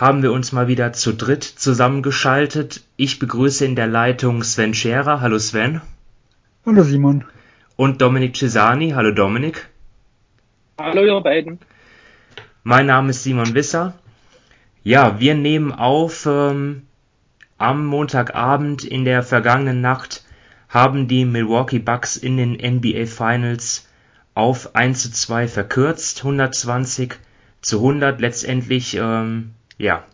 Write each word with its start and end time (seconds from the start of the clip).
haben 0.00 0.22
wir 0.22 0.32
uns 0.32 0.52
mal 0.52 0.66
wieder 0.66 0.94
zu 0.94 1.12
dritt 1.12 1.44
zusammengeschaltet. 1.44 2.82
Ich 2.96 3.18
begrüße 3.18 3.66
in 3.66 3.76
der 3.76 3.86
Leitung 3.86 4.42
Sven 4.42 4.72
Scherer. 4.72 5.20
Hallo 5.20 5.38
Sven. 5.38 5.82
Hallo 6.64 6.82
Simon. 6.82 7.26
Und 7.76 8.00
Dominik 8.00 8.34
Cesani. 8.34 8.92
Hallo 8.92 9.10
Dominik. 9.10 9.68
Hallo 10.80 11.04
ihr 11.04 11.20
beiden. 11.20 11.58
Mein 12.62 12.86
Name 12.86 13.10
ist 13.10 13.24
Simon 13.24 13.52
Wisser. 13.52 13.92
Ja, 14.82 15.20
wir 15.20 15.34
nehmen 15.34 15.70
auf 15.70 16.24
ähm, 16.24 16.86
am 17.58 17.84
Montagabend 17.84 18.84
in 18.84 19.04
der 19.04 19.22
vergangenen 19.22 19.82
Nacht 19.82 20.24
haben 20.70 21.08
die 21.08 21.26
Milwaukee 21.26 21.78
Bucks 21.78 22.16
in 22.16 22.38
den 22.38 22.52
NBA 22.52 23.04
Finals 23.04 23.86
auf 24.32 24.74
1 24.74 25.02
zu 25.02 25.12
2 25.12 25.46
verkürzt, 25.46 26.20
120 26.20 27.16
zu 27.60 27.76
100 27.76 28.18
letztendlich 28.18 28.96
ähm, 28.96 29.50
ja, 29.80 30.04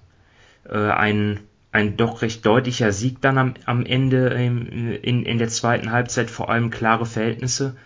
äh, 0.69 0.77
ein, 0.77 1.41
ein 1.73 1.97
doch 1.97 2.23
recht 2.23 2.47
deutlicher 2.47 2.93
Sieg 2.93 3.21
dann 3.21 3.39
am, 3.39 3.55
am 3.67 3.85
Ende 3.85 4.29
in, 4.29 4.93
in, 4.93 5.25
in 5.25 5.39
der 5.39 5.49
zweiten 5.49 5.93
Halbzeit, 5.93 6.31
vor 6.31 6.49
allem 6.51 6.71
klare 6.71 7.07
Verhältnisse 7.07 7.77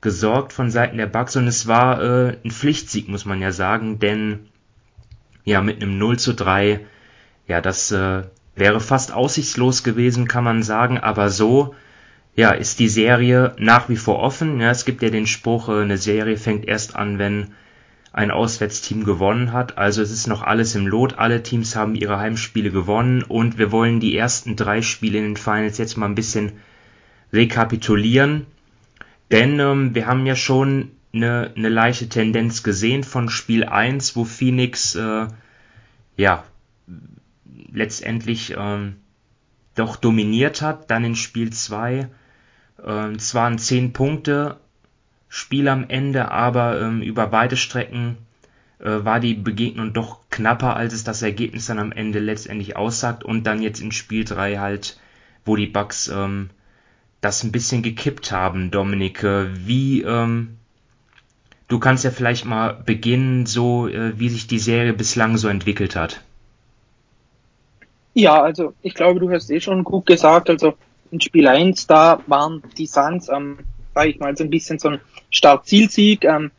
gesorgt 0.00 0.52
von 0.52 0.70
Seiten 0.70 0.98
der 0.98 1.06
Bucks. 1.06 1.36
Und 1.36 1.46
es 1.46 1.66
war 1.66 2.02
äh, 2.02 2.36
ein 2.44 2.50
Pflichtsieg, 2.50 3.08
muss 3.08 3.24
man 3.24 3.40
ja 3.40 3.50
sagen, 3.50 3.98
denn 3.98 4.48
ja, 5.44 5.62
mit 5.62 5.82
einem 5.82 5.98
0 5.98 6.18
zu 6.18 6.34
3, 6.34 6.80
ja, 7.46 7.60
das 7.60 7.90
äh, 7.92 8.22
wäre 8.54 8.80
fast 8.80 9.12
aussichtslos 9.12 9.84
gewesen, 9.84 10.28
kann 10.28 10.44
man 10.44 10.62
sagen, 10.62 10.98
aber 10.98 11.30
so, 11.30 11.74
ja, 12.34 12.50
ist 12.50 12.78
die 12.80 12.88
Serie 12.88 13.54
nach 13.58 13.88
wie 13.88 13.96
vor 13.96 14.18
offen. 14.18 14.60
Ja, 14.60 14.70
es 14.70 14.84
gibt 14.84 15.02
ja 15.02 15.10
den 15.10 15.26
Spruch, 15.26 15.68
äh, 15.68 15.82
eine 15.82 15.96
Serie 15.96 16.36
fängt 16.36 16.66
erst 16.66 16.94
an, 16.94 17.18
wenn 17.18 17.54
ein 18.16 18.30
Auswärtsteam 18.30 19.04
gewonnen 19.04 19.52
hat. 19.52 19.76
Also 19.76 20.00
es 20.00 20.10
ist 20.10 20.26
noch 20.26 20.42
alles 20.42 20.74
im 20.74 20.86
Lot. 20.86 21.18
Alle 21.18 21.42
Teams 21.42 21.76
haben 21.76 21.94
ihre 21.94 22.18
Heimspiele 22.18 22.70
gewonnen 22.70 23.22
und 23.22 23.58
wir 23.58 23.70
wollen 23.70 24.00
die 24.00 24.16
ersten 24.16 24.56
drei 24.56 24.80
Spiele 24.80 25.18
in 25.18 25.24
den 25.24 25.36
Finals 25.36 25.76
jetzt 25.76 25.98
mal 25.98 26.06
ein 26.06 26.14
bisschen 26.14 26.52
rekapitulieren. 27.30 28.46
Denn 29.30 29.60
ähm, 29.60 29.94
wir 29.94 30.06
haben 30.06 30.24
ja 30.24 30.34
schon 30.34 30.92
eine, 31.12 31.52
eine 31.56 31.68
leichte 31.68 32.08
Tendenz 32.08 32.62
gesehen 32.62 33.04
von 33.04 33.28
Spiel 33.28 33.64
1, 33.64 34.16
wo 34.16 34.24
Phoenix 34.24 34.94
äh, 34.94 35.26
ja 36.16 36.44
letztendlich 37.70 38.54
ähm, 38.56 38.96
doch 39.74 39.96
dominiert 39.96 40.62
hat. 40.62 40.90
Dann 40.90 41.04
in 41.04 41.16
Spiel 41.16 41.52
2 41.52 42.08
äh, 42.82 43.10
es 43.10 43.34
waren 43.34 43.58
10 43.58 43.92
Punkte, 43.92 44.56
Spiel 45.28 45.68
am 45.68 45.88
Ende, 45.88 46.30
aber 46.30 46.80
ähm, 46.80 47.02
über 47.02 47.26
beide 47.26 47.56
Strecken 47.56 48.16
äh, 48.78 49.04
war 49.04 49.20
die 49.20 49.34
Begegnung 49.34 49.92
doch 49.92 50.20
knapper, 50.30 50.76
als 50.76 50.92
es 50.94 51.04
das 51.04 51.22
Ergebnis 51.22 51.66
dann 51.66 51.78
am 51.78 51.92
Ende 51.92 52.18
letztendlich 52.18 52.76
aussagt 52.76 53.24
und 53.24 53.44
dann 53.44 53.62
jetzt 53.62 53.80
in 53.80 53.92
Spiel 53.92 54.24
3 54.24 54.58
halt, 54.58 54.98
wo 55.44 55.56
die 55.56 55.66
Bucks 55.66 56.08
ähm, 56.08 56.50
das 57.20 57.42
ein 57.42 57.52
bisschen 57.52 57.82
gekippt 57.82 58.32
haben, 58.32 58.70
Dominik. 58.70 59.22
Äh, 59.22 59.66
wie, 59.66 60.02
ähm, 60.02 60.56
du 61.68 61.78
kannst 61.78 62.04
ja 62.04 62.10
vielleicht 62.10 62.44
mal 62.44 62.74
beginnen, 62.74 63.46
so 63.46 63.88
äh, 63.88 64.18
wie 64.18 64.28
sich 64.28 64.46
die 64.46 64.58
Serie 64.58 64.92
bislang 64.92 65.36
so 65.36 65.48
entwickelt 65.48 65.96
hat. 65.96 66.22
Ja, 68.14 68.42
also 68.42 68.72
ich 68.80 68.94
glaube, 68.94 69.20
du 69.20 69.30
hast 69.30 69.50
eh 69.50 69.60
schon 69.60 69.84
gut 69.84 70.06
gesagt, 70.06 70.48
also 70.48 70.74
in 71.10 71.20
Spiel 71.20 71.46
1, 71.46 71.86
da 71.86 72.22
waren 72.26 72.62
die 72.78 72.86
Suns 72.86 73.28
ähm, 73.28 73.58
sage 73.96 74.10
ich 74.10 74.18
mal, 74.18 74.36
so 74.36 74.44
ein 74.44 74.50
bisschen 74.50 74.78
so 74.78 74.90
ein 74.90 75.00
Start-Ziel-Sieg. 75.30 76.24
Ähm, 76.24 76.50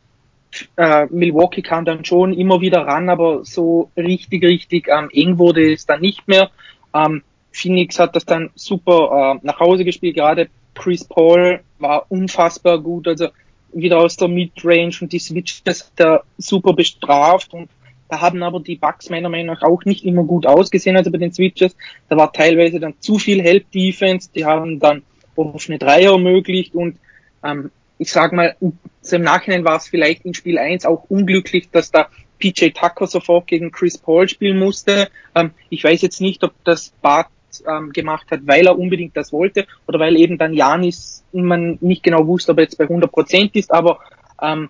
äh, 0.76 1.06
Milwaukee 1.06 1.62
kam 1.62 1.84
dann 1.84 2.04
schon 2.04 2.32
immer 2.34 2.60
wieder 2.60 2.80
ran, 2.80 3.08
aber 3.08 3.44
so 3.44 3.90
richtig, 3.96 4.42
richtig 4.42 4.88
ähm, 4.88 5.08
eng 5.12 5.38
wurde 5.38 5.72
es 5.72 5.86
dann 5.86 6.00
nicht 6.00 6.26
mehr. 6.26 6.50
Ähm, 6.92 7.22
Phoenix 7.52 8.00
hat 8.00 8.16
das 8.16 8.24
dann 8.24 8.50
super 8.56 9.38
äh, 9.40 9.46
nach 9.46 9.60
Hause 9.60 9.84
gespielt, 9.84 10.16
gerade 10.16 10.48
Chris 10.74 11.04
Paul 11.04 11.60
war 11.78 12.06
unfassbar 12.08 12.80
gut, 12.80 13.06
also 13.06 13.28
wieder 13.72 13.98
aus 13.98 14.16
der 14.16 14.28
Midrange 14.28 14.96
und 15.00 15.12
die 15.12 15.18
Switches 15.20 15.62
hat 15.64 16.00
er 16.00 16.24
super 16.38 16.72
bestraft 16.72 17.54
und 17.54 17.68
da 18.08 18.20
haben 18.20 18.42
aber 18.42 18.58
die 18.58 18.76
Bucks 18.76 19.10
meiner 19.10 19.28
Meinung 19.28 19.54
nach 19.54 19.62
auch 19.62 19.84
nicht 19.84 20.04
immer 20.04 20.24
gut 20.24 20.44
ausgesehen, 20.44 20.96
also 20.96 21.12
bei 21.12 21.18
den 21.18 21.32
Switches. 21.32 21.76
Da 22.08 22.16
war 22.16 22.32
teilweise 22.32 22.80
dann 22.80 22.94
zu 22.98 23.18
viel 23.18 23.42
Help 23.42 23.70
Defense, 23.70 24.30
die 24.34 24.44
haben 24.44 24.80
dann 24.80 25.02
offene 25.36 25.78
Dreier 25.78 26.12
ermöglicht 26.12 26.74
und 26.74 26.96
ähm, 27.44 27.70
ich 27.98 28.12
sag 28.12 28.32
mal, 28.32 28.56
im 28.60 29.22
Nachhinein 29.22 29.64
war 29.64 29.76
es 29.76 29.88
vielleicht 29.88 30.24
in 30.24 30.34
Spiel 30.34 30.58
1 30.58 30.86
auch 30.86 31.04
unglücklich, 31.08 31.68
dass 31.70 31.90
da 31.90 32.08
PJ 32.38 32.70
Tucker 32.70 33.06
sofort 33.06 33.48
gegen 33.48 33.72
Chris 33.72 33.98
Paul 33.98 34.28
spielen 34.28 34.58
musste. 34.58 35.08
Ähm, 35.34 35.50
ich 35.68 35.82
weiß 35.82 36.02
jetzt 36.02 36.20
nicht, 36.20 36.44
ob 36.44 36.52
das 36.64 36.90
Bart 37.02 37.28
ähm, 37.66 37.92
gemacht 37.92 38.30
hat, 38.30 38.40
weil 38.44 38.66
er 38.66 38.78
unbedingt 38.78 39.16
das 39.16 39.32
wollte 39.32 39.66
oder 39.86 39.98
weil 39.98 40.16
eben 40.16 40.38
dann 40.38 40.52
Janis 40.52 41.24
man 41.32 41.78
nicht 41.80 42.02
genau 42.02 42.26
wusste, 42.26 42.52
ob 42.52 42.58
er 42.58 42.64
jetzt 42.64 42.78
bei 42.78 42.84
100 42.84 43.10
Prozent 43.10 43.56
ist, 43.56 43.72
aber 43.72 43.98
ähm, 44.40 44.68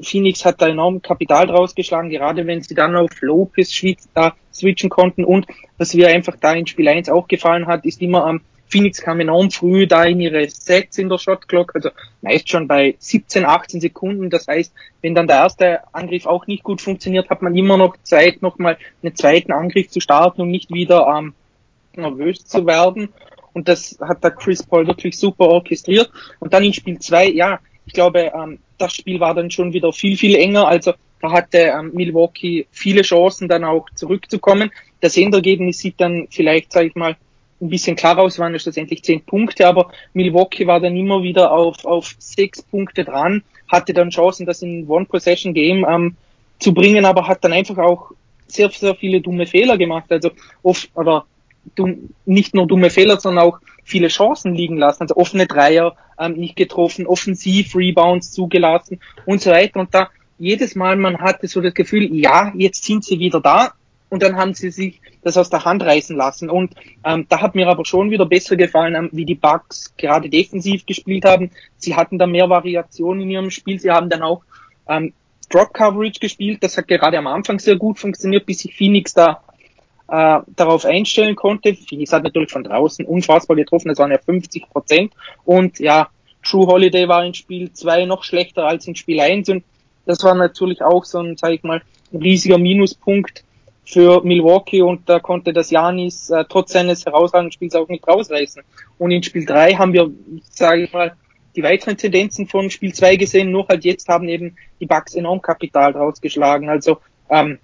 Phoenix 0.00 0.44
hat 0.44 0.60
da 0.60 0.68
enorm 0.68 1.02
Kapital 1.02 1.46
draus 1.46 1.74
geschlagen, 1.74 2.10
gerade 2.10 2.46
wenn 2.46 2.62
sie 2.62 2.74
dann 2.74 2.96
auf 2.96 3.10
Lopez 3.20 3.80
da 4.14 4.34
switchen 4.52 4.90
konnten 4.90 5.24
und 5.24 5.46
was 5.76 5.94
mir 5.94 6.08
einfach 6.08 6.36
da 6.40 6.52
in 6.52 6.66
Spiel 6.66 6.88
1 6.88 7.08
auch 7.08 7.28
gefallen 7.28 7.66
hat, 7.66 7.84
ist 7.84 8.02
immer 8.02 8.24
am 8.26 8.40
Phoenix 8.68 9.00
kam 9.00 9.20
enorm 9.20 9.50
früh 9.50 9.86
da 9.86 10.04
in 10.04 10.20
ihre 10.20 10.48
Sets 10.48 10.98
in 10.98 11.08
der 11.08 11.18
Shot 11.18 11.48
Clock, 11.48 11.74
also 11.74 11.90
meist 12.22 12.48
schon 12.48 12.68
bei 12.68 12.96
17, 12.98 13.44
18 13.44 13.80
Sekunden. 13.80 14.30
Das 14.30 14.46
heißt, 14.46 14.72
wenn 15.02 15.14
dann 15.14 15.26
der 15.26 15.36
erste 15.36 15.80
Angriff 15.92 16.26
auch 16.26 16.46
nicht 16.46 16.62
gut 16.62 16.80
funktioniert, 16.80 17.30
hat 17.30 17.42
man 17.42 17.56
immer 17.56 17.76
noch 17.76 17.96
Zeit, 18.02 18.42
nochmal 18.42 18.78
einen 19.02 19.14
zweiten 19.14 19.52
Angriff 19.52 19.88
zu 19.88 20.00
starten 20.00 20.42
und 20.42 20.50
nicht 20.50 20.72
wieder 20.72 21.06
ähm, 21.18 21.34
nervös 21.94 22.44
zu 22.44 22.66
werden. 22.66 23.08
Und 23.52 23.68
das 23.68 23.98
hat 24.00 24.22
da 24.22 24.30
Chris 24.30 24.62
Paul 24.62 24.86
wirklich 24.86 25.18
super 25.18 25.48
orchestriert. 25.48 26.10
Und 26.38 26.52
dann 26.52 26.62
in 26.62 26.72
Spiel 26.72 26.98
2, 26.98 27.30
ja, 27.30 27.60
ich 27.86 27.92
glaube, 27.92 28.30
ähm, 28.34 28.58
das 28.76 28.94
Spiel 28.94 29.18
war 29.18 29.34
dann 29.34 29.50
schon 29.50 29.72
wieder 29.72 29.92
viel, 29.92 30.16
viel 30.16 30.36
enger. 30.36 30.68
Also 30.68 30.92
da 31.20 31.32
hatte 31.32 31.58
ähm, 31.58 31.90
Milwaukee 31.94 32.66
viele 32.70 33.02
Chancen, 33.02 33.48
dann 33.48 33.64
auch 33.64 33.86
zurückzukommen. 33.94 34.70
Das 35.00 35.16
Endergebnis 35.16 35.78
sieht 35.78 36.00
dann 36.00 36.28
vielleicht, 36.30 36.72
sage 36.72 36.88
ich 36.88 36.94
mal, 36.94 37.16
ein 37.60 37.68
bisschen 37.68 37.96
klar 37.96 38.18
aus, 38.18 38.38
waren 38.38 38.54
es 38.54 38.62
schlussendlich 38.62 39.02
zehn 39.02 39.22
Punkte, 39.22 39.66
aber 39.66 39.90
Milwaukee 40.12 40.66
war 40.66 40.80
dann 40.80 40.96
immer 40.96 41.22
wieder 41.22 41.52
auf, 41.52 41.84
auf 41.84 42.14
sechs 42.18 42.62
Punkte 42.62 43.04
dran, 43.04 43.42
hatte 43.70 43.92
dann 43.92 44.10
Chancen, 44.10 44.46
das 44.46 44.62
in 44.62 44.88
One-Possession-Game 44.88 45.84
ähm, 45.88 46.16
zu 46.58 46.72
bringen, 46.72 47.04
aber 47.04 47.26
hat 47.26 47.44
dann 47.44 47.52
einfach 47.52 47.78
auch 47.78 48.12
sehr, 48.46 48.70
sehr 48.70 48.94
viele 48.94 49.20
dumme 49.20 49.46
Fehler 49.46 49.76
gemacht. 49.76 50.10
Also 50.10 50.30
oft, 50.62 50.90
oder 50.94 51.26
dumm, 51.74 52.10
nicht 52.24 52.54
nur 52.54 52.66
dumme 52.66 52.90
Fehler, 52.90 53.20
sondern 53.20 53.44
auch 53.44 53.58
viele 53.84 54.08
Chancen 54.08 54.54
liegen 54.54 54.76
lassen. 54.76 55.02
Also 55.02 55.16
offene 55.16 55.46
Dreier 55.46 55.96
ähm, 56.18 56.34
nicht 56.34 56.56
getroffen, 56.56 57.06
offensiv 57.06 57.74
Rebounds 57.74 58.32
zugelassen 58.32 59.00
und 59.26 59.40
so 59.40 59.50
weiter. 59.50 59.80
Und 59.80 59.94
da 59.94 60.08
jedes 60.38 60.74
Mal, 60.74 60.96
man 60.96 61.18
hatte 61.18 61.48
so 61.48 61.60
das 61.60 61.74
Gefühl, 61.74 62.14
ja, 62.14 62.52
jetzt 62.56 62.84
sind 62.84 63.04
sie 63.04 63.18
wieder 63.18 63.40
da, 63.40 63.72
und 64.10 64.22
dann 64.22 64.36
haben 64.36 64.54
sie 64.54 64.70
sich 64.70 65.00
das 65.22 65.36
aus 65.36 65.50
der 65.50 65.64
Hand 65.64 65.82
reißen 65.82 66.16
lassen. 66.16 66.48
Und 66.48 66.74
ähm, 67.04 67.26
da 67.28 67.40
hat 67.40 67.54
mir 67.54 67.68
aber 67.68 67.84
schon 67.84 68.10
wieder 68.10 68.26
besser 68.26 68.56
gefallen, 68.56 68.94
ähm, 68.94 69.08
wie 69.12 69.24
die 69.24 69.34
Bucks 69.34 69.94
gerade 69.96 70.30
defensiv 70.30 70.86
gespielt 70.86 71.24
haben. 71.24 71.50
Sie 71.76 71.94
hatten 71.94 72.18
da 72.18 72.26
mehr 72.26 72.48
Variation 72.48 73.20
in 73.20 73.30
ihrem 73.30 73.50
Spiel. 73.50 73.78
Sie 73.78 73.90
haben 73.90 74.08
dann 74.08 74.22
auch 74.22 74.42
ähm, 74.88 75.12
Drop 75.50 75.74
Coverage 75.74 76.20
gespielt. 76.20 76.62
Das 76.62 76.76
hat 76.76 76.88
gerade 76.88 77.18
am 77.18 77.26
Anfang 77.26 77.58
sehr 77.58 77.76
gut 77.76 77.98
funktioniert, 77.98 78.46
bis 78.46 78.60
sich 78.60 78.74
Phoenix 78.74 79.12
da 79.12 79.42
äh, 80.08 80.40
darauf 80.56 80.84
einstellen 80.84 81.36
konnte. 81.36 81.74
Phoenix 81.74 82.12
hat 82.12 82.22
natürlich 82.22 82.50
von 82.50 82.64
draußen 82.64 83.04
unfassbar 83.04 83.56
getroffen. 83.56 83.88
Das 83.88 83.98
waren 83.98 84.10
ja 84.10 84.18
50 84.18 84.70
Prozent. 84.70 85.12
Und 85.44 85.78
ja, 85.80 86.08
True 86.42 86.66
Holiday 86.66 87.08
war 87.08 87.24
in 87.24 87.34
Spiel 87.34 87.72
2 87.72 88.06
noch 88.06 88.24
schlechter 88.24 88.64
als 88.64 88.86
in 88.86 88.96
Spiel 88.96 89.20
1. 89.20 89.50
Und 89.50 89.64
das 90.06 90.22
war 90.24 90.34
natürlich 90.34 90.82
auch 90.82 91.04
so 91.04 91.18
ein, 91.18 91.36
sag 91.36 91.52
ich 91.52 91.62
mal, 91.62 91.82
ein 92.12 92.22
riesiger 92.22 92.56
Minuspunkt 92.56 93.44
für 93.88 94.22
Milwaukee 94.22 94.82
und 94.82 95.08
da 95.08 95.18
konnte 95.18 95.54
das 95.54 95.70
Janis 95.70 96.28
äh, 96.28 96.44
trotz 96.46 96.72
seines 96.72 97.06
herausragenden 97.06 97.52
Spiels 97.52 97.74
auch 97.74 97.88
nicht 97.88 98.06
rausreißen. 98.06 98.62
Und 98.98 99.10
in 99.10 99.22
Spiel 99.22 99.46
3 99.46 99.74
haben 99.74 99.94
wir, 99.94 100.10
sage 100.50 100.82
ich 100.82 100.92
mal, 100.92 101.14
die 101.56 101.62
weiteren 101.62 101.96
Tendenzen 101.96 102.46
von 102.46 102.70
Spiel 102.70 102.92
2 102.92 103.16
gesehen, 103.16 103.50
nur 103.50 103.66
halt 103.66 103.86
jetzt 103.86 104.08
haben 104.08 104.28
eben 104.28 104.56
die 104.78 104.84
Bucks 104.84 105.14
enorm 105.14 105.40
Kapital 105.40 105.94
draus 105.94 106.20
geschlagen. 106.20 106.68
Also 106.68 106.98
ähm, 107.30 107.58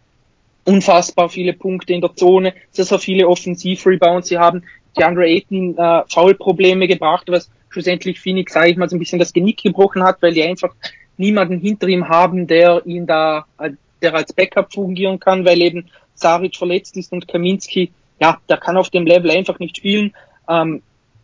unfassbar 0.64 1.28
viele 1.28 1.52
Punkte 1.52 1.92
in 1.92 2.00
der 2.00 2.16
Zone, 2.16 2.54
sehr, 2.70 2.86
sehr 2.86 2.98
viele 2.98 3.28
Offensiv-Rebounds. 3.28 4.28
Sie 4.28 4.38
haben 4.38 4.64
DeAndre 4.96 5.26
Ayton 5.26 5.58
in 5.58 5.78
äh, 5.78 6.04
Foulprobleme 6.08 6.88
gebracht, 6.88 7.24
was 7.28 7.50
schlussendlich 7.68 8.18
Phoenix, 8.18 8.54
sage 8.54 8.70
ich 8.70 8.78
mal, 8.78 8.88
so 8.88 8.96
ein 8.96 8.98
bisschen 8.98 9.18
das 9.18 9.34
Genick 9.34 9.62
gebrochen 9.62 10.02
hat, 10.02 10.22
weil 10.22 10.32
die 10.32 10.42
einfach 10.42 10.74
niemanden 11.18 11.60
hinter 11.60 11.86
ihm 11.86 12.08
haben, 12.08 12.46
der 12.46 12.80
ihn 12.86 13.06
da, 13.06 13.44
äh, 13.58 13.72
der 14.00 14.14
als 14.14 14.32
Backup 14.32 14.72
fungieren 14.72 15.20
kann, 15.20 15.44
weil 15.44 15.60
eben 15.60 15.90
Saric 16.14 16.56
verletzt 16.56 16.96
ist 16.96 17.12
und 17.12 17.28
Kaminski, 17.28 17.92
ja, 18.20 18.38
der 18.48 18.58
kann 18.58 18.76
auf 18.76 18.90
dem 18.90 19.06
Level 19.06 19.30
einfach 19.30 19.58
nicht 19.58 19.76
spielen. 19.76 20.14
Ähm, 20.48 20.82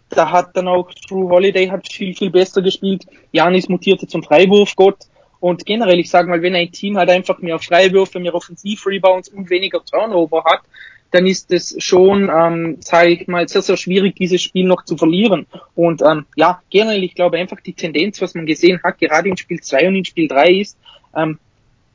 da 0.09 0.31
hat 0.31 0.57
dann 0.57 0.69
auch 0.69 0.93
Drew 1.09 1.29
Holiday 1.31 1.69
hat 1.69 1.91
viel, 1.91 2.15
viel 2.15 2.31
besser 2.31 2.63
gespielt. 2.63 3.07
Janis 3.33 3.69
mutierte 3.69 4.07
zum 4.07 4.23
Freiwurfgott. 4.23 5.07
Und 5.39 5.65
generell, 5.65 5.99
ich 5.99 6.11
sage 6.11 6.29
mal, 6.29 6.43
wenn 6.43 6.55
ein 6.55 6.71
Team 6.71 6.99
halt 6.99 7.09
einfach 7.09 7.39
mehr 7.39 7.59
Freiwürfe, 7.59 8.21
mehr 8.21 8.35
Offensiv-Rebounds 8.35 9.31
und 9.31 9.49
weniger 9.49 9.83
Turnover 9.85 10.45
hat, 10.45 10.61
dann 11.13 11.27
ist 11.27 11.51
es 11.51 11.75
schon, 11.79 12.31
ähm, 12.33 12.77
sage 12.81 13.11
ich 13.11 13.27
mal, 13.27 13.49
sehr, 13.49 13.63
sehr 13.63 13.77
schwierig, 13.77 14.17
dieses 14.17 14.43
Spiel 14.43 14.67
noch 14.67 14.85
zu 14.85 14.97
verlieren. 14.97 15.47
Und 15.75 16.03
ähm, 16.03 16.27
ja, 16.37 16.63
generell, 16.71 17.03
ich 17.03 17.15
glaube 17.15 17.39
einfach 17.39 17.61
die 17.61 17.73
Tendenz, 17.73 18.21
was 18.21 18.35
man 18.35 18.47
gesehen 18.47 18.81
hat, 18.85 18.99
gerade 18.99 19.29
in 19.29 19.37
Spiel 19.37 19.61
2 19.61 19.89
und 19.89 19.95
in 19.97 20.05
Spiel 20.05 20.29
3 20.29 20.51
ist, 20.53 20.77
ähm, 21.17 21.39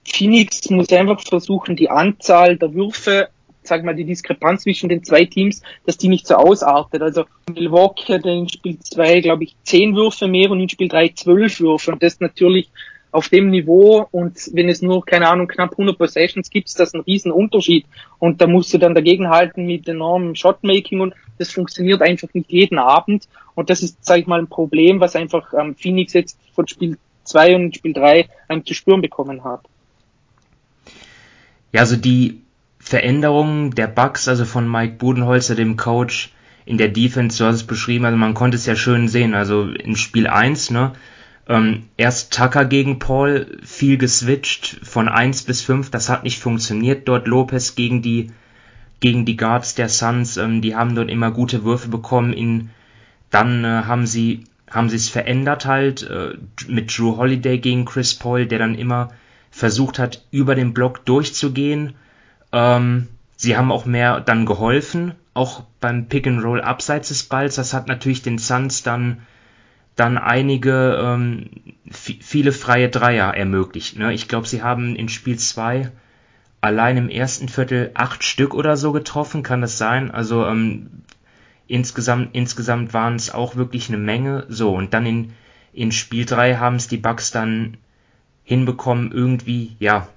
Phoenix 0.05 0.69
muss 0.69 0.91
einfach 0.91 1.21
versuchen, 1.21 1.75
die 1.75 1.89
Anzahl 1.89 2.57
der 2.57 2.73
Würfe, 2.73 3.29
sag 3.63 3.83
mal, 3.83 3.95
die 3.95 4.05
Diskrepanz 4.05 4.63
zwischen 4.63 4.89
den 4.89 5.03
zwei 5.03 5.25
Teams, 5.25 5.61
dass 5.85 5.97
die 5.97 6.07
nicht 6.07 6.27
so 6.27 6.35
ausartet. 6.35 7.01
Also 7.01 7.25
Milwaukee 7.53 8.13
hat 8.13 8.25
in 8.25 8.47
Spiel 8.47 8.79
2, 8.79 9.21
glaube 9.21 9.43
ich, 9.45 9.55
10 9.63 9.95
Würfe 9.95 10.27
mehr 10.27 10.51
und 10.51 10.59
in 10.59 10.69
Spiel 10.69 10.87
3 10.87 11.09
12 11.09 11.59
Würfe. 11.59 11.91
Und 11.91 12.03
das 12.03 12.19
natürlich 12.19 12.69
auf 13.15 13.29
dem 13.29 13.49
Niveau 13.49 14.05
und 14.11 14.37
wenn 14.51 14.67
es 14.67 14.81
nur, 14.81 15.05
keine 15.05 15.29
Ahnung, 15.29 15.47
knapp 15.47 15.71
100 15.71 15.97
Possessions 15.97 16.49
gibt, 16.49 16.67
ist 16.67 16.79
das 16.79 16.93
ein 16.93 16.99
riesen 16.99 17.31
Unterschied. 17.31 17.85
Und 18.19 18.41
da 18.41 18.47
musst 18.47 18.73
du 18.73 18.77
dann 18.77 18.93
dagegen 18.93 19.29
halten 19.29 19.65
mit 19.65 19.87
enormem 19.87 20.35
Shotmaking 20.35 20.99
und 20.99 21.13
das 21.37 21.51
funktioniert 21.51 22.01
einfach 22.01 22.27
nicht 22.33 22.51
jeden 22.51 22.77
Abend. 22.77 23.29
Und 23.55 23.69
das 23.69 23.81
ist, 23.81 24.03
sage 24.03 24.21
ich 24.21 24.27
mal, 24.27 24.39
ein 24.39 24.47
Problem, 24.47 24.99
was 24.99 25.15
einfach 25.15 25.53
ähm, 25.53 25.75
Phoenix 25.75 26.11
jetzt 26.11 26.37
von 26.53 26.67
Spiel 26.67 26.97
2 27.23 27.55
und 27.55 27.75
Spiel 27.75 27.93
3 27.93 28.27
einem 28.49 28.65
zu 28.65 28.73
spüren 28.73 29.01
bekommen 29.01 29.45
hat. 29.45 29.61
Ja, 31.71 31.81
also 31.81 31.95
die 31.95 32.41
Veränderungen 32.79 33.71
der 33.71 33.87
Bugs, 33.87 34.27
also 34.27 34.45
von 34.45 34.69
Mike 34.69 34.95
Budenholzer, 34.97 35.55
dem 35.55 35.77
Coach, 35.77 36.31
in 36.65 36.77
der 36.77 36.89
Defense, 36.89 37.37
du 37.37 37.45
hast 37.45 37.55
es 37.55 37.63
beschrieben, 37.63 38.05
also 38.05 38.17
man 38.17 38.33
konnte 38.33 38.57
es 38.57 38.65
ja 38.65 38.75
schön 38.75 39.07
sehen. 39.07 39.35
Also 39.35 39.69
in 39.69 39.95
Spiel 39.95 40.27
1, 40.27 40.71
ne, 40.71 40.93
ähm, 41.47 41.83
erst 41.95 42.33
Tucker 42.33 42.65
gegen 42.65 42.97
Paul, 42.97 43.59
viel 43.63 43.97
geswitcht 43.97 44.79
von 44.83 45.07
1 45.07 45.43
bis 45.43 45.61
5, 45.61 45.91
das 45.91 46.09
hat 46.09 46.23
nicht 46.23 46.39
funktioniert. 46.39 47.07
Dort 47.07 47.27
Lopez 47.27 47.75
gegen 47.75 48.01
die, 48.01 48.31
gegen 48.99 49.25
die 49.25 49.37
Guards 49.37 49.75
der 49.75 49.89
Suns, 49.89 50.37
ähm, 50.37 50.61
die 50.61 50.75
haben 50.75 50.95
dort 50.95 51.11
immer 51.11 51.29
gute 51.31 51.63
Würfe 51.63 51.89
bekommen. 51.89 52.33
In, 52.33 52.71
dann 53.29 53.63
äh, 53.63 53.83
haben 53.83 54.07
sie 54.07 54.45
haben 54.69 54.87
es 54.87 55.09
verändert 55.09 55.65
halt 55.65 56.03
äh, 56.03 56.33
mit 56.67 56.97
Drew 56.97 57.17
Holiday 57.17 57.59
gegen 57.59 57.85
Chris 57.85 58.15
Paul, 58.15 58.47
der 58.47 58.59
dann 58.59 58.75
immer 58.75 59.11
versucht 59.55 59.99
hat, 59.99 60.25
über 60.31 60.53
den 60.53 60.73
Block 60.73 61.05
durchzugehen. 61.05 61.93
Ähm, 62.51 63.07
sie 63.37 63.55
haben 63.55 63.71
auch 63.71 63.85
mehr 63.85 64.19
dann 64.19 64.45
geholfen, 64.45 65.13
auch 65.33 65.63
beim 65.79 66.09
Pick 66.09 66.27
and 66.27 66.43
Roll 66.43 66.59
abseits 66.59 67.07
des 67.07 67.23
Balls. 67.23 67.55
Das 67.55 67.73
hat 67.73 67.87
natürlich 67.87 68.21
den 68.21 68.37
Suns 68.37 68.83
dann 68.83 69.21
dann 69.95 70.17
einige 70.17 70.99
ähm, 71.01 71.51
viele 71.89 72.51
freie 72.51 72.89
Dreier 72.89 73.33
ermöglicht. 73.33 73.97
Ne? 73.97 74.13
Ich 74.13 74.27
glaube, 74.27 74.45
sie 74.45 74.61
haben 74.61 74.97
in 74.97 75.07
Spiel 75.07 75.39
2 75.39 75.89
allein 76.59 76.97
im 76.97 77.07
ersten 77.07 77.47
Viertel 77.47 77.91
acht 77.93 78.25
Stück 78.25 78.53
oder 78.53 78.75
so 78.75 78.91
getroffen, 78.91 79.41
kann 79.41 79.61
das 79.61 79.77
sein? 79.77 80.11
Also 80.11 80.45
ähm, 80.45 80.89
insgesamt, 81.67 82.31
insgesamt 82.33 82.93
waren 82.93 83.15
es 83.15 83.33
auch 83.33 83.55
wirklich 83.55 83.87
eine 83.87 83.99
Menge. 83.99 84.45
So, 84.49 84.75
und 84.75 84.93
dann 84.93 85.05
in, 85.05 85.31
in 85.71 85.93
Spiel 85.93 86.25
3 86.25 86.55
haben 86.57 86.75
es 86.75 86.89
die 86.89 86.97
Bucks 86.97 87.31
dann 87.31 87.77
hinbekommen, 88.45 89.11
irgendwie, 89.11 89.75
ja, 89.79 90.07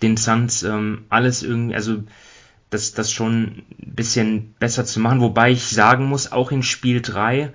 den 0.00 0.16
Suns 0.16 0.62
ähm, 0.62 1.04
alles 1.10 1.42
irgendwie, 1.42 1.74
also 1.74 2.02
das, 2.70 2.94
das 2.94 3.12
schon 3.12 3.64
ein 3.82 3.94
bisschen 3.94 4.54
besser 4.58 4.86
zu 4.86 5.00
machen. 5.00 5.20
Wobei 5.20 5.50
ich 5.50 5.68
sagen 5.68 6.06
muss, 6.06 6.32
auch 6.32 6.50
in 6.50 6.62
Spiel 6.62 7.02
3 7.02 7.52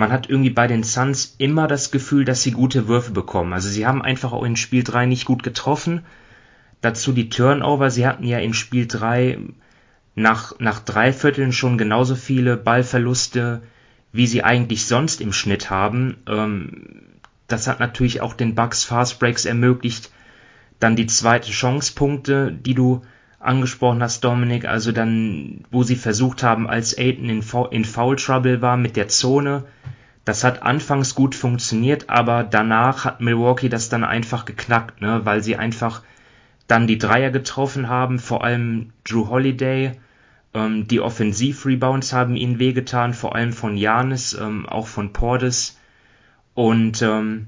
man 0.00 0.12
hat 0.12 0.30
irgendwie 0.30 0.50
bei 0.50 0.66
den 0.66 0.82
Suns 0.82 1.34
immer 1.36 1.68
das 1.68 1.90
Gefühl, 1.90 2.24
dass 2.24 2.42
sie 2.42 2.52
gute 2.52 2.88
Würfe 2.88 3.12
bekommen. 3.12 3.52
Also 3.52 3.68
sie 3.68 3.86
haben 3.86 4.00
einfach 4.00 4.32
auch 4.32 4.44
in 4.44 4.56
Spiel 4.56 4.82
3 4.82 5.04
nicht 5.04 5.26
gut 5.26 5.42
getroffen. 5.42 6.06
Dazu 6.80 7.12
die 7.12 7.28
Turnover. 7.28 7.90
Sie 7.90 8.06
hatten 8.06 8.24
ja 8.24 8.38
in 8.38 8.54
Spiel 8.54 8.86
3 8.86 9.38
nach, 10.14 10.58
nach 10.58 10.80
drei 10.80 11.12
Vierteln 11.12 11.52
schon 11.52 11.76
genauso 11.76 12.14
viele 12.14 12.56
Ballverluste, 12.56 13.60
wie 14.10 14.26
sie 14.26 14.42
eigentlich 14.42 14.86
sonst 14.86 15.20
im 15.20 15.34
Schnitt 15.34 15.68
haben. 15.68 16.16
Ähm, 16.26 17.02
das 17.52 17.66
hat 17.66 17.80
natürlich 17.80 18.20
auch 18.20 18.34
den 18.34 18.54
Bucks 18.54 18.84
Fast 18.84 19.18
Breaks 19.18 19.44
ermöglicht. 19.44 20.10
Dann 20.78 20.96
die 20.96 21.06
zweite 21.06 21.52
Chancepunkte, 21.52 22.52
die 22.52 22.74
du 22.74 23.02
angesprochen 23.38 24.02
hast, 24.02 24.22
Dominik, 24.22 24.66
also 24.66 24.92
dann, 24.92 25.64
wo 25.70 25.82
sie 25.82 25.96
versucht 25.96 26.42
haben, 26.42 26.68
als 26.68 26.96
Aiden 26.96 27.28
in, 27.28 27.42
in 27.70 27.84
Foul 27.84 28.16
Trouble 28.16 28.62
war 28.62 28.76
mit 28.76 28.96
der 28.96 29.08
Zone, 29.08 29.64
das 30.24 30.44
hat 30.44 30.62
anfangs 30.62 31.14
gut 31.14 31.34
funktioniert, 31.34 32.10
aber 32.10 32.44
danach 32.44 33.04
hat 33.04 33.20
Milwaukee 33.20 33.70
das 33.70 33.88
dann 33.88 34.04
einfach 34.04 34.44
geknackt, 34.44 35.00
ne, 35.00 35.22
weil 35.24 35.42
sie 35.42 35.56
einfach 35.56 36.02
dann 36.66 36.86
die 36.86 36.98
Dreier 36.98 37.30
getroffen 37.30 37.88
haben, 37.88 38.18
vor 38.18 38.44
allem 38.44 38.92
Drew 39.04 39.28
Holiday, 39.28 39.92
ähm, 40.52 40.86
die 40.86 41.00
Offensiv-Rebounds 41.00 42.12
haben 42.12 42.36
ihnen 42.36 42.58
wehgetan, 42.58 43.14
vor 43.14 43.34
allem 43.34 43.52
von 43.52 43.76
Janis, 43.76 44.34
ähm, 44.34 44.66
auch 44.66 44.86
von 44.86 45.12
Portis 45.12 45.79
und 46.60 47.00
ähm, 47.00 47.46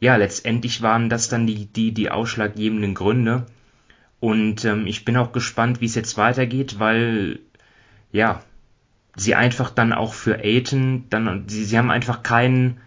ja, 0.00 0.16
letztendlich 0.16 0.80
waren 0.80 1.10
das 1.10 1.28
dann 1.28 1.46
die, 1.46 1.66
die, 1.66 1.92
die 1.92 2.10
ausschlaggebenden 2.10 2.94
Gründe. 2.94 3.44
Und 4.20 4.64
ähm, 4.64 4.86
ich 4.86 5.04
bin 5.04 5.18
auch 5.18 5.32
gespannt, 5.32 5.82
wie 5.82 5.84
es 5.84 5.94
jetzt 5.94 6.16
weitergeht, 6.16 6.78
weil 6.78 7.40
ja, 8.10 8.40
sie 9.16 9.34
einfach 9.34 9.68
dann 9.68 9.92
auch 9.92 10.14
für 10.14 10.42
Aiton, 10.42 11.04
dann 11.10 11.44
sie, 11.46 11.66
sie 11.66 11.76
haben 11.76 11.90
einfach 11.90 12.22
keinen 12.22 12.78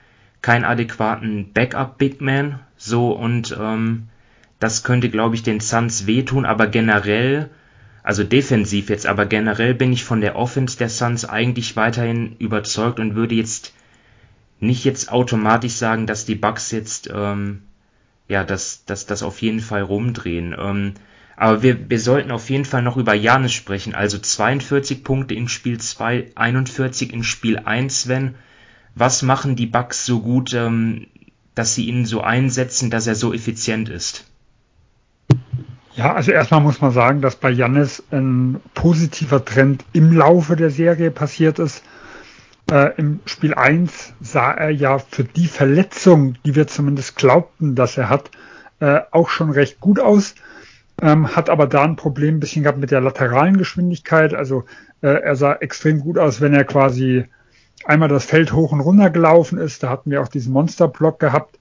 keinen 0.41 0.65
adäquaten 0.65 1.53
Backup 1.53 1.99
Big 1.99 2.21
Man, 2.21 2.59
so 2.75 3.11
und 3.11 3.55
ähm, 3.61 4.09
das 4.59 4.83
könnte, 4.83 5.11
glaube 5.11 5.35
ich, 5.35 5.43
den 5.43 5.59
Suns 5.59 6.07
wehtun, 6.07 6.47
aber 6.47 6.65
generell, 6.65 7.51
also 8.01 8.23
defensiv 8.23 8.89
jetzt, 8.89 9.05
aber 9.05 9.27
generell 9.27 9.75
bin 9.75 9.93
ich 9.93 10.03
von 10.03 10.21
der 10.21 10.37
Offense 10.37 10.75
der 10.79 10.89
Suns 10.89 11.23
eigentlich 11.23 11.75
weiterhin 11.75 12.35
überzeugt 12.39 12.99
und 12.99 13.13
würde 13.13 13.35
jetzt 13.35 13.73
nicht 14.59 14.85
jetzt 14.85 15.11
automatisch 15.11 15.73
sagen, 15.73 16.07
dass 16.07 16.25
die 16.25 16.35
Bucks 16.35 16.71
jetzt 16.71 17.09
ähm, 17.13 17.61
ja, 18.27 18.43
dass, 18.43 18.85
dass 18.85 19.05
das 19.05 19.23
auf 19.23 19.41
jeden 19.41 19.59
Fall 19.59 19.81
rumdrehen. 19.81 20.55
Ähm, 20.57 20.93
aber 21.35 21.61
wir, 21.61 21.89
wir 21.89 21.99
sollten 21.99 22.31
auf 22.31 22.49
jeden 22.49 22.65
Fall 22.65 22.81
noch 22.81 22.97
über 22.97 23.13
Janis 23.13 23.53
sprechen. 23.53 23.95
Also 23.95 24.17
42 24.17 25.03
Punkte 25.03 25.35
in 25.35 25.47
Spiel 25.47 25.79
2, 25.79 26.31
41 26.35 27.13
in 27.13 27.23
Spiel 27.23 27.59
1, 27.59 28.01
Sven. 28.01 28.35
Was 28.95 29.21
machen 29.21 29.55
die 29.55 29.67
Bugs 29.67 30.05
so 30.05 30.21
gut, 30.21 30.53
ähm, 30.53 31.07
dass 31.55 31.75
sie 31.75 31.85
ihn 31.85 32.05
so 32.05 32.21
einsetzen, 32.21 32.89
dass 32.89 33.07
er 33.07 33.15
so 33.15 33.33
effizient 33.33 33.89
ist? 33.89 34.25
Ja, 35.95 36.13
also 36.13 36.31
erstmal 36.31 36.61
muss 36.61 36.81
man 36.81 36.91
sagen, 36.91 37.21
dass 37.21 37.35
bei 37.35 37.49
Janis 37.49 38.03
ein 38.11 38.59
positiver 38.73 39.43
Trend 39.43 39.83
im 39.93 40.11
Laufe 40.11 40.55
der 40.55 40.69
Serie 40.69 41.11
passiert 41.11 41.59
ist. 41.59 41.83
Äh, 42.71 42.95
Im 42.97 43.19
Spiel 43.25 43.53
1 43.53 44.13
sah 44.19 44.51
er 44.51 44.69
ja 44.69 44.99
für 44.99 45.23
die 45.23 45.47
Verletzung, 45.47 46.35
die 46.45 46.55
wir 46.55 46.67
zumindest 46.67 47.15
glaubten, 47.15 47.75
dass 47.75 47.97
er 47.97 48.09
hat, 48.09 48.31
äh, 48.79 49.01
auch 49.11 49.29
schon 49.29 49.51
recht 49.51 49.79
gut 49.79 49.99
aus 49.99 50.35
ähm, 51.01 51.35
hat 51.35 51.49
aber 51.49 51.67
da 51.67 51.83
ein 51.83 51.95
Problem 51.95 52.35
ein 52.35 52.39
bisschen 52.39 52.63
gehabt 52.63 52.79
mit 52.79 52.91
der 52.91 53.01
lateralen 53.01 53.57
Geschwindigkeit. 53.57 54.33
Also 54.33 54.65
äh, 55.01 55.07
er 55.07 55.35
sah 55.35 55.53
extrem 55.53 55.99
gut 55.99 56.17
aus, 56.17 56.41
wenn 56.41 56.53
er 56.53 56.63
quasi 56.63 57.25
einmal 57.85 58.09
das 58.09 58.25
Feld 58.25 58.53
hoch 58.53 58.71
und 58.71 58.79
runter 58.79 59.09
gelaufen 59.09 59.59
ist. 59.59 59.83
Da 59.83 59.89
hatten 59.89 60.09
wir 60.09 60.21
auch 60.21 60.27
diesen 60.27 60.53
Monsterblock 60.53 61.19
gehabt 61.19 61.59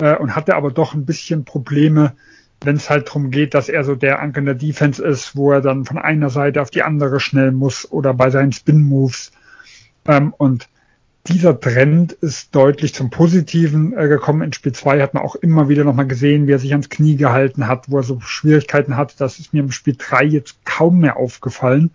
äh, 0.00 0.14
und 0.16 0.36
hatte 0.36 0.54
aber 0.54 0.70
doch 0.70 0.94
ein 0.94 1.06
bisschen 1.06 1.44
Probleme, 1.44 2.14
wenn 2.60 2.76
es 2.76 2.88
halt 2.88 3.08
darum 3.08 3.30
geht, 3.30 3.54
dass 3.54 3.68
er 3.68 3.84
so 3.84 3.94
der 3.94 4.20
Anker 4.20 4.40
in 4.40 4.46
der 4.46 4.54
Defense 4.54 5.04
ist, 5.04 5.36
wo 5.36 5.52
er 5.52 5.60
dann 5.60 5.84
von 5.84 5.98
einer 5.98 6.30
Seite 6.30 6.62
auf 6.62 6.70
die 6.70 6.82
andere 6.82 7.20
schnell 7.20 7.52
muss 7.52 7.90
oder 7.90 8.14
bei 8.14 8.30
seinen 8.30 8.52
Spin-Moves. 8.52 9.32
Ähm, 10.08 10.34
und 10.36 10.68
dieser 11.26 11.60
Trend 11.60 12.12
ist 12.12 12.54
deutlich 12.54 12.94
zum 12.94 13.10
Positiven 13.10 13.96
äh, 13.96 14.08
gekommen. 14.08 14.42
In 14.42 14.52
Spiel 14.52 14.72
2 14.72 15.02
hat 15.02 15.14
man 15.14 15.22
auch 15.22 15.36
immer 15.36 15.68
wieder 15.68 15.84
nochmal 15.84 16.06
gesehen, 16.06 16.46
wie 16.46 16.52
er 16.52 16.58
sich 16.58 16.72
ans 16.72 16.88
Knie 16.88 17.16
gehalten 17.16 17.68
hat, 17.68 17.90
wo 17.90 17.98
er 17.98 18.02
so 18.02 18.18
Schwierigkeiten 18.20 18.96
hat. 18.96 19.20
Das 19.20 19.38
ist 19.38 19.52
mir 19.52 19.60
im 19.60 19.70
Spiel 19.70 19.94
3 19.96 20.24
jetzt 20.24 20.64
kaum 20.64 21.00
mehr 21.00 21.18
aufgefallen. 21.18 21.90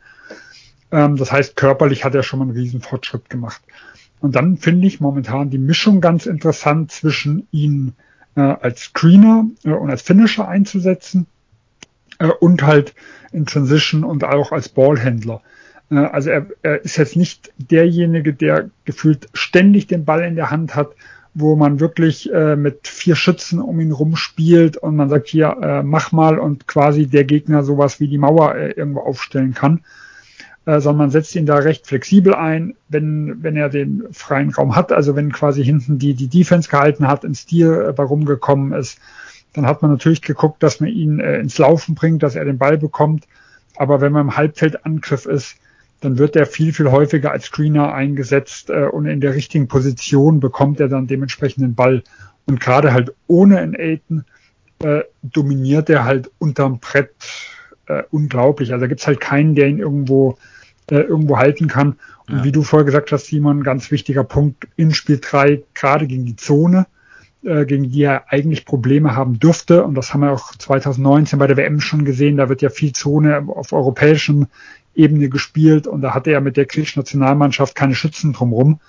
Ähm, 0.92 1.18
das 1.18 1.32
heißt, 1.32 1.56
körperlich 1.56 2.06
hat 2.06 2.14
er 2.14 2.24
schon 2.24 2.40
mal 2.40 2.46
einen 2.46 2.56
riesen 2.56 2.82
Fortschritt 2.82 3.30
gemacht. 3.30 3.62
Und 4.22 4.36
dann 4.36 4.58
finde 4.58 4.88
ich 4.88 5.02
momentan 5.02 5.50
die 5.50 5.58
Mischung 5.58 6.00
ganz 6.00 6.28
interessant 6.28 6.92
zwischen 6.92 7.48
ihn 7.52 7.94
äh, 8.36 8.42
als 8.42 8.84
Screener 8.84 9.48
äh, 9.64 9.72
und 9.72 9.90
als 9.90 10.04
Finisher 10.04 10.48
einzusetzen 10.48 11.26
äh, 12.20 12.28
und 12.28 12.64
halt 12.64 12.94
in 13.32 13.48
Transition 13.48 14.04
und 14.04 14.24
auch 14.24 14.52
als 14.52 14.70
Ballhändler. 14.70 15.42
Also 15.98 16.30
er, 16.30 16.48
er 16.62 16.84
ist 16.84 16.98
jetzt 16.98 17.16
nicht 17.16 17.52
derjenige, 17.58 18.34
der 18.34 18.70
gefühlt 18.86 19.28
ständig 19.34 19.88
den 19.88 20.06
Ball 20.06 20.24
in 20.24 20.36
der 20.36 20.52
Hand 20.52 20.76
hat, 20.76 20.92
wo 21.34 21.56
man 21.56 21.80
wirklich 21.80 22.32
äh, 22.32 22.56
mit 22.56 22.88
vier 22.88 23.16
Schützen 23.16 23.60
um 23.60 23.80
ihn 23.80 23.92
rumspielt 23.92 24.78
und 24.78 24.96
man 24.96 25.10
sagt 25.10 25.28
hier, 25.28 25.58
äh, 25.62 25.84
mach 25.84 26.12
mal 26.12 26.38
und 26.38 26.68
quasi 26.68 27.08
der 27.08 27.24
Gegner 27.24 27.64
sowas 27.64 28.00
wie 28.00 28.08
die 28.08 28.20
Mauer 28.20 28.56
äh, 28.56 28.72
irgendwo 28.72 29.02
aufstellen 29.02 29.54
kann, 29.54 29.82
äh, 30.66 30.80
sondern 30.80 30.98
man 30.98 31.10
setzt 31.10 31.36
ihn 31.36 31.48
da 31.48 31.56
recht 31.56 31.88
flexibel 31.88 32.36
ein, 32.36 32.76
wenn, 32.88 33.42
wenn 33.42 33.56
er 33.56 33.70
den 33.70 34.04
freien 34.12 34.52
Raum 34.52 34.76
hat, 34.76 34.92
also 34.92 35.16
wenn 35.16 35.32
quasi 35.32 35.64
hinten 35.64 35.98
die, 35.98 36.14
die 36.14 36.28
Defense 36.28 36.70
gehalten 36.70 37.08
hat, 37.08 37.24
ins 37.24 37.42
Stil 37.42 37.94
äh, 37.98 38.02
rumgekommen 38.02 38.72
ist, 38.74 39.00
dann 39.54 39.66
hat 39.66 39.82
man 39.82 39.92
natürlich 39.92 40.22
geguckt, 40.22 40.62
dass 40.62 40.80
man 40.80 40.90
ihn 40.90 41.20
äh, 41.20 41.40
ins 41.40 41.58
Laufen 41.58 41.96
bringt, 41.96 42.22
dass 42.22 42.36
er 42.36 42.46
den 42.46 42.60
Ball 42.60 42.78
bekommt, 42.78 43.28
aber 43.76 44.02
wenn 44.02 44.12
man 44.12 44.28
im 44.28 44.38
Halbfeldangriff 44.38 45.26
ist, 45.26 45.58
dann 46.04 46.18
wird 46.18 46.36
er 46.36 46.46
viel, 46.46 46.74
viel 46.74 46.92
häufiger 46.92 47.32
als 47.32 47.46
Screener 47.46 47.94
eingesetzt 47.94 48.70
äh, 48.70 48.88
und 48.88 49.06
in 49.06 49.22
der 49.22 49.36
richtigen 49.36 49.70
Position 49.70 50.42
bekommt 50.42 50.82
er 50.82 50.90
dann 50.90 51.08
dementsprechend 51.08 51.64
den 51.64 51.76
Ball. 51.76 52.04
Und 52.46 52.60
gerade 52.60 52.92
halt 52.92 53.14
ohne 53.28 53.60
einen 53.60 53.76
Aiden 53.76 54.26
äh, 54.80 55.04
dominiert 55.22 55.90
er 55.90 56.04
halt 56.04 56.30
unterm 56.40 56.80
Brett 56.80 57.12
äh, 57.88 58.04
unglaublich. 58.12 58.74
Also 58.74 58.82
da 58.82 58.88
gibt's 58.88 59.08
halt 59.08 59.22
keinen, 59.22 59.56
der 59.56 59.70
ihn 59.70 59.80
irgendwo, 59.80 60.38
äh, 60.92 60.98
irgendwo 60.98 61.38
halten 61.38 61.70
kann. 61.70 61.96
Und 62.28 62.40
ja. 62.40 62.44
wie 62.44 62.52
du 62.52 62.64
vorher 62.64 62.86
gesagt 62.86 63.14
hast, 63.14 63.28
Simon, 63.28 63.64
ganz 63.64 63.90
wichtiger 63.90 64.26
Punkt 64.26 64.68
in 64.76 64.94
Spiel 64.94 65.20
drei 65.22 65.64
gerade 65.74 66.06
gegen 66.06 66.26
die 66.26 66.36
Zone, 66.36 66.86
äh, 67.44 67.66
gegen 67.66 67.92
die 67.92 68.04
er 68.04 68.26
eigentlich 68.28 68.66
Probleme 68.66 69.16
haben 69.16 69.40
dürfte. 69.40 69.86
Und 69.86 69.96
das 69.96 70.14
haben 70.14 70.20
wir 70.20 70.34
auch 70.34 70.54
2019 70.54 71.40
bei 71.40 71.48
der 71.48 71.56
WM 71.56 71.80
schon 71.80 72.04
gesehen. 72.04 72.36
Da 72.36 72.50
wird 72.50 72.62
ja 72.62 72.70
viel 72.70 72.92
Zone 72.92 73.46
auf 73.48 73.72
europäischem 73.72 74.48
Ebene 74.96 75.30
gespielt 75.30 75.88
und 75.88 76.02
da 76.02 76.14
hatte 76.14 76.32
er 76.32 76.42
mit 76.42 76.58
der 76.58 76.66
griechischen 76.66 77.00
Nationalmannschaft 77.00 77.76
keine 77.76 77.96
Schützen 77.96 78.34
drumherum. 78.34 78.80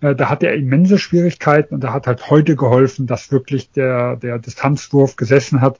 Äh, 0.00 0.14
da 0.14 0.28
hatte 0.28 0.46
er 0.46 0.54
immense 0.54 0.98
Schwierigkeiten 0.98 1.74
und 1.74 1.84
da 1.84 1.92
hat 1.92 2.06
halt 2.06 2.30
heute 2.30 2.56
geholfen, 2.56 3.06
dass 3.06 3.32
wirklich 3.32 3.70
der, 3.72 4.16
der 4.16 4.38
Distanzwurf 4.38 5.16
gesessen 5.16 5.60
hat. 5.60 5.78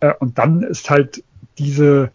Äh, 0.00 0.12
und 0.18 0.38
dann 0.38 0.62
ist 0.62 0.90
halt 0.90 1.22
diese, 1.58 2.10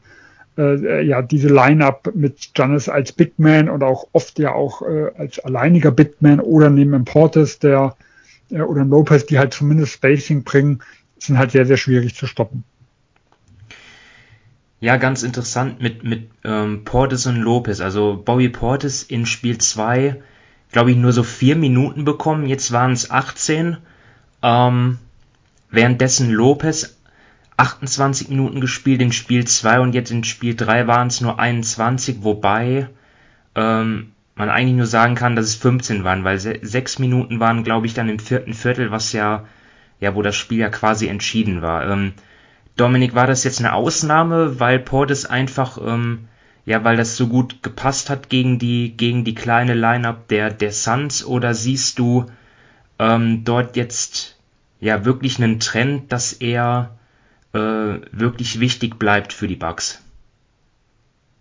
äh, 0.58 1.06
ja, 1.06 1.22
diese 1.22 1.50
Line-Up 1.50 2.12
mit 2.16 2.54
Giannis 2.54 2.90
als 2.90 3.12
Big 3.12 3.38
Man 3.38 3.70
und 3.70 3.84
auch 3.84 4.08
oft 4.14 4.40
ja 4.40 4.54
auch 4.54 4.82
als 4.82 5.40
alleiniger 5.40 5.92
Big 5.92 6.22
Man 6.22 6.40
oder 6.40 6.70
neben 6.70 7.06
Portes, 7.06 7.60
der 7.60 7.96
oder 8.50 8.86
Lopez, 8.86 9.26
die 9.26 9.38
halt 9.38 9.54
zumindest 9.54 9.92
Spacing 9.94 10.44
bringen, 10.44 10.82
sind 11.20 11.38
halt 11.38 11.52
sehr, 11.52 11.66
sehr 11.66 11.76
schwierig 11.76 12.16
zu 12.16 12.28
stoppen. 12.28 12.64
Ja, 14.80 14.98
ganz 14.98 15.24
interessant 15.24 15.82
mit, 15.82 16.04
mit 16.04 16.30
ähm, 16.44 16.84
Portes 16.84 17.26
und 17.26 17.38
Lopez. 17.38 17.82
Also 17.82 18.22
Bobby 18.24 18.50
Portes 18.50 19.04
in 19.04 19.26
Spiel 19.26 19.58
2, 19.58 20.22
glaube 20.72 20.92
ich, 20.92 20.98
nur 20.98 21.14
so 21.14 21.24
vier 21.24 21.56
Minuten 21.56 22.06
bekommen. 22.06 22.46
Jetzt 22.46 22.72
waren 22.72 22.92
es 22.92 23.10
18. 23.10 23.78
Ähm, 24.44 25.00
währenddessen 25.72 26.32
Lopez 26.32 26.96
28 27.58 28.30
Minuten 28.30 28.62
gespielt 28.62 29.02
in 29.02 29.12
Spiel 29.12 29.46
2 29.46 29.80
und 29.80 29.96
jetzt 29.96 30.12
in 30.12 30.24
Spiel 30.24 30.56
3 30.56 30.86
waren 30.86 31.08
es 31.08 31.22
nur 31.22 31.40
21, 31.40 32.18
wobei 32.22 32.88
ähm, 33.56 34.12
man 34.36 34.50
eigentlich 34.52 34.78
nur 34.78 34.86
sagen 34.86 35.16
kann, 35.16 35.36
dass 35.36 35.48
es 35.48 35.56
15 35.56 36.04
waren, 36.04 36.24
weil 36.24 36.38
se 36.38 36.60
sechs 36.62 37.00
Minuten 37.00 37.40
waren, 37.40 37.64
glaube 37.64 37.88
ich, 37.88 37.96
dann 37.96 38.10
im 38.10 38.20
vierten 38.20 38.54
Viertel, 38.54 38.92
was 38.92 39.12
ja, 39.12 39.46
ja, 40.00 40.14
wo 40.14 40.22
das 40.22 40.36
Spiel 40.36 40.60
ja 40.60 40.70
quasi 40.70 41.08
entschieden 41.08 41.64
war. 41.64 41.90
Ähm, 41.90 42.14
Dominik, 42.78 43.16
war 43.16 43.28
das 43.28 43.44
jetzt 43.44 43.60
eine 43.60 43.74
Ausnahme, 43.74 44.60
weil 44.60 44.80
Portis 44.80 45.26
einfach, 45.26 45.80
ähm, 45.84 46.28
ja, 46.66 46.84
weil 46.84 46.96
das 46.96 47.18
so 47.18 47.28
gut 47.28 47.64
gepasst 47.64 48.10
hat 48.10 48.30
gegen 48.30 48.60
die, 48.60 48.96
gegen 48.96 49.24
die 49.24 49.36
kleine 49.36 49.74
Lineup 49.74 50.28
der, 50.28 50.52
der 50.52 50.72
Suns, 50.72 51.26
oder 51.26 51.54
siehst 51.54 52.00
du 52.00 52.26
ähm, 53.00 53.44
dort 53.44 53.76
jetzt 53.76 54.38
ja 54.80 55.06
wirklich 55.06 55.42
einen 55.42 55.60
Trend, 55.60 56.12
dass 56.12 56.34
er 56.34 56.98
äh, 57.54 57.60
wirklich 58.12 58.60
wichtig 58.60 59.00
bleibt 59.00 59.34
für 59.34 59.48
die 59.48 59.56
Bucks? 59.56 60.04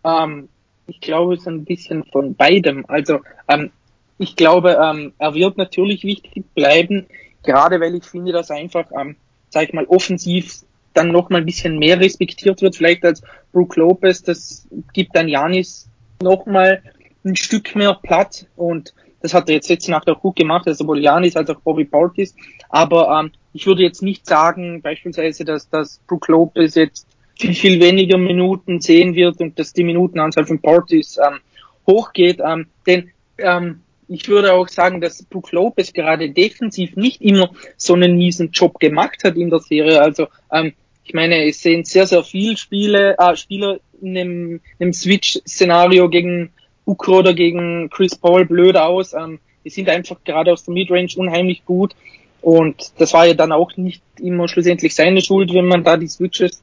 Ähm, 0.05 0.49
ich 0.87 1.00
glaube, 1.00 1.35
es 1.35 1.40
ist 1.40 1.49
ein 1.49 1.64
bisschen 1.64 2.05
von 2.05 2.35
beidem. 2.35 2.85
Also 2.88 3.21
ähm, 3.49 3.71
ich 4.19 4.37
glaube, 4.37 4.78
ähm, 4.83 5.12
er 5.19 5.35
wird 5.35 5.59
natürlich 5.59 6.05
wichtig 6.05 6.45
bleiben, 6.55 7.07
gerade 7.43 7.81
weil 7.81 7.95
ich 7.95 8.05
finde, 8.05 8.33
dass 8.33 8.50
einfach, 8.50 8.87
ähm, 8.99 9.16
sag 9.50 9.64
ich 9.64 9.75
mal, 9.75 9.87
offensiv 9.87 10.62
dann 10.97 11.09
noch 11.09 11.31
mal 11.31 11.38
ein 11.38 11.47
bisschen 11.47 11.79
mehr 11.79 12.00
respektiert 12.00 12.62
wird, 12.62 12.76
vielleicht 12.76 13.05
als 13.05 13.23
Brook 13.53 13.76
Lopez. 13.76 14.23
Das 14.23 14.67
gibt 14.93 15.15
dann 15.15 15.29
Janis 15.29 15.88
noch 16.23 16.47
mal 16.47 16.83
ein 17.25 17.37
Stück 17.37 17.75
mehr 17.75 17.99
Platz 18.03 18.47
und 18.57 18.95
das 19.21 19.35
hat 19.35 19.49
er 19.49 19.57
jetzt 19.57 19.69
letzte 19.69 19.91
Nacht 19.91 20.09
auch 20.09 20.21
gut 20.21 20.37
gemacht, 20.37 20.67
also 20.67 20.85
sowohl 20.85 21.00
Janis 21.00 21.37
als 21.37 21.50
auch 21.50 21.61
Bobby 21.61 21.85
Portis. 21.85 22.35
Aber 22.69 23.19
ähm, 23.19 23.33
ich 23.53 23.67
würde 23.67 23.83
jetzt 23.83 24.03
nicht 24.03 24.26
sagen, 24.26 24.83
beispielsweise, 24.83 25.45
dass, 25.45 25.69
dass 25.69 25.99
Brook 26.07 26.29
Lopez 26.29 26.75
jetzt 26.75 27.07
viel, 27.38 27.55
viel 27.55 27.81
weniger 27.81 28.19
Minuten 28.19 28.81
sehen 28.81 29.15
wird 29.15 29.41
und 29.41 29.59
dass 29.59 29.73
die 29.73 29.85
Minutenanzahl 29.85 30.47
von 30.47 30.61
Portis 30.61 31.19
ähm, 31.19 31.41
hochgeht. 31.87 32.41
Ähm, 32.45 32.67
denn 32.87 33.11
ähm, 33.38 33.81
ich 34.09 34.29
würde 34.29 34.53
auch 34.53 34.69
sagen, 34.69 35.00
dass 35.00 35.25
Brook 35.25 35.53
Lopez 35.53 35.93
gerade 35.93 36.31
defensiv 36.31 36.97
nicht 36.97 37.21
immer 37.21 37.50
so 37.76 37.95
einen 37.95 38.17
miesen 38.17 38.50
Job 38.53 38.79
gemacht 38.79 39.25
hat 39.25 39.37
in 39.37 39.50
der 39.50 39.61
Serie. 39.61 40.00
Also 40.00 40.29
ähm, 40.53 40.73
ich 41.07 41.15
meine, 41.15 41.47
es 41.47 41.61
sehen 41.61 41.85
sehr, 41.85 42.07
sehr 42.07 42.25
viele 42.25 42.57
Spiele, 42.57 43.17
äh, 43.19 43.37
Spieler 43.37 43.79
in 44.03 44.19
einem, 44.19 44.55
in 44.55 44.61
einem 44.81 44.93
Switch-Szenario 44.93 46.09
gegen 46.09 46.51
Booker 46.85 47.19
oder 47.19 47.33
gegen 47.33 47.89
Chris 47.91 48.17
Paul 48.17 48.45
blöd 48.45 48.77
aus. 48.77 49.15
Ähm, 49.15 49.39
die 49.65 49.71
sind 49.71 49.89
einfach 49.89 50.17
gerade 50.25 50.53
aus 50.53 50.65
der 50.65 50.75
Midrange 50.75 51.09
unheimlich 51.17 51.65
gut. 51.65 51.95
Und 52.43 52.93
das 52.99 53.13
war 53.13 53.27
ja 53.27 53.35
dann 53.35 53.53
auch 53.53 53.77
nicht 53.77 54.03
immer 54.21 54.49
schlussendlich 54.49 54.95
seine 54.95 55.21
Schuld, 55.21 55.55
wenn 55.55 55.67
man 55.67 55.85
da 55.85 55.97
die 55.97 56.09
Switches 56.09 56.63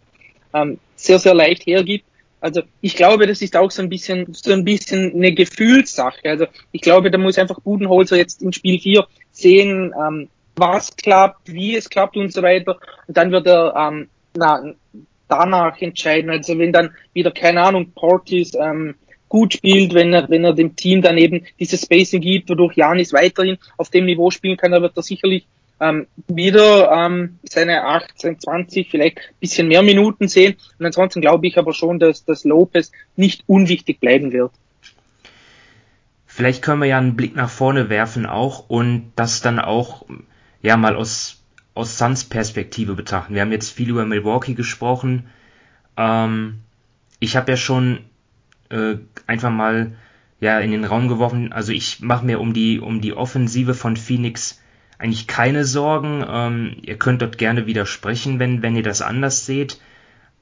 ähm, 0.54 0.78
sehr, 0.96 1.20
sehr 1.20 1.34
leicht 1.34 1.66
hergibt. 1.66 2.06
Also 2.42 2.64
ich 2.82 2.98
glaube, 2.98 3.28
das 3.28 3.42
ist 3.42 3.56
auch 3.56 3.72
so 3.72 3.82
ein 3.82 3.90
bisschen 3.90 4.34
so 4.34 4.52
ein 4.52 4.66
bisschen 4.66 5.14
eine 5.14 5.32
Gefühlssache. 5.32 6.30
Also 6.30 6.48
ich 6.74 6.82
glaube, 6.82 7.12
da 7.12 7.18
muss 7.18 7.38
einfach 7.38 7.62
Budenholzer 7.62 8.18
jetzt 8.18 8.42
in 8.42 8.52
Spiel 8.52 8.80
4 8.80 9.08
sehen, 9.32 9.94
ähm, 9.98 10.28
was 10.58 10.96
klappt, 10.98 11.52
wie 11.52 11.78
es 11.78 11.90
klappt 11.90 12.18
und 12.18 12.34
so 12.34 12.42
weiter. 12.42 12.78
Und 13.08 13.16
dann 13.16 13.32
wird 13.32 13.48
er 13.48 13.74
ähm, 13.76 14.10
na, 14.36 14.74
danach 15.28 15.82
entscheiden. 15.82 16.30
Also 16.30 16.58
wenn 16.58 16.72
dann 16.72 16.92
wieder, 17.14 17.32
keine 17.32 17.62
Ahnung, 17.62 17.92
Portis 17.94 18.54
ähm, 18.56 18.96
gut 19.30 19.54
spielt, 19.54 19.94
wenn 19.94 20.14
er, 20.14 20.30
wenn 20.30 20.44
er 20.44 20.54
dem 20.54 20.76
Team 20.76 21.02
dann 21.02 21.18
eben 21.18 21.46
dieses 21.60 21.82
Spacing 21.82 22.22
gibt, 22.22 22.50
wodurch 22.50 22.78
Janis 22.78 23.14
weiterhin 23.14 23.58
auf 23.78 23.90
dem 23.90 24.06
Niveau 24.06 24.30
spielen 24.30 24.58
kann, 24.58 24.72
dann 24.72 24.82
wird 24.82 24.96
er 24.96 25.04
sicherlich 25.04 25.48
ähm, 25.80 26.08
wieder 26.28 26.92
ähm, 26.92 27.40
seine 27.44 27.84
18, 27.84 28.40
20, 28.40 28.90
vielleicht 28.90 29.20
bisschen 29.40 29.68
mehr 29.68 29.82
Minuten 29.82 30.28
sehen. 30.28 30.56
Und 30.78 30.86
ansonsten 30.86 31.22
glaube 31.22 31.48
ich 31.48 31.58
aber 31.58 31.74
schon, 31.74 32.00
dass, 32.00 32.26
dass 32.26 32.44
Lopez 32.44 32.92
nicht 33.16 33.44
unwichtig 33.48 34.00
bleiben 34.00 34.32
wird. 34.32 34.52
Vielleicht 36.26 36.64
können 36.64 36.82
wir 36.82 36.88
ja 36.88 36.98
einen 36.98 37.16
Blick 37.16 37.36
nach 37.36 37.50
vorne 37.50 37.90
werfen 37.90 38.26
auch 38.26 38.70
und 38.70 39.12
das 39.16 39.42
dann 39.42 39.60
auch 39.60 40.06
ja 40.62 40.78
mal 40.78 40.96
aus 40.96 41.43
aus 41.76 41.98
Suns 41.98 42.24
Perspektive 42.26 42.94
betrachten. 42.94 43.34
Wir 43.34 43.42
haben 43.42 43.52
jetzt 43.52 43.72
viel 43.72 43.90
über 43.90 44.06
Milwaukee 44.06 44.54
gesprochen. 44.54 45.28
Ähm, 45.98 46.60
ich 47.20 47.36
habe 47.36 47.52
ja 47.52 47.58
schon 47.58 48.00
äh, 48.70 48.96
einfach 49.28 49.52
mal 49.52 49.94
ja 50.40 50.60
in 50.60 50.72
den 50.72 50.86
Raum 50.86 51.08
geworfen. 51.08 51.54
Also 51.54 51.72
ich 51.72 52.02
mache 52.02 52.26
mir 52.26 52.40
um 52.40 52.54
die 52.54 52.80
um 52.80 53.02
die 53.02 53.14
Offensive 53.14 53.74
von 53.74 53.98
Phoenix 53.98 54.62
eigentlich 55.00 55.28
keine 55.28 55.66
Sorgen. 55.66 56.24
Ähm, 56.28 56.78
ihr 56.82 56.98
könnt 56.98 57.22
dort 57.22 57.38
gerne 57.38 57.66
widersprechen, 57.66 58.40
wenn 58.40 58.62
wenn 58.62 58.76
ihr 58.76 58.84
das 58.84 59.02
anders 59.02 59.46
seht. 59.46 59.80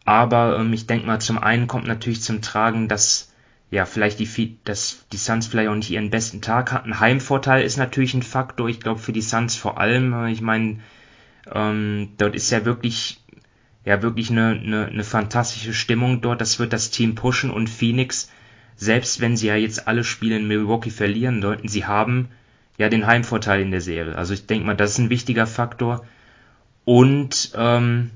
Aber 0.03 0.57
ähm, 0.59 0.73
ich 0.73 0.87
denke 0.87 1.05
mal, 1.05 1.21
zum 1.21 1.37
einen 1.37 1.67
kommt 1.67 1.87
natürlich 1.87 2.21
zum 2.21 2.41
Tragen, 2.41 2.87
dass 2.87 3.31
ja 3.69 3.85
vielleicht 3.85 4.19
die 4.19 4.57
dass 4.65 5.05
die 5.13 5.17
Suns 5.17 5.47
vielleicht 5.47 5.69
auch 5.69 5.75
nicht 5.75 5.91
ihren 5.91 6.09
besten 6.09 6.41
Tag 6.41 6.73
hatten. 6.73 6.99
Heimvorteil 6.99 7.63
ist 7.63 7.77
natürlich 7.77 8.13
ein 8.13 8.23
Faktor. 8.23 8.67
Ich 8.67 8.81
glaube 8.81 8.99
für 8.99 9.13
die 9.13 9.21
Suns 9.21 9.55
vor 9.55 9.79
allem. 9.79 10.25
Ich 10.27 10.41
meine 10.41 10.79
ähm, 11.53 12.09
dort 12.17 12.35
ist 12.35 12.49
ja 12.51 12.65
wirklich, 12.65 13.19
ja 13.85 14.01
wirklich 14.01 14.29
eine, 14.29 14.51
eine, 14.51 14.85
eine 14.87 15.03
fantastische 15.03 15.73
Stimmung 15.73 16.21
dort. 16.21 16.41
Das 16.41 16.59
wird 16.59 16.73
das 16.73 16.91
Team 16.91 17.15
pushen 17.15 17.51
und 17.51 17.69
Phoenix, 17.69 18.29
selbst 18.75 19.21
wenn 19.21 19.37
sie 19.37 19.47
ja 19.47 19.55
jetzt 19.55 19.87
alle 19.87 20.03
Spiele 20.03 20.37
in 20.37 20.47
Milwaukee 20.47 20.89
verlieren 20.89 21.41
sollten, 21.41 21.67
sie 21.67 21.85
haben 21.85 22.29
ja 22.77 22.89
den 22.89 23.05
Heimvorteil 23.05 23.61
in 23.61 23.71
der 23.71 23.81
Serie. 23.81 24.15
Also 24.15 24.33
ich 24.33 24.47
denke 24.47 24.65
mal, 24.65 24.75
das 24.75 24.91
ist 24.91 24.97
ein 24.97 25.09
wichtiger 25.09 25.47
Faktor. 25.47 26.05
Und 26.83 27.51
ähm, 27.55 28.11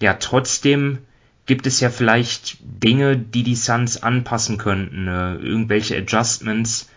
ja, 0.00 0.14
trotzdem 0.14 0.98
gibt 1.46 1.66
es 1.66 1.80
ja 1.80 1.88
vielleicht 1.88 2.58
Dinge, 2.60 3.16
die 3.16 3.42
die 3.42 3.54
Suns 3.54 4.02
anpassen 4.02 4.58
könnten, 4.58 5.08
äh, 5.08 5.34
irgendwelche 5.36 5.96
Adjustments. 5.96 6.90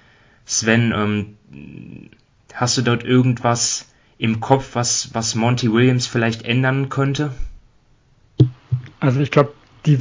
Sven, 0.45 0.91
ähm, 0.93 2.17
hast 2.53 2.77
du 2.77 2.81
dort 2.81 3.03
irgendwas 3.03 3.90
im 4.21 4.39
Kopf, 4.39 4.75
was, 4.75 5.09
was 5.13 5.33
Monty 5.33 5.73
Williams 5.73 6.05
vielleicht 6.05 6.43
ändern 6.43 6.89
könnte? 6.89 7.31
Also 8.99 9.19
ich 9.19 9.31
glaube, 9.31 9.53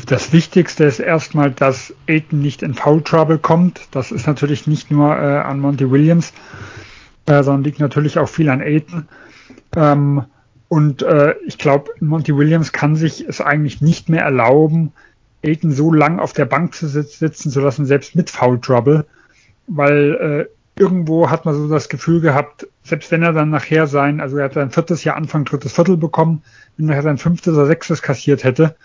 das 0.04 0.34
Wichtigste 0.34 0.84
ist 0.84 0.98
erstmal, 0.98 1.50
dass 1.50 1.94
Aiton 2.06 2.42
nicht 2.42 2.62
in 2.62 2.74
Foul 2.74 3.02
Trouble 3.02 3.38
kommt. 3.38 3.80
Das 3.92 4.12
ist 4.12 4.26
natürlich 4.26 4.66
nicht 4.66 4.90
nur 4.90 5.16
äh, 5.16 5.38
an 5.38 5.58
Monty 5.58 5.90
Williams, 5.90 6.34
äh, 7.24 7.42
sondern 7.42 7.64
liegt 7.64 7.80
natürlich 7.80 8.18
auch 8.18 8.28
viel 8.28 8.50
an 8.50 8.60
Aiton. 8.60 9.08
Ähm, 9.74 10.26
und 10.68 11.00
äh, 11.00 11.34
ich 11.46 11.56
glaube, 11.56 11.90
Monty 12.00 12.36
Williams 12.36 12.72
kann 12.72 12.96
sich 12.96 13.26
es 13.26 13.40
eigentlich 13.40 13.80
nicht 13.80 14.10
mehr 14.10 14.22
erlauben, 14.22 14.92
Aiton 15.42 15.72
so 15.72 15.94
lang 15.94 16.18
auf 16.18 16.34
der 16.34 16.44
Bank 16.44 16.74
zu 16.74 16.88
sitzen 16.88 17.50
zu 17.50 17.60
lassen, 17.60 17.86
selbst 17.86 18.14
mit 18.14 18.28
Foul 18.28 18.60
Trouble, 18.60 19.06
weil 19.66 20.46
äh, 20.50 20.59
irgendwo 20.76 21.30
hat 21.30 21.44
man 21.44 21.54
so 21.54 21.68
das 21.68 21.88
Gefühl 21.88 22.20
gehabt, 22.20 22.66
selbst 22.82 23.10
wenn 23.10 23.22
er 23.22 23.32
dann 23.32 23.50
nachher 23.50 23.86
sein, 23.86 24.20
also 24.20 24.38
er 24.38 24.44
hat 24.44 24.54
sein 24.54 24.70
viertes 24.70 25.04
Jahr 25.04 25.16
Anfang 25.16 25.44
drittes 25.44 25.72
Viertel 25.72 25.96
bekommen, 25.96 26.42
wenn 26.76 26.88
er 26.88 27.02
sein 27.02 27.18
fünftes 27.18 27.54
oder 27.54 27.66
sechstes 27.66 28.02
kassiert 28.02 28.44
hätte, 28.44 28.76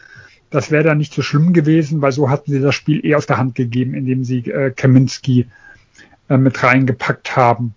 das 0.50 0.72
wäre 0.72 0.84
dann 0.84 0.98
nicht 0.98 1.14
so 1.14 1.22
schlimm 1.22 1.54
gewesen, 1.54 2.02
weil 2.02 2.12
so 2.12 2.30
hatten 2.30 2.52
sie 2.52 2.62
das 2.62 2.76
Spiel 2.76 3.06
eh 3.06 3.16
aus 3.16 3.26
der 3.26 3.38
Hand 3.38 3.56
gegeben, 3.56 3.94
indem 3.94 4.24
sie 4.24 4.40
äh, 4.40 4.72
Kaminski 4.72 5.48
äh, 6.30 6.38
mit 6.38 6.62
reingepackt 6.64 7.36
haben. 7.36 7.76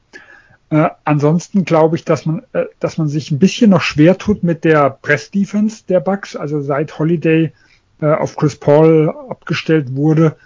Äh, 0.71 0.91
ansonsten 1.05 1.65
glaube 1.65 1.97
ich, 1.97 2.05
dass 2.05 2.27
man, 2.27 2.43
äh, 2.53 2.65
dass 2.79 2.99
man 2.99 3.09
sich 3.09 3.31
ein 3.31 3.39
bisschen 3.39 3.71
noch 3.71 3.81
schwer 3.81 4.19
tut 4.19 4.43
mit 4.43 4.65
der 4.65 4.91
Press-Defense 4.91 5.85
der 5.89 6.01
Bucks. 6.01 6.37
Also 6.37 6.61
seit 6.61 6.99
Holiday 6.99 7.53
äh, 8.01 8.07
auf 8.07 8.37
Chris 8.37 8.57
Paul 8.57 9.15
abgestellt 9.31 9.95
wurde, 9.95 10.37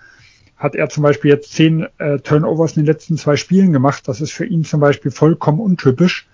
hat 0.63 0.77
er 0.77 0.89
zum 0.89 1.03
Beispiel 1.03 1.31
jetzt 1.31 1.53
zehn 1.53 1.87
äh, 1.99 2.19
Turnovers 2.19 2.77
in 2.77 2.85
den 2.85 2.87
letzten 2.87 3.17
zwei 3.17 3.37
Spielen 3.37 3.73
gemacht. 3.73 4.07
Das 4.07 4.21
ist 4.21 4.33
für 4.33 4.47
ihn 4.47 4.65
zum 4.65 4.81
Beispiel 4.81 5.11
vollkommen 5.11 5.59
untypisch. 5.59 6.29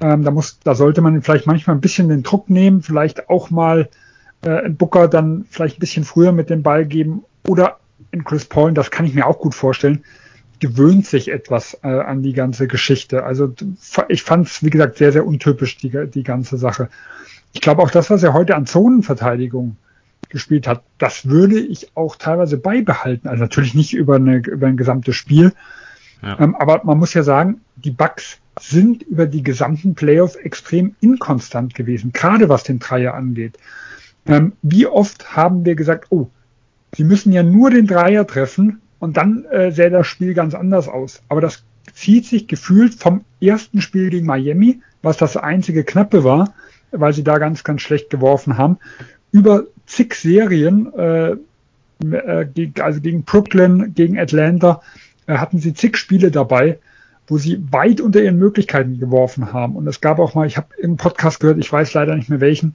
Ähm, 0.00 0.24
da 0.24 0.30
muss, 0.30 0.58
da 0.60 0.74
sollte 0.74 1.02
man 1.02 1.20
vielleicht 1.20 1.46
manchmal 1.46 1.76
ein 1.76 1.82
bisschen 1.82 2.08
den 2.08 2.22
Druck 2.22 2.48
nehmen, 2.48 2.82
vielleicht 2.82 3.28
auch 3.28 3.50
mal 3.50 3.90
äh, 4.42 4.64
in 4.64 4.76
Booker 4.76 5.06
dann 5.06 5.44
vielleicht 5.50 5.76
ein 5.76 5.80
bisschen 5.80 6.04
früher 6.04 6.32
mit 6.32 6.48
dem 6.48 6.62
Ball 6.62 6.86
geben 6.86 7.24
oder 7.46 7.78
in 8.10 8.24
Chris 8.24 8.46
Paul, 8.46 8.72
das 8.72 8.90
kann 8.90 9.04
ich 9.04 9.14
mir 9.14 9.26
auch 9.26 9.38
gut 9.38 9.54
vorstellen, 9.54 10.02
gewöhnt 10.58 11.06
sich 11.06 11.30
etwas 11.30 11.78
äh, 11.82 11.88
an 11.88 12.22
die 12.22 12.32
ganze 12.32 12.68
Geschichte. 12.68 13.24
Also 13.24 13.52
ich 14.08 14.22
fand 14.22 14.46
es, 14.46 14.62
wie 14.62 14.70
gesagt, 14.70 14.96
sehr, 14.96 15.12
sehr 15.12 15.26
untypisch, 15.26 15.76
die, 15.76 15.92
die 16.08 16.22
ganze 16.22 16.56
Sache. 16.56 16.88
Ich 17.52 17.60
glaube 17.60 17.82
auch 17.82 17.90
das, 17.90 18.08
was 18.08 18.22
er 18.22 18.32
heute 18.32 18.56
an 18.56 18.66
Zonenverteidigung 18.66 19.76
gespielt 20.32 20.66
hat, 20.66 20.82
das 20.98 21.28
würde 21.28 21.60
ich 21.60 21.96
auch 21.96 22.16
teilweise 22.16 22.58
beibehalten. 22.58 23.28
Also 23.28 23.42
natürlich 23.42 23.74
nicht 23.74 23.94
über, 23.94 24.16
eine, 24.16 24.38
über 24.38 24.66
ein 24.66 24.76
gesamtes 24.76 25.14
Spiel. 25.14 25.52
Ja. 26.22 26.38
Ähm, 26.40 26.56
aber 26.56 26.82
man 26.84 26.98
muss 26.98 27.14
ja 27.14 27.22
sagen, 27.22 27.60
die 27.76 27.90
Bugs 27.90 28.38
sind 28.60 29.02
über 29.02 29.26
die 29.26 29.42
gesamten 29.42 29.94
Playoffs 29.94 30.36
extrem 30.36 30.94
inkonstant 31.00 31.74
gewesen, 31.74 32.12
gerade 32.12 32.48
was 32.48 32.64
den 32.64 32.80
Dreier 32.80 33.14
angeht. 33.14 33.58
Ähm, 34.26 34.52
wie 34.62 34.86
oft 34.86 35.36
haben 35.36 35.64
wir 35.64 35.74
gesagt, 35.74 36.06
oh, 36.10 36.28
sie 36.94 37.04
müssen 37.04 37.32
ja 37.32 37.42
nur 37.42 37.70
den 37.70 37.86
Dreier 37.86 38.26
treffen 38.26 38.80
und 38.98 39.16
dann 39.16 39.44
äh, 39.46 39.72
sähe 39.72 39.90
das 39.90 40.06
Spiel 40.06 40.34
ganz 40.34 40.54
anders 40.54 40.88
aus. 40.88 41.22
Aber 41.28 41.40
das 41.40 41.64
zieht 41.94 42.26
sich 42.26 42.46
gefühlt 42.46 42.94
vom 42.94 43.24
ersten 43.40 43.80
Spiel 43.80 44.10
gegen 44.10 44.26
Miami, 44.26 44.80
was 45.02 45.16
das 45.16 45.36
einzige 45.36 45.82
knappe 45.82 46.22
war, 46.22 46.54
weil 46.92 47.12
sie 47.12 47.24
da 47.24 47.38
ganz, 47.38 47.64
ganz 47.64 47.82
schlecht 47.82 48.10
geworfen 48.10 48.58
haben, 48.58 48.78
über 49.32 49.64
zig 49.92 50.14
Serien, 50.14 50.92
äh, 50.94 51.36
äh, 52.04 52.72
also 52.80 53.00
gegen 53.00 53.24
Brooklyn, 53.24 53.94
gegen 53.94 54.18
Atlanta, 54.18 54.82
äh, 55.26 55.34
hatten 55.34 55.58
sie 55.58 55.74
zig 55.74 55.96
Spiele 55.96 56.30
dabei, 56.30 56.78
wo 57.26 57.38
sie 57.38 57.62
weit 57.70 58.00
unter 58.00 58.22
ihren 58.22 58.38
Möglichkeiten 58.38 58.98
geworfen 58.98 59.52
haben. 59.52 59.76
Und 59.76 59.86
es 59.86 60.00
gab 60.00 60.18
auch 60.18 60.34
mal, 60.34 60.46
ich 60.46 60.56
habe 60.56 60.68
im 60.78 60.96
Podcast 60.96 61.40
gehört, 61.40 61.58
ich 61.58 61.72
weiß 61.72 61.94
leider 61.94 62.16
nicht 62.16 62.28
mehr 62.28 62.40
welchen, 62.40 62.74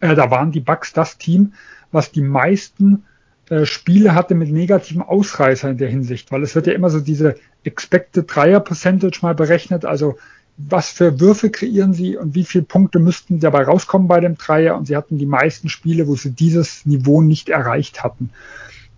äh, 0.00 0.14
da 0.14 0.30
waren 0.30 0.52
die 0.52 0.60
Bucks 0.60 0.92
das 0.92 1.18
Team, 1.18 1.54
was 1.90 2.12
die 2.12 2.22
meisten 2.22 3.04
äh, 3.48 3.64
Spiele 3.64 4.14
hatte 4.14 4.34
mit 4.34 4.50
negativen 4.50 5.02
Ausreißern 5.02 5.72
in 5.72 5.78
der 5.78 5.88
Hinsicht, 5.88 6.30
weil 6.32 6.42
es 6.42 6.54
wird 6.54 6.66
ja 6.66 6.74
immer 6.74 6.90
so 6.90 7.00
diese 7.00 7.36
Expected 7.64 8.26
Dreier 8.32 8.60
Percentage 8.60 9.20
mal 9.22 9.34
berechnet, 9.34 9.84
also 9.84 10.16
was 10.58 10.90
für 10.90 11.20
Würfe 11.20 11.50
kreieren 11.50 11.92
sie 11.92 12.16
und 12.16 12.34
wie 12.34 12.44
viele 12.44 12.64
Punkte 12.64 12.98
müssten 12.98 13.40
dabei 13.40 13.64
rauskommen 13.64 14.08
bei 14.08 14.20
dem 14.20 14.36
Dreier 14.36 14.76
und 14.76 14.86
sie 14.86 14.96
hatten 14.96 15.18
die 15.18 15.26
meisten 15.26 15.68
Spiele, 15.68 16.06
wo 16.06 16.16
sie 16.16 16.30
dieses 16.30 16.86
Niveau 16.86 17.20
nicht 17.20 17.48
erreicht 17.48 18.02
hatten. 18.02 18.30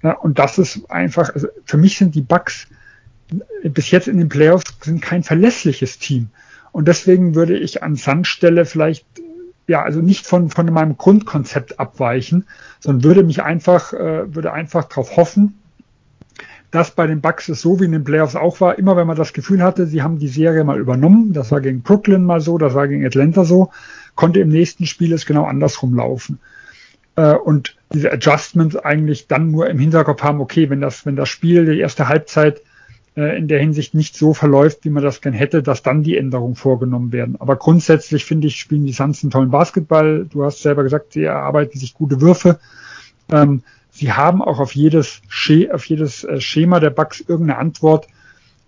Ja, 0.02 0.12
und 0.12 0.38
das 0.38 0.58
ist 0.58 0.90
einfach, 0.90 1.34
also 1.34 1.48
für 1.64 1.76
mich 1.76 1.98
sind 1.98 2.14
die 2.14 2.20
Bucks 2.20 2.68
bis 3.62 3.90
jetzt 3.90 4.08
in 4.08 4.18
den 4.18 4.28
Playoffs 4.28 4.64
sind 4.82 5.02
kein 5.02 5.22
verlässliches 5.22 5.98
Team. 5.98 6.28
Und 6.72 6.88
deswegen 6.88 7.34
würde 7.34 7.58
ich 7.58 7.82
an 7.82 7.96
Sandstelle 7.96 8.64
vielleicht 8.64 9.04
ja, 9.66 9.82
also 9.82 10.00
nicht 10.00 10.26
von, 10.26 10.48
von 10.48 10.72
meinem 10.72 10.96
Grundkonzept 10.96 11.78
abweichen, 11.78 12.46
sondern 12.80 13.04
würde 13.04 13.22
mich 13.22 13.42
einfach, 13.42 13.92
äh, 13.92 14.34
würde 14.34 14.52
einfach 14.52 14.84
darauf 14.84 15.16
hoffen, 15.16 15.58
dass 16.70 16.90
bei 16.90 17.06
den 17.06 17.20
Bucks 17.20 17.48
es 17.48 17.62
so 17.62 17.80
wie 17.80 17.84
in 17.84 17.92
den 17.92 18.04
Playoffs 18.04 18.36
auch 18.36 18.60
war, 18.60 18.78
immer 18.78 18.96
wenn 18.96 19.06
man 19.06 19.16
das 19.16 19.32
Gefühl 19.32 19.62
hatte, 19.62 19.86
sie 19.86 20.02
haben 20.02 20.18
die 20.18 20.28
Serie 20.28 20.64
mal 20.64 20.78
übernommen, 20.78 21.32
das 21.32 21.50
war 21.50 21.60
gegen 21.60 21.82
Brooklyn 21.82 22.24
mal 22.24 22.40
so, 22.40 22.58
das 22.58 22.74
war 22.74 22.88
gegen 22.88 23.06
Atlanta 23.06 23.44
so, 23.44 23.70
konnte 24.14 24.40
im 24.40 24.48
nächsten 24.48 24.86
Spiel 24.86 25.12
es 25.12 25.24
genau 25.24 25.44
andersrum 25.44 25.94
laufen. 25.94 26.38
Äh, 27.16 27.34
und 27.34 27.76
diese 27.92 28.12
Adjustments 28.12 28.76
eigentlich 28.76 29.28
dann 29.28 29.50
nur 29.50 29.68
im 29.68 29.78
Hinterkopf 29.78 30.22
haben, 30.22 30.40
okay, 30.40 30.68
wenn 30.68 30.80
das, 30.80 31.06
wenn 31.06 31.16
das 31.16 31.28
Spiel, 31.28 31.64
die 31.64 31.80
erste 31.80 32.08
Halbzeit 32.08 32.60
äh, 33.16 33.36
in 33.38 33.48
der 33.48 33.58
Hinsicht 33.58 33.94
nicht 33.94 34.14
so 34.14 34.34
verläuft, 34.34 34.84
wie 34.84 34.90
man 34.90 35.02
das 35.02 35.20
gern 35.20 35.32
hätte, 35.32 35.62
dass 35.62 35.82
dann 35.82 36.02
die 36.02 36.16
Änderungen 36.16 36.54
vorgenommen 36.54 37.12
werden. 37.12 37.36
Aber 37.40 37.56
grundsätzlich 37.56 38.24
finde 38.24 38.46
ich, 38.46 38.60
spielen 38.60 38.84
die 38.84 38.92
Suns 38.92 39.24
einen 39.24 39.30
tollen 39.30 39.50
Basketball. 39.50 40.26
Du 40.30 40.44
hast 40.44 40.62
selber 40.62 40.82
gesagt, 40.82 41.14
sie 41.14 41.24
erarbeiten 41.24 41.78
sich 41.78 41.94
gute 41.94 42.20
Würfe. 42.20 42.60
Ähm, 43.32 43.62
sie 43.98 44.12
haben 44.12 44.42
auch 44.42 44.60
auf 44.60 44.74
jedes, 44.74 45.20
auf 45.72 45.84
jedes 45.84 46.24
äh, 46.24 46.40
Schema 46.40 46.80
der 46.80 46.90
Bugs 46.90 47.20
irgendeine 47.20 47.58
Antwort. 47.58 48.06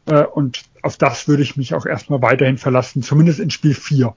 Äh, 0.06 0.24
und 0.24 0.62
auf 0.82 0.96
das 0.96 1.28
würde 1.28 1.42
ich 1.42 1.56
mich 1.56 1.74
auch 1.74 1.86
erstmal 1.86 2.20
weiterhin 2.20 2.58
verlassen, 2.58 3.02
zumindest 3.02 3.40
in 3.40 3.50
Spiel 3.50 3.74
4. 3.74 4.14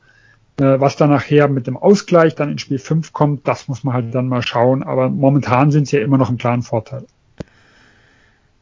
Was 0.55 0.97
dann 0.97 1.09
nachher 1.09 1.47
mit 1.47 1.65
dem 1.65 1.77
Ausgleich 1.77 2.35
dann 2.35 2.51
in 2.51 2.59
Spiel 2.59 2.77
5 2.77 3.11
kommt, 3.11 3.47
das 3.47 3.67
muss 3.67 3.83
man 3.83 3.95
halt 3.95 4.13
dann 4.13 4.27
mal 4.27 4.43
schauen. 4.43 4.83
Aber 4.83 5.09
momentan 5.09 5.71
sind 5.71 5.87
sie 5.87 5.97
ja 5.97 6.03
immer 6.03 6.19
noch 6.19 6.29
im 6.29 6.37
klaren 6.37 6.61
Vorteil. 6.61 7.07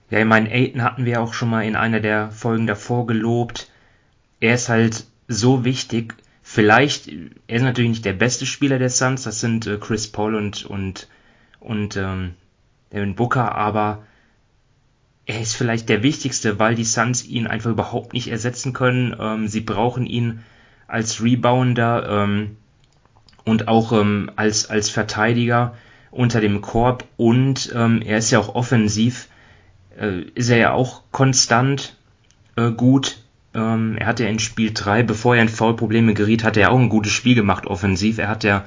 Ja, 0.09 0.19
ich 0.19 0.25
meine, 0.25 0.49
Aiden 0.49 0.83
hatten 0.83 1.03
wir 1.03 1.21
auch 1.21 1.33
schon 1.33 1.49
mal 1.49 1.65
in 1.65 1.75
einer 1.75 1.99
der 1.99 2.31
Folgen 2.31 2.65
davor 2.65 3.07
gelobt. 3.07 3.69
Er 4.39 4.53
ist 4.55 4.69
halt 4.69 5.05
so 5.27 5.65
wichtig. 5.65 6.15
Vielleicht, 6.41 7.09
er 7.09 7.57
ist 7.57 7.61
natürlich 7.61 7.91
nicht 7.91 8.05
der 8.05 8.13
beste 8.13 8.45
Spieler 8.45 8.79
der 8.79 8.89
Suns, 8.89 9.23
das 9.23 9.41
sind 9.41 9.67
äh, 9.67 9.77
Chris 9.77 10.09
Paul 10.09 10.35
und, 10.35 10.65
und, 10.65 11.09
und 11.59 11.97
ähm, 11.97 12.35
Devin 12.91 13.15
Booker, 13.15 13.55
aber 13.55 14.03
er 15.25 15.39
ist 15.39 15.55
vielleicht 15.55 15.89
der 15.89 16.03
wichtigste, 16.03 16.59
weil 16.59 16.75
die 16.75 16.83
Suns 16.83 17.25
ihn 17.25 17.47
einfach 17.47 17.71
überhaupt 17.71 18.13
nicht 18.13 18.27
ersetzen 18.27 18.73
können. 18.73 19.15
Ähm, 19.19 19.47
sie 19.47 19.61
brauchen 19.61 20.05
ihn 20.05 20.43
als 20.87 21.23
Rebounder 21.23 22.23
ähm, 22.23 22.57
und 23.45 23.67
auch 23.67 23.93
ähm, 23.93 24.31
als, 24.35 24.69
als 24.69 24.89
Verteidiger 24.89 25.75
unter 26.09 26.41
dem 26.41 26.61
Korb 26.61 27.05
und 27.15 27.71
ähm, 27.73 28.01
er 28.01 28.17
ist 28.17 28.31
ja 28.31 28.39
auch 28.39 28.55
offensiv 28.55 29.29
äh, 29.97 30.21
ist 30.35 30.49
er 30.49 30.57
ja 30.57 30.73
auch 30.73 31.03
konstant 31.11 31.95
äh, 32.55 32.71
gut. 32.71 33.23
Ähm, 33.53 33.97
er 33.97 34.07
hat 34.07 34.19
ja 34.19 34.27
in 34.27 34.39
Spiel 34.39 34.71
3, 34.73 35.03
bevor 35.03 35.35
er 35.35 35.41
in 35.41 35.49
Foulprobleme 35.49 36.13
geriet, 36.13 36.43
hat 36.43 36.57
er 36.57 36.71
auch 36.71 36.79
ein 36.79 36.89
gutes 36.89 37.11
Spiel 37.11 37.35
gemacht 37.35 37.65
offensiv. 37.65 38.17
Er 38.17 38.29
hat 38.29 38.43
ja 38.43 38.65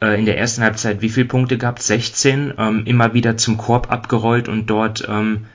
äh, 0.00 0.18
in 0.18 0.26
der 0.26 0.38
ersten 0.38 0.62
Halbzeit 0.62 1.00
wie 1.00 1.08
viele 1.08 1.26
Punkte 1.26 1.58
gehabt? 1.58 1.82
16. 1.82 2.54
Ähm, 2.58 2.82
immer 2.86 3.14
wieder 3.14 3.36
zum 3.36 3.56
Korb 3.56 3.90
abgerollt 3.90 4.48
und 4.48 4.66
dort 4.66 5.06
ähm, 5.08 5.46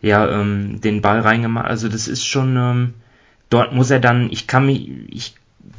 ja 0.00 0.28
ähm, 0.28 0.80
den 0.80 1.02
Ball 1.02 1.20
reingemacht. 1.20 1.66
Also 1.66 1.88
das 1.88 2.08
ist 2.08 2.26
schon 2.26 2.56
ähm, 2.56 2.94
dort 3.50 3.72
muss 3.72 3.90
er 3.90 4.00
dann. 4.00 4.30
Ich 4.30 4.46
kann 4.46 4.66
mich 4.66 4.90
ich 5.08 5.34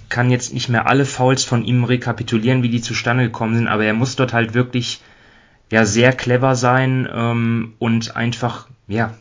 kann 0.10 0.29
jetzt 0.29 0.53
nicht 0.53 0.69
mehr 0.69 0.88
alle 0.88 1.05
Fouls 1.05 1.43
von 1.43 1.63
ihm 1.63 1.84
rekapitulieren, 1.84 2.63
wie 2.63 2.69
die 2.69 2.81
zustande 2.81 3.23
gekommen 3.23 3.55
sind, 3.55 3.67
aber 3.67 3.86
er 3.86 3.93
muss 3.93 4.15
dort 4.15 4.34
halt 4.34 4.53
wirklich 4.53 5.01
ja 5.71 5.86
sehr 5.86 6.13
clever 6.13 6.55
sein 6.55 7.08
ähm, 7.12 7.73
und 7.79 8.15
einfach 8.15 8.67
ja 8.88 9.13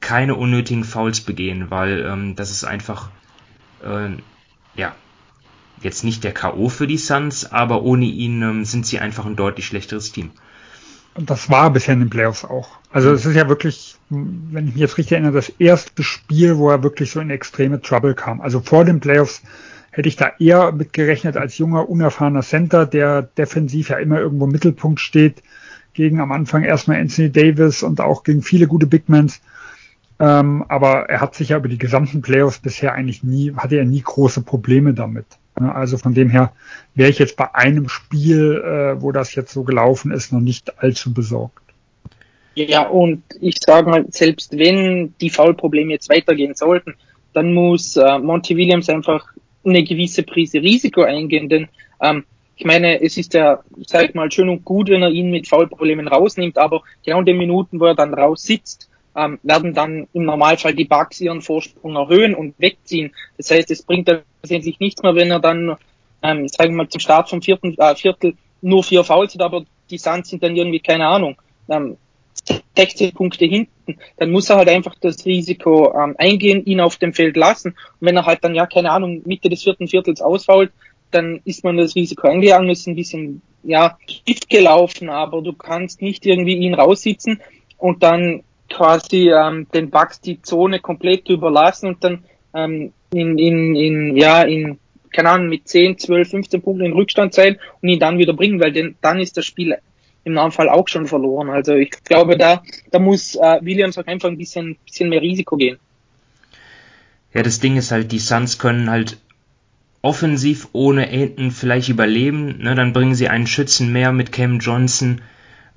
keine 0.00 0.34
unnötigen 0.34 0.84
Fouls 0.84 1.20
begehen, 1.20 1.70
weil 1.70 2.04
ähm, 2.06 2.36
das 2.36 2.50
ist 2.50 2.64
einfach 2.64 3.10
äh, 3.82 4.10
ja 4.78 4.94
jetzt 5.82 6.04
nicht 6.04 6.24
der 6.24 6.34
KO 6.34 6.68
für 6.68 6.86
die 6.86 6.98
Suns, 6.98 7.52
aber 7.52 7.82
ohne 7.82 8.06
ihn 8.06 8.42
ähm, 8.42 8.64
sind 8.64 8.86
sie 8.86 8.98
einfach 8.98 9.26
ein 9.26 9.36
deutlich 9.36 9.66
schlechteres 9.66 10.12
Team. 10.12 10.30
Und 11.14 11.30
das 11.30 11.50
war 11.50 11.70
bisher 11.70 11.94
in 11.94 12.00
den 12.00 12.10
Playoffs 12.10 12.44
auch. 12.44 12.68
Also 12.92 13.10
es 13.10 13.24
ist 13.24 13.34
ja 13.34 13.48
wirklich, 13.48 13.96
wenn 14.10 14.68
ich 14.68 14.74
mich 14.74 14.80
jetzt 14.80 14.98
richtig 14.98 15.12
erinnere, 15.12 15.32
das 15.32 15.48
erste 15.48 16.02
Spiel, 16.02 16.58
wo 16.58 16.70
er 16.70 16.82
wirklich 16.82 17.10
so 17.10 17.20
in 17.20 17.30
extreme 17.30 17.80
Trouble 17.80 18.14
kam. 18.14 18.40
Also 18.40 18.60
vor 18.60 18.84
den 18.84 19.00
Playoffs 19.00 19.42
hätte 19.90 20.08
ich 20.08 20.16
da 20.16 20.32
eher 20.38 20.72
mitgerechnet 20.72 21.38
als 21.38 21.56
junger, 21.56 21.88
unerfahrener 21.88 22.42
Center, 22.42 22.84
der 22.84 23.22
defensiv 23.22 23.88
ja 23.88 23.96
immer 23.96 24.20
irgendwo 24.20 24.44
im 24.44 24.52
Mittelpunkt 24.52 25.00
steht, 25.00 25.42
gegen 25.94 26.20
am 26.20 26.32
Anfang 26.32 26.64
erstmal 26.64 27.00
Anthony 27.00 27.32
Davis 27.32 27.82
und 27.82 28.02
auch 28.02 28.22
gegen 28.22 28.42
viele 28.42 28.66
gute 28.66 28.86
Bigmans. 28.86 29.40
Ähm, 30.18 30.64
aber 30.68 31.08
er 31.08 31.22
hat 31.22 31.34
sich 31.34 31.50
ja 31.50 31.56
über 31.56 31.68
die 31.68 31.78
gesamten 31.78 32.20
Playoffs 32.20 32.58
bisher 32.58 32.92
eigentlich 32.92 33.22
nie, 33.22 33.54
hatte 33.54 33.76
er 33.76 33.86
nie 33.86 34.02
große 34.02 34.42
Probleme 34.42 34.92
damit. 34.92 35.26
Also 35.56 35.96
von 35.96 36.14
dem 36.14 36.28
her 36.28 36.52
wäre 36.94 37.10
ich 37.10 37.18
jetzt 37.18 37.36
bei 37.36 37.54
einem 37.54 37.88
Spiel, 37.88 38.62
äh, 38.62 39.00
wo 39.00 39.12
das 39.12 39.34
jetzt 39.34 39.52
so 39.52 39.64
gelaufen 39.64 40.10
ist, 40.10 40.32
noch 40.32 40.40
nicht 40.40 40.82
allzu 40.82 41.14
besorgt. 41.14 41.62
Ja, 42.54 42.88
und 42.88 43.22
ich 43.40 43.56
sage 43.64 43.90
mal, 43.90 44.06
selbst 44.08 44.56
wenn 44.56 45.14
die 45.20 45.30
Foulprobleme 45.30 45.92
jetzt 45.92 46.08
weitergehen 46.08 46.54
sollten, 46.54 46.94
dann 47.32 47.52
muss 47.52 47.96
äh, 47.96 48.18
Monty 48.18 48.56
Williams 48.56 48.88
einfach 48.88 49.26
eine 49.64 49.82
gewisse 49.84 50.22
Prise 50.22 50.62
Risiko 50.62 51.02
eingehen, 51.02 51.48
denn 51.48 51.68
ähm, 52.00 52.24
ich 52.56 52.64
meine, 52.64 53.02
es 53.02 53.18
ist 53.18 53.34
ja, 53.34 53.62
sag 53.86 54.08
ich 54.08 54.14
mal, 54.14 54.32
schön 54.32 54.48
und 54.48 54.64
gut, 54.64 54.88
wenn 54.88 55.02
er 55.02 55.10
ihn 55.10 55.30
mit 55.30 55.46
Foulproblemen 55.46 56.08
rausnimmt, 56.08 56.56
aber 56.56 56.82
genau 57.04 57.18
in 57.20 57.26
den 57.26 57.36
Minuten, 57.36 57.78
wo 57.78 57.84
er 57.84 57.94
dann 57.94 58.14
raus 58.14 58.42
sitzt, 58.44 58.88
ähm, 59.14 59.38
werden 59.42 59.74
dann 59.74 60.08
im 60.14 60.24
Normalfall 60.24 60.74
die 60.74 60.86
Bugs 60.86 61.20
ihren 61.20 61.42
Vorsprung 61.42 61.96
erhöhen 61.96 62.34
und 62.34 62.54
wegziehen. 62.58 63.12
Das 63.36 63.50
heißt, 63.50 63.70
es 63.70 63.82
bringt 63.82 64.08
letztendlich 64.46 64.80
nichts 64.80 65.02
mehr, 65.02 65.14
wenn 65.14 65.30
er 65.30 65.40
dann, 65.40 65.76
ähm, 66.22 66.48
sagen 66.48 66.72
wir 66.72 66.84
mal, 66.84 66.88
zum 66.88 67.00
Start 67.00 67.28
vom 67.28 67.42
vierten 67.42 67.76
äh, 67.78 67.94
Viertel 67.96 68.34
nur 68.62 68.82
vier 68.82 69.04
Fouls 69.04 69.34
hat, 69.34 69.42
aber 69.42 69.64
die 69.90 69.98
Suns 69.98 70.28
sind 70.28 70.42
dann 70.42 70.56
irgendwie, 70.56 70.80
keine 70.80 71.06
Ahnung, 71.06 71.36
ähm, 71.68 71.96
16 72.76 73.12
Punkte 73.12 73.44
hinten, 73.46 73.98
dann 74.18 74.30
muss 74.30 74.50
er 74.50 74.56
halt 74.56 74.68
einfach 74.68 74.94
das 75.00 75.24
Risiko 75.26 75.92
ähm, 75.98 76.14
eingehen, 76.18 76.64
ihn 76.64 76.80
auf 76.80 76.96
dem 76.96 77.12
Feld 77.12 77.36
lassen. 77.36 77.70
Und 77.70 78.06
wenn 78.06 78.16
er 78.16 78.26
halt 78.26 78.44
dann, 78.44 78.54
ja, 78.54 78.66
keine 78.66 78.92
Ahnung, 78.92 79.22
Mitte 79.24 79.48
des 79.48 79.62
vierten 79.64 79.88
Viertels 79.88 80.20
ausfault, 80.20 80.70
dann 81.10 81.40
ist 81.44 81.64
man 81.64 81.76
das 81.76 81.96
Risiko 81.96 82.28
eingegangen, 82.28 82.70
ist 82.70 82.86
ein 82.86 82.94
bisschen, 82.94 83.42
ja, 83.62 83.98
Gift 84.24 84.48
gelaufen, 84.48 85.08
aber 85.08 85.42
du 85.42 85.52
kannst 85.54 86.02
nicht 86.02 86.26
irgendwie 86.26 86.56
ihn 86.56 86.74
raussitzen 86.74 87.40
und 87.78 88.02
dann 88.02 88.42
quasi 88.68 89.30
ähm, 89.30 89.66
den 89.72 89.90
Bugs 89.90 90.20
die 90.20 90.42
Zone 90.42 90.80
komplett 90.80 91.28
überlassen 91.28 91.88
und 91.88 92.04
dann 92.04 92.24
ähm, 92.56 92.92
in, 93.12 93.38
in, 93.38 93.76
in, 93.76 94.16
ja, 94.16 94.42
in, 94.42 94.78
keine 95.12 95.30
Ahnung, 95.30 95.48
mit 95.48 95.68
10, 95.68 95.98
12, 95.98 96.30
15 96.30 96.62
Punkten 96.62 96.84
in 96.84 96.92
Rückstand 96.92 97.34
sein 97.34 97.58
und 97.80 97.88
ihn 97.88 98.00
dann 98.00 98.18
wieder 98.18 98.32
bringen, 98.32 98.60
weil 98.60 98.72
denn, 98.72 98.96
dann 99.00 99.20
ist 99.20 99.36
das 99.36 99.46
Spiel 99.46 99.76
im 100.24 100.32
Normalfall 100.32 100.68
auch 100.68 100.88
schon 100.88 101.06
verloren. 101.06 101.50
Also 101.50 101.74
ich 101.74 101.90
glaube, 102.02 102.36
da, 102.36 102.62
da 102.90 102.98
muss 102.98 103.36
äh, 103.36 103.58
Williams 103.60 103.96
auch 103.96 104.06
einfach 104.06 104.28
ein 104.28 104.38
bisschen, 104.38 104.76
bisschen 104.84 105.08
mehr 105.08 105.22
Risiko 105.22 105.56
gehen. 105.56 105.78
Ja, 107.32 107.42
das 107.42 107.60
Ding 107.60 107.76
ist 107.76 107.92
halt, 107.92 108.10
die 108.10 108.18
Suns 108.18 108.58
können 108.58 108.90
halt 108.90 109.18
offensiv 110.02 110.68
ohne 110.72 111.08
Aiton 111.08 111.50
vielleicht 111.50 111.88
überleben. 111.88 112.58
Ne? 112.58 112.74
Dann 112.74 112.92
bringen 112.92 113.14
sie 113.14 113.28
einen 113.28 113.46
Schützen 113.46 113.92
mehr 113.92 114.12
mit 114.12 114.32
Cam 114.32 114.58
Johnson, 114.58 115.20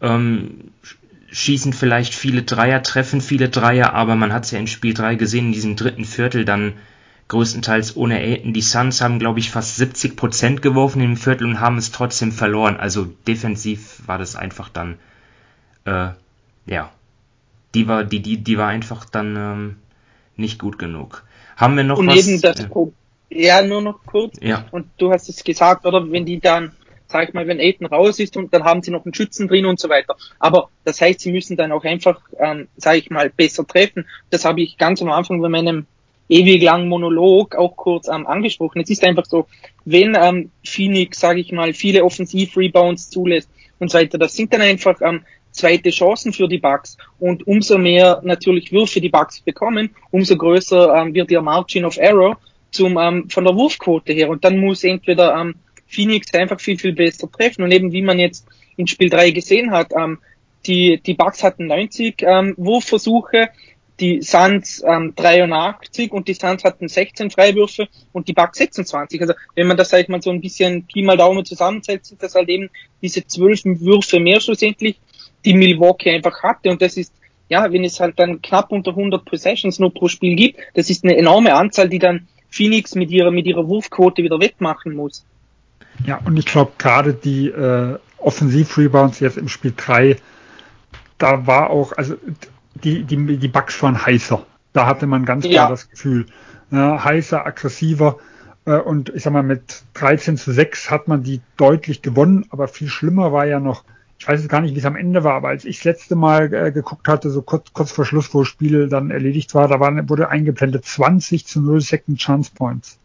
ähm, 0.01 0.71
schießen 1.31 1.73
vielleicht 1.73 2.13
viele 2.13 2.43
Dreier, 2.43 2.83
treffen 2.83 3.21
viele 3.21 3.49
Dreier, 3.49 3.93
aber 3.93 4.15
man 4.15 4.33
hat 4.33 4.45
es 4.45 4.51
ja 4.51 4.59
in 4.59 4.67
Spiel 4.67 4.93
3 4.93 5.15
gesehen, 5.15 5.47
in 5.47 5.51
diesem 5.51 5.75
dritten 5.75 6.05
Viertel 6.05 6.45
dann 6.45 6.73
größtenteils 7.27 7.95
ohne 7.95 8.19
Aiton. 8.19 8.53
Die 8.53 8.61
Suns 8.61 9.01
haben, 9.01 9.19
glaube 9.19 9.39
ich, 9.39 9.51
fast 9.51 9.77
70 9.77 10.15
Prozent 10.15 10.61
geworfen 10.61 11.01
im 11.01 11.15
Viertel 11.15 11.45
und 11.45 11.59
haben 11.59 11.77
es 11.77 11.91
trotzdem 11.91 12.31
verloren. 12.31 12.77
Also 12.77 13.05
defensiv 13.27 14.01
war 14.05 14.17
das 14.17 14.35
einfach 14.35 14.69
dann, 14.69 14.97
äh, 15.85 16.09
ja, 16.65 16.91
die 17.75 17.87
war, 17.87 18.03
die, 18.03 18.21
die, 18.21 18.37
die 18.37 18.57
war 18.57 18.67
einfach 18.67 19.05
dann 19.05 19.35
ähm, 19.35 19.75
nicht 20.35 20.59
gut 20.59 20.79
genug. 20.79 21.23
Haben 21.55 21.77
wir 21.77 21.83
noch 21.83 21.99
und 21.99 22.07
was? 22.07 22.27
Eben 22.27 22.41
das 22.41 22.59
ja. 22.59 22.87
ja, 23.29 23.61
nur 23.61 23.81
noch 23.81 23.99
kurz. 24.05 24.37
Ja. 24.41 24.65
Und 24.71 24.87
du 24.97 25.11
hast 25.11 25.29
es 25.29 25.43
gesagt, 25.43 25.85
oder? 25.85 26.11
Wenn 26.11 26.25
die 26.25 26.39
dann, 26.39 26.71
sag 27.10 27.28
ich 27.28 27.34
mal, 27.34 27.48
wenn 27.48 27.60
Aiden 27.60 27.88
raus 27.88 28.19
ist 28.19 28.38
und 28.38 28.54
dann 28.54 28.63
haben 28.63 28.82
sie 28.82 28.91
noch 28.91 29.06
einen 29.06 29.13
Schützen 29.13 29.48
drin 29.48 29.65
und 29.65 29.80
so 29.80 29.89
weiter. 29.89 30.15
Aber 30.39 30.69
das 30.86 31.02
heißt, 31.02 31.19
sie 31.19 31.32
müssen 31.32 31.58
dann 31.58 31.72
auch 31.72 31.84
einfach, 31.84 32.22
ähm, 32.38 32.67
sag 32.78 32.98
ich 32.98 33.10
mal, 33.10 33.30
besser 33.30 33.65
treffen. 33.65 34.06
Das 34.30 34.45
habe 34.45 34.62
ich 34.62 34.78
ganz 34.78 35.02
am 35.02 35.10
Anfang 35.10 35.41
bei 35.41 35.50
meinem 35.50 35.88
ewig 36.30 36.62
langen 36.62 36.88
Monolog 36.88 37.56
auch 37.56 37.76
kurz 37.76 38.08
ähm, 38.08 38.28
angesprochen. 38.28 38.82
Es 38.82 38.89
ist 38.89 39.04
einfach 39.04 39.26
so, 39.26 39.48
wenn 39.86 40.15
ähm, 40.19 40.52
Phoenix, 40.63 41.19
sage 41.19 41.39
ich 41.39 41.52
mal, 41.52 41.74
viele 41.74 42.04
Offensiv-Rebounds 42.06 43.10
zulässt 43.10 43.50
und 43.80 43.89
so 43.89 43.98
weiter, 43.98 44.19
das 44.19 44.36
sind 44.36 44.54
dann 44.54 44.62
einfach 44.62 45.02
ähm, 45.02 45.24
zweite 45.52 45.89
Chancen 45.89 46.32
für 46.32 46.48
die 46.48 46.60
Bucks 46.60 46.98
und 47.19 47.48
umso 47.48 47.78
mehr 47.78 48.22
natürlich 48.24 48.72
Würfe 48.72 49.02
die 49.02 49.10
Bucks 49.10 49.41
bekommen, 49.41 49.95
umso 50.12 50.38
größer 50.38 50.95
ähm, 50.95 51.13
wird 51.15 51.32
ihr 51.32 51.41
Margin 51.41 51.86
of 51.86 51.98
Error 51.98 52.38
zum 52.72 52.98
ähm, 53.00 53.30
von 53.30 53.45
der 53.45 53.56
Wurfquote 53.56 54.13
her 54.13 54.30
und 54.30 54.43
dann 54.43 54.60
muss 54.60 54.84
entweder 54.84 55.36
ähm, 55.36 55.56
Phoenix 55.89 56.34
einfach 56.34 56.60
viel 56.60 56.78
viel 56.78 56.93
besser 56.93 57.30
treffen 57.32 57.63
und 57.63 57.71
eben 57.71 57.91
wie 57.91 58.02
man 58.02 58.19
jetzt 58.19 58.47
in 58.78 58.88
Spiel 58.88 59.10
3 59.10 59.32
gesehen 59.32 59.71
hat, 59.71 59.91
ähm, 59.97 60.19
die 60.65 61.02
die 61.06 61.15
Bucks 61.15 61.43
hatten 61.43 61.67
90 61.67 62.21
ähm, 62.21 62.54
Wurfversuche, 62.58 63.49
die 63.99 64.21
Suns 64.21 64.84
ähm, 64.88 65.13
83 65.15 66.12
und 66.12 66.28
die 66.28 66.34
Suns 66.34 66.63
hatten 66.63 66.88
16 66.88 67.32
Freiwürfe 67.32 67.89
und 68.13 68.28
die 68.28 68.34
Bucks 68.34 68.60
26. 68.60 69.19
Also 69.21 69.34
wenn 69.56 69.67
man 69.67 69.78
das 69.78 69.91
halt 69.91 70.08
mal 70.08 70.21
so 70.21 70.30
ein 70.30 70.41
bisschen 70.41 70.86
Pi 70.86 71.02
mal 71.02 71.17
Daumen 71.17 71.43
zusammensetzt, 71.43 72.10
sind 72.10 72.23
das 72.23 72.36
halt 72.36 72.47
eben 72.49 72.69
diese 73.02 73.25
zwölf 73.25 73.62
Würfe 73.65 74.19
mehr 74.19 74.39
schlussendlich, 74.39 74.99
die 75.43 75.54
Milwaukee 75.54 76.12
einfach 76.12 76.43
hatte 76.43 76.69
und 76.69 76.82
das 76.82 76.95
ist 76.95 77.13
ja, 77.49 77.71
wenn 77.71 77.84
es 77.84 77.99
halt 77.99 78.19
dann 78.19 78.41
knapp 78.41 78.71
unter 78.71 78.91
100 78.91 79.25
Possessions 79.25 79.80
nur 79.80 79.91
pro 79.91 80.08
Spiel 80.08 80.36
gibt, 80.36 80.60
das 80.75 80.89
ist 80.89 81.04
eine 81.04 81.17
enorme 81.17 81.56
Anzahl, 81.56 81.89
die 81.89 81.97
dann 81.97 82.28
Phoenix 82.49 82.95
mit 82.95 83.10
ihrer 83.10 83.32
mit 83.32 83.47
ihrer 83.47 83.67
Wurfquote 83.67 84.23
wieder 84.23 84.39
wettmachen 84.39 84.95
muss. 84.95 85.25
Ja, 86.05 86.19
und 86.25 86.38
ich 86.38 86.45
glaube 86.45 86.71
gerade 86.77 87.13
die 87.13 87.47
äh, 87.49 87.97
Offensiv-Rebounds 88.17 89.19
jetzt 89.19 89.38
im 89.38 89.47
Spiel 89.47 89.73
3, 89.75 90.17
da 91.17 91.45
war 91.45 91.69
auch, 91.69 91.93
also 91.93 92.15
die, 92.75 93.03
die, 93.03 93.38
die 93.38 93.47
Bugs 93.47 93.81
waren 93.83 94.05
heißer. 94.05 94.45
Da 94.73 94.85
hatte 94.85 95.07
man 95.07 95.25
ganz 95.25 95.43
klar 95.43 95.53
ja. 95.53 95.69
das 95.69 95.89
Gefühl. 95.89 96.25
Ja, 96.71 97.03
heißer, 97.03 97.45
aggressiver. 97.45 98.17
Äh, 98.65 98.77
und 98.77 99.09
ich 99.09 99.23
sag 99.23 99.33
mal, 99.33 99.43
mit 99.43 99.83
13 99.95 100.38
zu 100.38 100.53
6 100.53 100.91
hat 100.91 101.07
man 101.07 101.23
die 101.23 101.41
deutlich 101.57 102.01
gewonnen, 102.01 102.45
aber 102.49 102.67
viel 102.67 102.88
schlimmer 102.88 103.33
war 103.33 103.45
ja 103.45 103.59
noch, 103.59 103.83
ich 104.19 104.27
weiß 104.27 104.41
jetzt 104.41 104.49
gar 104.49 104.62
nicht, 104.62 104.75
wie 104.75 104.79
es 104.79 104.85
am 104.85 104.95
Ende 104.95 105.23
war, 105.23 105.33
aber 105.33 105.49
als 105.49 105.65
ich 105.65 105.77
das 105.77 105.85
letzte 105.85 106.15
Mal 106.15 106.53
äh, 106.53 106.71
geguckt 106.71 107.07
hatte, 107.07 107.29
so 107.29 107.41
kurz, 107.41 107.73
kurz 107.73 107.91
vor 107.91 108.05
Schluss, 108.05 108.33
wo 108.33 108.39
das 108.39 108.47
Spiel 108.47 108.88
dann 108.88 109.12
erledigt 109.12 109.55
war, 109.55 109.67
da 109.67 109.79
war, 109.79 110.09
wurde 110.09 110.29
eingeblendet 110.29 110.85
20 110.85 111.47
zu 111.47 111.62
0 111.62 111.81
Second 111.81 112.19
Chance 112.19 112.51
Points. 112.53 112.98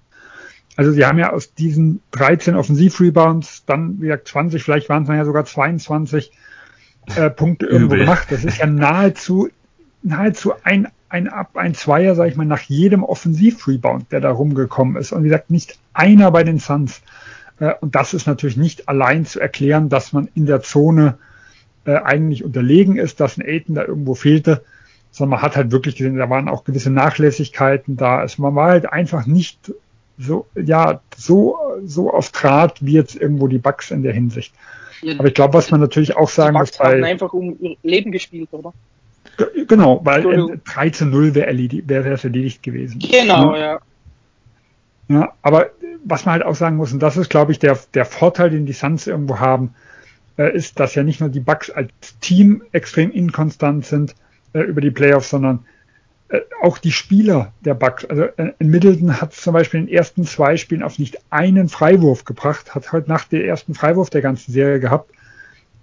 Also 0.77 0.93
sie 0.93 1.07
haben 1.07 1.19
ja 1.19 1.33
aus 1.33 1.55
diesen 1.55 2.01
13 2.13 2.57
Offensiv-Rebounds 2.57 3.65
dann, 3.65 4.01
wie 4.01 4.07
gesagt, 4.07 4.29
20, 4.29 4.63
vielleicht 4.63 4.89
waren 4.89 5.03
es 5.03 5.09
dann 5.09 5.17
ja 5.17 5.25
sogar 5.25 5.45
22 5.45 6.33
äh, 7.17 7.31
Punkte 7.31 7.67
irgendwo 7.67 7.97
gemacht. 7.97 8.29
Das 8.31 8.45
ist 8.45 8.59
ja 8.59 8.67
nahezu 8.67 9.51
nahezu 10.05 10.53
ein, 10.63 10.89
ein 11.09 11.29
Ab, 11.29 11.57
ein 11.57 11.75
Zweier, 11.75 12.15
sag 12.15 12.29
ich 12.29 12.37
mal, 12.37 12.47
nach 12.47 12.61
jedem 12.61 13.03
Offensiv-Rebound, 13.03 14.13
der 14.13 14.21
da 14.21 14.31
rumgekommen 14.31 14.97
ist. 14.97 15.13
Und 15.13 15.25
wie 15.25 15.29
gesagt, 15.29 15.51
nicht 15.51 15.79
einer 15.93 16.31
bei 16.31 16.45
den 16.45 16.59
Suns. 16.59 17.03
Äh, 17.59 17.75
und 17.81 17.95
das 17.95 18.15
ist 18.15 18.27
natürlich 18.27 18.57
nicht 18.57 18.89
allein 18.89 19.27
zu 19.27 19.41
erklären, 19.41 19.89
dass 19.89 20.13
man 20.13 20.29
in 20.35 20.47
der 20.47 20.61
Zone 20.61 21.19
äh, 21.87 21.97
eigentlich 21.97 22.45
unterlegen 22.45 22.97
ist, 22.97 23.21
dass 23.21 23.39
ein 23.39 23.47
Aiden 23.47 23.75
da 23.75 23.85
irgendwo 23.85 24.15
fehlte, 24.15 24.63
sondern 25.11 25.39
man 25.39 25.43
hat 25.43 25.57
halt 25.57 25.73
wirklich 25.73 25.97
gesehen, 25.97 26.17
da 26.17 26.31
waren 26.31 26.49
auch 26.49 26.65
gewisse 26.65 26.91
Nachlässigkeiten 26.91 27.97
da. 27.97 28.19
Also 28.19 28.43
man 28.43 28.55
war 28.55 28.71
halt 28.71 28.93
einfach 28.93 29.27
nicht 29.27 29.73
so, 30.19 30.47
ja, 30.55 31.01
so, 31.17 31.59
so 31.85 32.13
auf 32.13 32.31
Draht 32.31 32.85
wie 32.85 32.93
jetzt 32.93 33.17
irgendwo 33.17 33.49
die 33.49 33.59
Bugs 33.59 33.91
in 33.91 34.03
der 34.03 34.13
Hinsicht. 34.13 34.55
Aber 35.19 35.29
ich 35.29 35.35
glaube, 35.35 35.55
was 35.55 35.71
man 35.71 35.81
natürlich 35.81 36.17
auch 36.17 36.29
sagen 36.29 36.57
muss, 36.57 36.73
bei, 36.73 36.95
haben 36.95 37.05
einfach 37.05 37.33
um 37.33 37.57
ihr 37.61 37.77
Leben 37.83 38.11
gespielt, 38.11 38.49
oder? 38.53 38.73
Genau, 39.69 40.01
weil 40.05 40.53
äh, 40.53 40.59
3 40.65 40.91
zu 40.91 41.07
0 41.07 41.35
wäre 41.35 41.47
erledigt, 41.47 41.89
wär 41.89 42.05
erledigt 42.05 42.63
gewesen. 42.63 43.01
Genau, 43.01 43.55
ja. 43.57 43.81
ja. 45.09 45.33
aber 45.43 45.71
was 46.05 46.25
man 46.25 46.35
halt 46.35 46.45
auch 46.45 46.55
sagen 46.55 46.77
muss, 46.77 46.93
und 46.93 47.01
das 47.01 47.17
ist, 47.17 47.31
glaube 47.31 47.53
ich, 47.53 47.59
der, 47.59 47.79
der 47.95 48.05
Vorteil, 48.05 48.51
den 48.51 48.67
die 48.67 48.73
Suns 48.73 49.07
irgendwo 49.07 49.41
haben, 49.41 49.75
äh, 50.37 50.55
ist, 50.55 50.79
dass 50.79 50.95
ja 50.95 51.03
nicht 51.03 51.21
nur 51.21 51.31
die 51.31 51.41
Bucks 51.41 51.71
als 51.71 51.91
Team 52.21 52.63
extrem 52.73 53.11
inkonstant 53.11 53.87
sind 53.87 54.15
äh, 54.53 54.61
über 54.61 54.81
die 54.81 54.91
Playoffs, 54.91 55.31
sondern 55.31 55.57
äh, 55.57 55.65
auch 56.63 56.79
die 56.79 56.93
Spieler 56.93 57.53
der 57.65 57.75
Bucks. 57.75 58.05
Also 58.05 58.25
äh, 58.25 58.53
in 58.59 58.71
Middleton 58.71 59.21
hat 59.21 59.33
zum 59.33 59.53
Beispiel 59.53 59.81
in 59.81 59.87
den 59.87 59.95
ersten 59.95 60.25
zwei 60.25 60.57
Spielen 60.57 60.83
auf 60.83 60.99
nicht 60.99 61.19
einen 61.31 61.69
Freiwurf 61.69 62.25
gebracht, 62.25 62.75
hat 62.75 62.93
heute 62.93 63.09
Nacht 63.09 63.33
den 63.33 63.43
ersten 63.43 63.75
Freiwurf 63.75 64.11
der 64.11 64.23
ganzen 64.23 64.53
Serie 64.53 64.81
gehabt 64.81 65.11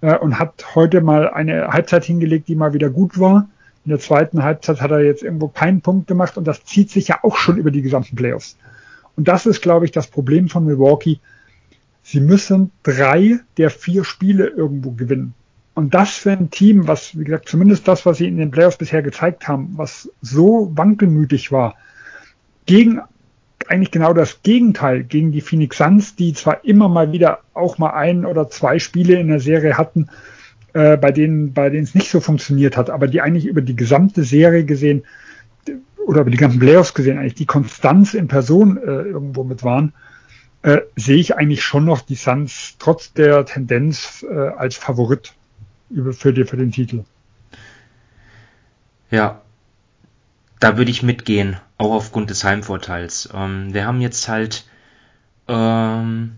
äh, 0.00 0.16
und 0.16 0.38
hat 0.38 0.74
heute 0.74 1.00
mal 1.00 1.28
eine 1.28 1.68
Halbzeit 1.68 2.04
hingelegt, 2.04 2.48
die 2.48 2.56
mal 2.56 2.74
wieder 2.74 2.90
gut 2.90 3.18
war. 3.18 3.48
In 3.84 3.90
der 3.90 3.98
zweiten 3.98 4.42
Halbzeit 4.42 4.80
hat 4.80 4.90
er 4.90 5.00
jetzt 5.00 5.22
irgendwo 5.22 5.48
keinen 5.48 5.80
Punkt 5.80 6.06
gemacht 6.06 6.36
und 6.36 6.46
das 6.46 6.64
zieht 6.64 6.90
sich 6.90 7.08
ja 7.08 7.18
auch 7.22 7.36
schon 7.36 7.56
über 7.56 7.70
die 7.70 7.82
gesamten 7.82 8.16
Playoffs. 8.16 8.56
Und 9.16 9.28
das 9.28 9.46
ist, 9.46 9.60
glaube 9.60 9.84
ich, 9.84 9.92
das 9.92 10.06
Problem 10.06 10.48
von 10.48 10.64
Milwaukee. 10.64 11.18
Sie 12.02 12.20
müssen 12.20 12.70
drei 12.82 13.40
der 13.56 13.70
vier 13.70 14.04
Spiele 14.04 14.46
irgendwo 14.46 14.92
gewinnen. 14.92 15.34
Und 15.74 15.94
das 15.94 16.10
für 16.10 16.32
ein 16.32 16.50
Team, 16.50 16.86
was, 16.86 17.18
wie 17.18 17.24
gesagt, 17.24 17.48
zumindest 17.48 17.88
das, 17.88 18.04
was 18.04 18.18
sie 18.18 18.28
in 18.28 18.36
den 18.36 18.50
Playoffs 18.50 18.76
bisher 18.76 19.02
gezeigt 19.02 19.48
haben, 19.48 19.72
was 19.76 20.10
so 20.20 20.70
wankelmütig 20.74 21.50
war, 21.50 21.76
gegen 22.66 23.00
eigentlich 23.68 23.90
genau 23.90 24.12
das 24.12 24.42
Gegenteil 24.42 25.04
gegen 25.04 25.32
die 25.32 25.40
Phoenix 25.40 25.78
Suns, 25.78 26.14
die 26.16 26.34
zwar 26.34 26.64
immer 26.64 26.88
mal 26.88 27.12
wieder 27.12 27.40
auch 27.54 27.78
mal 27.78 27.90
ein 27.90 28.26
oder 28.26 28.50
zwei 28.50 28.78
Spiele 28.78 29.14
in 29.14 29.28
der 29.28 29.40
Serie 29.40 29.78
hatten, 29.78 30.08
äh, 30.74 30.96
bei 30.96 31.12
denen 31.12 31.52
bei 31.52 31.70
denen 31.70 31.84
es 31.84 31.94
nicht 31.94 32.10
so 32.10 32.20
funktioniert 32.20 32.76
hat, 32.76 32.90
aber 32.90 33.08
die 33.08 33.20
eigentlich 33.20 33.46
über 33.46 33.62
die 33.62 33.76
gesamte 33.76 34.24
Serie 34.24 34.64
gesehen 34.64 35.04
oder 36.06 36.22
über 36.22 36.30
die 36.30 36.36
ganzen 36.36 36.58
Playoffs 36.58 36.94
gesehen 36.94 37.18
eigentlich 37.18 37.34
die 37.34 37.46
Konstanz 37.46 38.14
in 38.14 38.28
Person 38.28 38.76
äh, 38.76 38.80
irgendwo 38.80 39.44
mit 39.44 39.62
waren. 39.62 39.94
äh, 40.62 40.80
sehe 40.96 41.18
ich 41.18 41.36
eigentlich 41.36 41.62
schon 41.62 41.84
noch 41.84 42.00
die 42.00 42.14
Suns 42.14 42.76
trotz 42.78 43.12
der 43.12 43.44
Tendenz 43.44 44.24
äh, 44.28 44.34
als 44.34 44.76
Favorit 44.76 45.34
für, 46.12 46.32
die, 46.32 46.44
für 46.44 46.56
den 46.56 46.72
Titel. 46.72 47.04
Ja, 49.10 49.42
da 50.60 50.76
würde 50.76 50.90
ich 50.90 51.02
mitgehen, 51.02 51.56
auch 51.76 51.92
aufgrund 51.92 52.30
des 52.30 52.44
Heimvorteils. 52.44 53.28
Ähm, 53.34 53.74
wir 53.74 53.86
haben 53.86 54.00
jetzt 54.00 54.28
halt 54.28 54.64
ähm, 55.48 56.36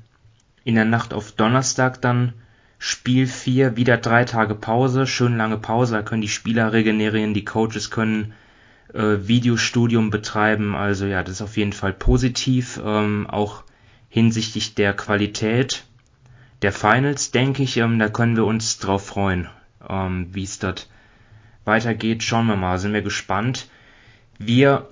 in 0.64 0.74
der 0.74 0.84
Nacht 0.84 1.14
auf 1.14 1.32
Donnerstag 1.32 2.00
dann 2.00 2.32
Spiel 2.78 3.26
4, 3.26 3.76
wieder 3.76 3.96
drei 3.96 4.24
Tage 4.24 4.54
Pause, 4.54 5.06
schön 5.06 5.36
lange 5.36 5.58
Pause, 5.58 5.94
da 5.94 6.02
können 6.02 6.22
die 6.22 6.28
Spieler 6.28 6.72
regenerieren, 6.72 7.32
die 7.32 7.44
Coaches 7.44 7.90
können 7.90 8.34
äh, 8.92 9.26
Videostudium 9.26 10.10
betreiben, 10.10 10.74
also 10.74 11.06
ja, 11.06 11.22
das 11.22 11.36
ist 11.36 11.42
auf 11.42 11.56
jeden 11.56 11.72
Fall 11.72 11.92
positiv, 11.92 12.80
ähm, 12.84 13.26
auch 13.28 13.64
hinsichtlich 14.08 14.74
der 14.74 14.94
Qualität 14.94 15.84
der 16.64 16.72
Finals, 16.72 17.30
denke 17.30 17.62
ich, 17.62 17.76
ähm, 17.76 17.98
da 17.98 18.08
können 18.08 18.36
wir 18.36 18.46
uns 18.46 18.78
drauf 18.78 19.06
freuen, 19.06 19.48
ähm, 19.86 20.28
wie 20.32 20.44
es 20.44 20.58
dort 20.58 20.88
weitergeht. 21.66 22.22
Schauen 22.22 22.46
wir 22.46 22.56
mal, 22.56 22.78
sind 22.78 22.94
wir 22.94 23.02
gespannt. 23.02 23.68
Wir 24.38 24.88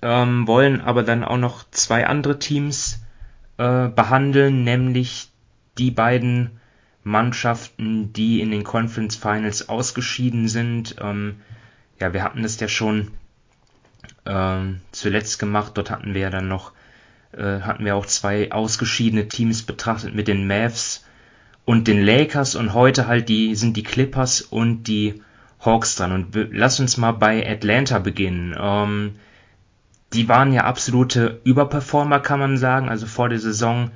ähm, 0.00 0.46
wollen 0.46 0.80
aber 0.80 1.02
dann 1.02 1.22
auch 1.22 1.36
noch 1.36 1.70
zwei 1.72 2.06
andere 2.06 2.38
Teams 2.38 3.00
äh, 3.58 3.88
behandeln, 3.88 4.64
nämlich 4.64 5.28
die 5.76 5.90
beiden 5.90 6.58
Mannschaften, 7.04 8.14
die 8.14 8.40
in 8.40 8.50
den 8.50 8.64
Conference 8.64 9.16
Finals 9.16 9.68
ausgeschieden 9.68 10.48
sind. 10.48 10.96
Ähm, 11.02 11.36
ja, 12.00 12.14
wir 12.14 12.22
hatten 12.22 12.42
das 12.42 12.58
ja 12.60 12.68
schon 12.68 13.10
ähm, 14.24 14.80
zuletzt 14.90 15.38
gemacht. 15.38 15.72
Dort 15.74 15.90
hatten 15.90 16.14
wir 16.14 16.22
ja 16.22 16.30
dann 16.30 16.48
noch 16.48 16.72
äh, 17.32 17.60
hatten 17.60 17.84
wir 17.84 17.94
auch 17.94 18.06
zwei 18.06 18.50
ausgeschiedene 18.50 19.28
Teams 19.28 19.64
betrachtet 19.64 20.14
mit 20.14 20.26
den 20.26 20.46
Mavs 20.46 21.04
und 21.70 21.86
den 21.86 22.02
Lakers 22.04 22.56
und 22.56 22.74
heute 22.74 23.06
halt 23.06 23.28
die 23.28 23.54
sind 23.54 23.76
die 23.76 23.84
Clippers 23.84 24.42
und 24.42 24.88
die 24.88 25.22
Hawks 25.60 25.94
dran. 25.94 26.10
Und 26.10 26.48
lass 26.50 26.80
uns 26.80 26.96
mal 26.96 27.12
bei 27.12 27.48
Atlanta 27.48 28.00
beginnen. 28.00 28.56
Ähm, 28.58 29.12
die 30.12 30.28
waren 30.28 30.52
ja 30.52 30.64
absolute 30.64 31.40
Überperformer, 31.44 32.18
kann 32.18 32.40
man 32.40 32.56
sagen. 32.56 32.88
Also 32.88 33.06
vor 33.06 33.28
der 33.28 33.38
Saison 33.38 33.92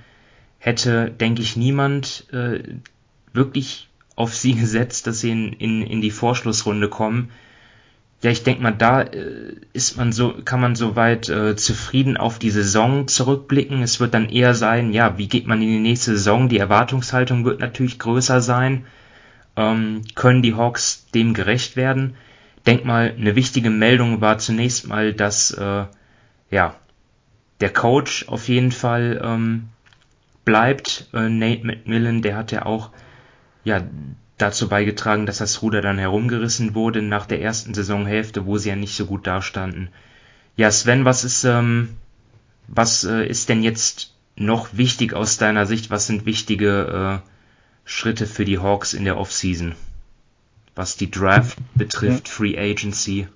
hätte, 0.61 1.11
denke 1.11 1.43
ich, 1.43 1.57
niemand 1.57 2.33
äh, 2.33 2.63
wirklich 3.33 3.89
auf 4.15 4.37
sie 4.37 4.55
gesetzt, 4.63 5.09
dass 5.09 5.19
sie 5.19 5.33
in, 5.33 5.53
in, 5.55 5.83
in 5.83 6.01
die 6.01 6.13
Vorschlussrunde 6.13 6.89
kommen. 6.89 7.33
Ja, 8.25 8.31
ich 8.31 8.43
denke 8.43 8.63
mal, 8.63 8.73
da 8.73 9.03
äh, 9.03 9.55
ist 9.73 9.97
man 9.97 10.11
so, 10.11 10.35
kann 10.45 10.61
man 10.61 10.75
soweit 10.75 11.29
äh, 11.29 11.55
zufrieden 11.57 12.17
auf 12.17 12.39
die 12.39 12.51
Saison 12.51 13.07
zurückblicken. 13.07 13.83
Es 13.83 14.01
wird 14.01 14.15
dann 14.15 14.29
eher 14.29 14.55
sein, 14.55 14.93
ja, 14.93 15.19
wie 15.19 15.29
geht 15.29 15.47
man 15.47 15.63
in 15.63 15.69
die 15.69 15.79
nächste 15.79 16.13
Saison? 16.13 16.49
Die 16.49 16.59
Erwartungshaltung 16.59 17.45
wird 17.45 17.61
natürlich 17.61 17.99
größer 17.99 18.41
sein 18.41 18.85
ähm, 19.57 20.03
können 20.15 20.43
die 20.43 20.55
Hawks 20.55 21.07
dem 21.15 21.35
gerecht 21.35 21.77
werden. 21.77 22.17
Denk 22.67 22.85
mal, 22.85 23.15
eine 23.17 23.37
wichtige 23.37 23.71
Meldung 23.71 24.21
war 24.21 24.39
zunächst 24.39 24.89
mal, 24.89 25.13
dass 25.13 25.51
äh, 25.53 25.85
ja 26.51 26.77
der 27.61 27.73
Coach 27.73 28.29
auf 28.29 28.49
jeden 28.49 28.73
Fall 28.73 29.21
ähm, 29.23 29.69
bleibt. 30.45 31.09
Äh, 31.13 31.29
Nate 31.29 31.67
McMillan, 31.67 32.23
der 32.23 32.37
hat 32.37 32.53
ja 32.53 32.67
auch 32.67 32.91
ja 33.65 33.83
dazu 34.39 34.69
beigetragen, 34.69 35.27
dass 35.27 35.39
das 35.39 35.63
Ruder 35.63 35.81
dann 35.81 35.99
herumgerissen 35.99 36.75
wurde 36.75 37.03
nach 37.03 37.27
der 37.27 37.41
ersten 37.41 37.75
Saisonhälfte, 37.75 38.47
wo 38.47 38.59
sie 38.59 38.71
ja 38.71 38.77
nicht 38.77 38.97
so 38.97 39.07
gut 39.07 39.27
dastanden. 39.27 39.89
Ja, 40.57 40.71
Sven, 40.71 41.05
was 41.05 41.25
ist 41.25 41.45
ähm, 41.45 41.91
was 42.69 43.05
äh, 43.05 43.27
ist 43.27 43.49
denn 43.49 43.63
jetzt 43.63 44.15
noch 44.37 44.69
wichtig 44.73 45.15
aus 45.15 45.37
deiner 45.37 45.67
Sicht? 45.67 45.91
Was 45.91 46.07
sind 46.07 46.27
wichtige 46.27 47.21
äh, 47.23 47.29
Schritte 47.85 48.27
für 48.27 48.45
die 48.45 48.59
Hawks 48.59 48.95
in 48.95 49.05
der 49.05 49.19
Offseason, 49.19 49.75
was 50.75 50.97
die 50.97 51.11
Draft 51.11 51.59
betrifft, 51.75 52.29
Free 52.29 52.59
Agency. 52.59 53.29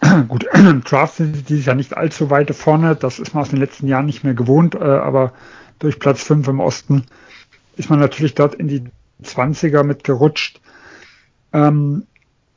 Gut, 0.28 0.46
Draft 0.84 1.16
sind 1.16 1.48
dieses 1.48 1.66
Jahr 1.66 1.76
nicht 1.76 1.96
allzu 1.96 2.30
weit 2.30 2.54
vorne, 2.54 2.96
das 2.96 3.18
ist 3.20 3.34
man 3.34 3.42
aus 3.42 3.50
den 3.50 3.60
letzten 3.60 3.86
Jahren 3.86 4.06
nicht 4.06 4.24
mehr 4.24 4.34
gewohnt, 4.34 4.74
äh, 4.74 4.78
aber 4.78 5.32
durch 5.78 6.00
Platz 6.00 6.22
5 6.22 6.48
im 6.48 6.60
Osten 6.60 7.06
ist 7.76 7.90
man 7.90 7.98
natürlich 7.98 8.34
dort 8.34 8.54
in 8.54 8.68
die 8.68 8.84
20er 9.24 9.82
mitgerutscht. 9.82 10.60
Ähm, 11.52 12.06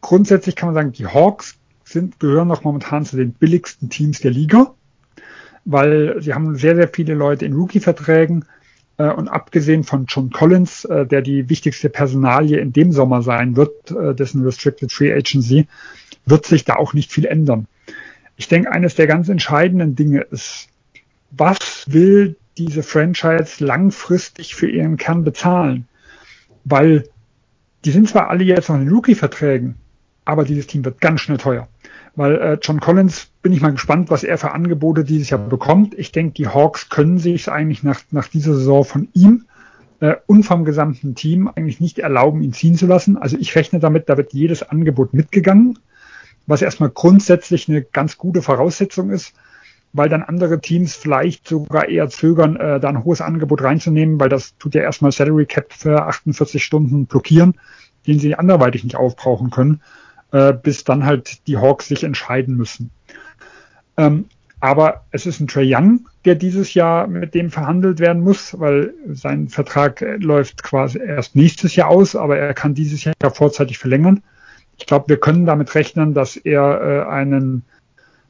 grundsätzlich 0.01 0.55
kann 0.55 0.67
man 0.67 0.75
sagen, 0.75 0.91
die 0.91 1.07
Hawks 1.07 1.57
sind, 1.83 2.19
gehören 2.19 2.47
noch 2.47 2.63
momentan 2.63 3.05
zu 3.05 3.17
den 3.17 3.33
billigsten 3.33 3.89
Teams 3.89 4.19
der 4.19 4.31
Liga, 4.31 4.73
weil 5.65 6.21
sie 6.21 6.33
haben 6.33 6.55
sehr, 6.57 6.75
sehr 6.75 6.87
viele 6.87 7.13
Leute 7.13 7.45
in 7.45 7.53
Rookie-Verträgen 7.53 8.45
äh, 8.97 9.09
und 9.09 9.27
abgesehen 9.27 9.83
von 9.83 10.05
John 10.07 10.31
Collins, 10.31 10.85
äh, 10.85 11.05
der 11.05 11.21
die 11.21 11.49
wichtigste 11.49 11.89
Personalie 11.89 12.59
in 12.59 12.73
dem 12.73 12.91
Sommer 12.91 13.21
sein 13.21 13.55
wird, 13.55 13.91
äh, 13.91 14.15
dessen 14.15 14.43
Restricted 14.43 14.91
Free 14.91 15.13
Agency, 15.13 15.67
wird 16.25 16.45
sich 16.45 16.65
da 16.65 16.75
auch 16.75 16.93
nicht 16.93 17.11
viel 17.11 17.25
ändern. 17.25 17.67
Ich 18.37 18.47
denke, 18.47 18.71
eines 18.71 18.95
der 18.95 19.07
ganz 19.07 19.29
entscheidenden 19.29 19.95
Dinge 19.95 20.21
ist, 20.21 20.67
was 21.31 21.85
will 21.87 22.35
diese 22.57 22.83
Franchise 22.83 23.63
langfristig 23.63 24.55
für 24.55 24.69
ihren 24.69 24.97
Kern 24.97 25.23
bezahlen? 25.23 25.87
Weil 26.63 27.03
die 27.85 27.91
sind 27.91 28.09
zwar 28.09 28.29
alle 28.29 28.43
jetzt 28.43 28.69
noch 28.69 28.77
in 28.77 28.89
Rookie-Verträgen, 28.89 29.75
aber 30.25 30.43
dieses 30.43 30.67
Team 30.67 30.83
wird 30.83 30.99
ganz 30.99 31.21
schnell 31.21 31.37
teuer. 31.37 31.67
Weil 32.15 32.35
äh, 32.37 32.57
John 32.61 32.79
Collins 32.79 33.27
bin 33.41 33.53
ich 33.53 33.61
mal 33.61 33.73
gespannt, 33.73 34.09
was 34.09 34.23
er 34.23 34.37
für 34.37 34.53
Angebote 34.53 35.03
dieses 35.03 35.29
Jahr 35.29 35.39
bekommt. 35.39 35.93
Ich 35.97 36.11
denke, 36.11 36.33
die 36.33 36.47
Hawks 36.47 36.89
können 36.89 37.19
sich 37.19 37.49
eigentlich 37.49 37.83
nach, 37.83 38.01
nach 38.11 38.27
dieser 38.27 38.55
Saison 38.55 38.85
von 38.85 39.07
ihm 39.13 39.45
äh, 39.99 40.15
und 40.25 40.43
vom 40.43 40.65
gesamten 40.65 41.13
Team 41.15 41.47
eigentlich 41.47 41.79
nicht 41.79 41.99
erlauben, 41.99 42.41
ihn 42.41 42.53
ziehen 42.53 42.75
zu 42.75 42.87
lassen. 42.87 43.17
Also 43.17 43.37
ich 43.37 43.55
rechne 43.55 43.79
damit, 43.79 44.09
da 44.09 44.17
wird 44.17 44.33
jedes 44.33 44.63
Angebot 44.63 45.13
mitgegangen, 45.13 45.77
was 46.47 46.61
erstmal 46.61 46.89
grundsätzlich 46.89 47.69
eine 47.69 47.81
ganz 47.83 48.17
gute 48.17 48.41
Voraussetzung 48.41 49.11
ist, 49.11 49.33
weil 49.95 50.09
dann 50.09 50.23
andere 50.23 50.59
Teams 50.61 50.95
vielleicht 50.95 51.47
sogar 51.47 51.89
eher 51.89 52.09
zögern, 52.09 52.55
äh, 52.55 52.79
da 52.79 52.89
ein 52.89 53.03
hohes 53.03 53.21
Angebot 53.21 53.61
reinzunehmen, 53.61 54.19
weil 54.19 54.29
das 54.29 54.57
tut 54.57 54.75
ja 54.75 54.81
erstmal 54.81 55.11
Salary 55.11 55.45
Cap 55.45 55.73
für 55.73 56.05
48 56.05 56.63
Stunden 56.63 57.05
blockieren, 57.05 57.55
den 58.07 58.19
sie 58.19 58.35
anderweitig 58.35 58.83
nicht 58.83 58.95
aufbrauchen 58.95 59.49
können 59.51 59.81
äh, 60.35 60.53
bis 60.53 60.83
dann 60.83 61.05
halt 61.05 61.47
die 61.47 61.57
Hawks 61.57 61.87
sich 61.87 62.03
entscheiden 62.03 62.55
müssen. 62.55 62.91
Ähm, 63.97 64.25
aber 64.59 65.05
es 65.11 65.25
ist 65.25 65.39
ein 65.39 65.47
Trey 65.47 65.73
Young, 65.73 66.09
der 66.25 66.35
dieses 66.35 66.73
Jahr 66.73 67.07
mit 67.07 67.33
dem 67.33 67.51
verhandelt 67.51 67.99
werden 67.99 68.21
muss, 68.21 68.59
weil 68.59 68.93
sein 69.07 69.47
Vertrag 69.47 70.03
läuft 70.19 70.63
quasi 70.63 70.99
erst 70.99 71.35
nächstes 71.35 71.75
Jahr 71.75 71.89
aus, 71.89 72.15
aber 72.15 72.37
er 72.37 72.53
kann 72.53 72.73
dieses 72.73 73.03
Jahr 73.03 73.15
vorzeitig 73.33 73.77
verlängern. 73.77 74.23
Ich 74.77 74.87
glaube, 74.87 75.07
wir 75.07 75.17
können 75.17 75.45
damit 75.45 75.73
rechnen, 75.75 76.13
dass 76.13 76.35
er 76.35 76.81
äh, 76.81 77.09
einen 77.09 77.63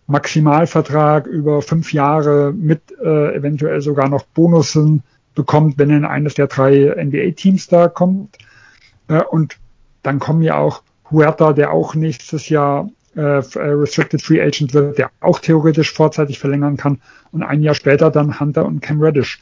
Maximalvertrag 0.08 1.26
über 1.26 1.62
fünf 1.62 1.94
Jahre 1.94 2.54
mit 2.54 2.82
äh, 3.04 3.36
eventuell 3.36 3.82
sogar 3.82 4.08
noch 4.08 4.24
Bonussen 4.24 5.04
bekommt, 5.34 5.78
wenn 5.78 5.90
er 5.90 5.98
in 5.98 6.06
eines 6.06 6.36
der 6.36 6.48
drei 6.48 6.94
NBA-Teams 6.96 7.68
da 7.68 7.88
kommt. 7.88 8.38
Äh, 9.08 9.24
und 9.24 9.58
dann 10.04 10.20
kommen 10.20 10.44
ja 10.44 10.58
auch 10.58 10.84
Huerta, 11.12 11.54
der 11.54 11.72
auch 11.72 11.96
nächstes 11.96 12.50
Jahr 12.50 12.90
äh, 13.16 13.22
äh, 13.22 13.42
Restricted 13.60 14.22
Free 14.22 14.42
Agent 14.42 14.74
wird, 14.74 14.98
der 14.98 15.10
auch 15.22 15.40
theoretisch 15.40 15.94
vorzeitig 15.94 16.38
verlängern 16.38 16.78
kann 16.78 17.02
und 17.32 17.44
ein 17.44 17.62
Jahr 17.62 17.76
später 17.76 18.12
dann 18.12 18.40
Hunter 18.40 18.66
und 18.66 18.82
Cam 18.82 19.02
Reddish. 19.02 19.42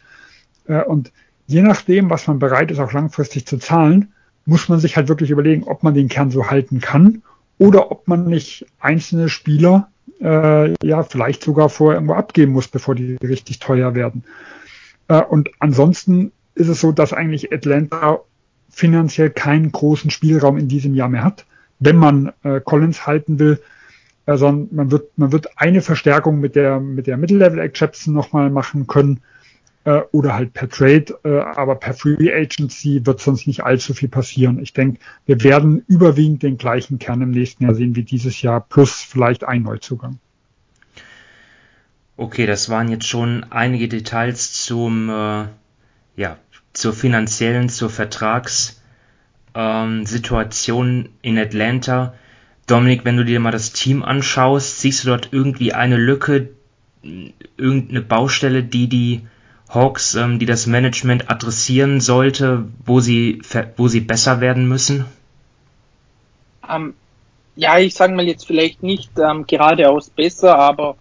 Äh, 0.67 0.83
und 0.83 1.11
je 1.47 1.61
nachdem, 1.61 2.09
was 2.09 2.27
man 2.27 2.39
bereit 2.39 2.71
ist, 2.71 2.79
auch 2.79 2.93
langfristig 2.93 3.45
zu 3.45 3.57
zahlen, 3.57 4.13
muss 4.45 4.69
man 4.69 4.79
sich 4.79 4.95
halt 4.95 5.07
wirklich 5.07 5.31
überlegen, 5.31 5.63
ob 5.63 5.83
man 5.83 5.93
den 5.93 6.09
Kern 6.09 6.31
so 6.31 6.49
halten 6.49 6.81
kann 6.81 7.23
oder 7.57 7.91
ob 7.91 8.07
man 8.07 8.25
nicht 8.25 8.65
einzelne 8.79 9.29
Spieler 9.29 9.89
äh, 10.21 10.73
ja 10.85 11.03
vielleicht 11.03 11.43
sogar 11.43 11.69
vorher 11.69 11.97
irgendwo 11.97 12.15
abgeben 12.15 12.53
muss, 12.53 12.67
bevor 12.67 12.95
die 12.95 13.15
richtig 13.15 13.59
teuer 13.59 13.95
werden. 13.95 14.23
Äh, 15.07 15.21
und 15.21 15.49
ansonsten 15.59 16.31
ist 16.55 16.69
es 16.69 16.81
so, 16.81 16.91
dass 16.91 17.13
eigentlich 17.13 17.51
Atlanta 17.51 18.19
finanziell 18.69 19.29
keinen 19.29 19.71
großen 19.71 20.11
Spielraum 20.11 20.57
in 20.57 20.67
diesem 20.67 20.95
Jahr 20.95 21.09
mehr 21.09 21.23
hat 21.23 21.45
wenn 21.83 21.97
man 21.97 22.31
äh, 22.43 22.61
Collins 22.61 23.05
halten 23.05 23.39
will, 23.39 23.59
also 24.25 24.49
man 24.71 24.89
wird, 24.89 25.17
man 25.17 25.33
wird 25.33 25.57
eine 25.57 25.81
Verstärkung 25.81 26.39
mit 26.39 26.55
der, 26.55 26.79
mit 26.79 27.07
der 27.07 27.17
Middle-Level 27.17 27.59
Exception 27.59 28.13
nochmal 28.13 28.49
machen 28.49 28.87
können, 28.87 29.19
äh, 29.85 30.01
oder 30.11 30.33
halt 30.35 30.53
per 30.53 30.69
Trade, 30.69 31.19
äh, 31.23 31.39
aber 31.39 31.75
per 31.75 31.93
Free 31.93 32.33
Agency 32.33 33.05
wird 33.05 33.19
sonst 33.19 33.47
nicht 33.47 33.63
allzu 33.63 33.93
viel 33.93 34.09
passieren. 34.09 34.59
Ich 34.59 34.73
denke, 34.73 34.99
wir 35.25 35.43
werden 35.43 35.83
überwiegend 35.87 36.43
den 36.43 36.57
gleichen 36.57 36.99
Kern 36.99 37.21
im 37.21 37.31
nächsten 37.31 37.63
Jahr 37.63 37.75
sehen 37.75 37.95
wie 37.95 38.03
dieses 38.03 38.41
Jahr, 38.41 38.61
plus 38.61 39.01
vielleicht 39.01 39.43
ein 39.43 39.63
Neuzugang. 39.63 40.19
Okay, 42.15 42.45
das 42.45 42.69
waren 42.69 42.89
jetzt 42.89 43.07
schon 43.07 43.45
einige 43.49 43.87
Details 43.87 44.53
zum, 44.53 45.09
äh, 45.09 45.45
ja, 46.15 46.37
zur 46.73 46.93
finanziellen, 46.93 47.69
zur 47.69 47.89
Vertrags- 47.89 48.81
ähm, 49.55 50.05
in 51.21 51.37
Atlanta. 51.37 52.13
Dominik, 52.67 53.03
wenn 53.03 53.17
du 53.17 53.25
dir 53.25 53.39
mal 53.39 53.51
das 53.51 53.73
Team 53.73 54.03
anschaust, 54.03 54.79
siehst 54.79 55.03
du 55.03 55.09
dort 55.09 55.29
irgendwie 55.31 55.73
eine 55.73 55.97
Lücke, 55.97 56.49
irgendeine 57.57 58.01
Baustelle, 58.01 58.63
die 58.63 58.87
die 58.87 59.21
Hawks, 59.73 60.15
ähm, 60.15 60.39
die 60.39 60.45
das 60.45 60.67
Management 60.67 61.29
adressieren 61.29 61.99
sollte, 61.99 62.65
wo 62.85 62.99
sie, 62.99 63.41
wo 63.77 63.87
sie 63.87 64.01
besser 64.01 64.41
werden 64.41 64.67
müssen? 64.67 65.05
Ähm, 66.69 66.93
ja, 67.55 67.77
ich 67.77 67.93
sage 67.93 68.13
mal 68.13 68.25
jetzt 68.25 68.47
vielleicht 68.47 68.83
nicht 68.83 69.11
ähm, 69.19 69.45
geradeaus 69.45 70.09
besser, 70.09 70.57
aber 70.57 70.95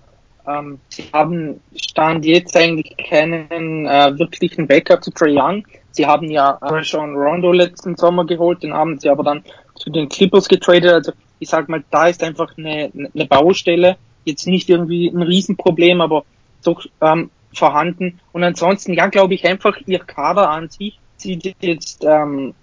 ähm, 0.47 0.81
sie 0.89 1.05
haben 1.13 1.61
Stand 1.77 2.25
jetzt 2.25 2.57
eigentlich 2.57 2.97
keinen 2.97 3.87
äh, 3.87 4.19
wirklichen 4.19 4.67
Backup 4.67 5.03
zu 5.03 5.11
Trae 5.11 5.35
Young. 5.37 5.67
Sie 5.93 6.07
haben 6.07 6.31
ja 6.31 6.59
äh, 6.63 6.83
schon 6.85 7.15
Rondo 7.15 7.53
letzten 7.53 7.97
Sommer 7.97 8.27
geholt, 8.27 8.63
den 8.63 8.73
haben 8.73 8.99
sie 8.99 9.09
aber 9.09 9.23
dann 9.23 9.45
zu 9.75 9.91
den 9.91 10.09
Clippers 10.09 10.49
getradet. 10.49 10.93
Also 10.93 11.13
ich 11.39 11.49
sag 11.49 11.69
mal, 11.69 11.85
da 11.91 12.09
ist 12.09 12.23
einfach 12.23 12.57
eine, 12.57 12.91
eine 12.95 13.27
Baustelle. 13.27 13.97
Jetzt 14.25 14.47
nicht 14.47 14.69
irgendwie 14.69 15.09
ein 15.09 15.23
Riesenproblem, 15.23 16.01
aber 16.01 16.25
doch 16.65 16.85
ähm, 17.01 17.31
vorhanden. 17.55 18.21
Und 18.33 18.45
ansonsten, 18.45 18.95
ja, 18.95 19.07
glaube 19.07 19.35
ich 19.35 19.45
einfach, 19.47 19.77
ihr 19.87 20.01
Kader 20.01 20.51
an 20.51 20.69
sich 20.69 20.99
sieht 21.17 21.55
jetzt 21.61 22.05
ähm, 22.05 22.55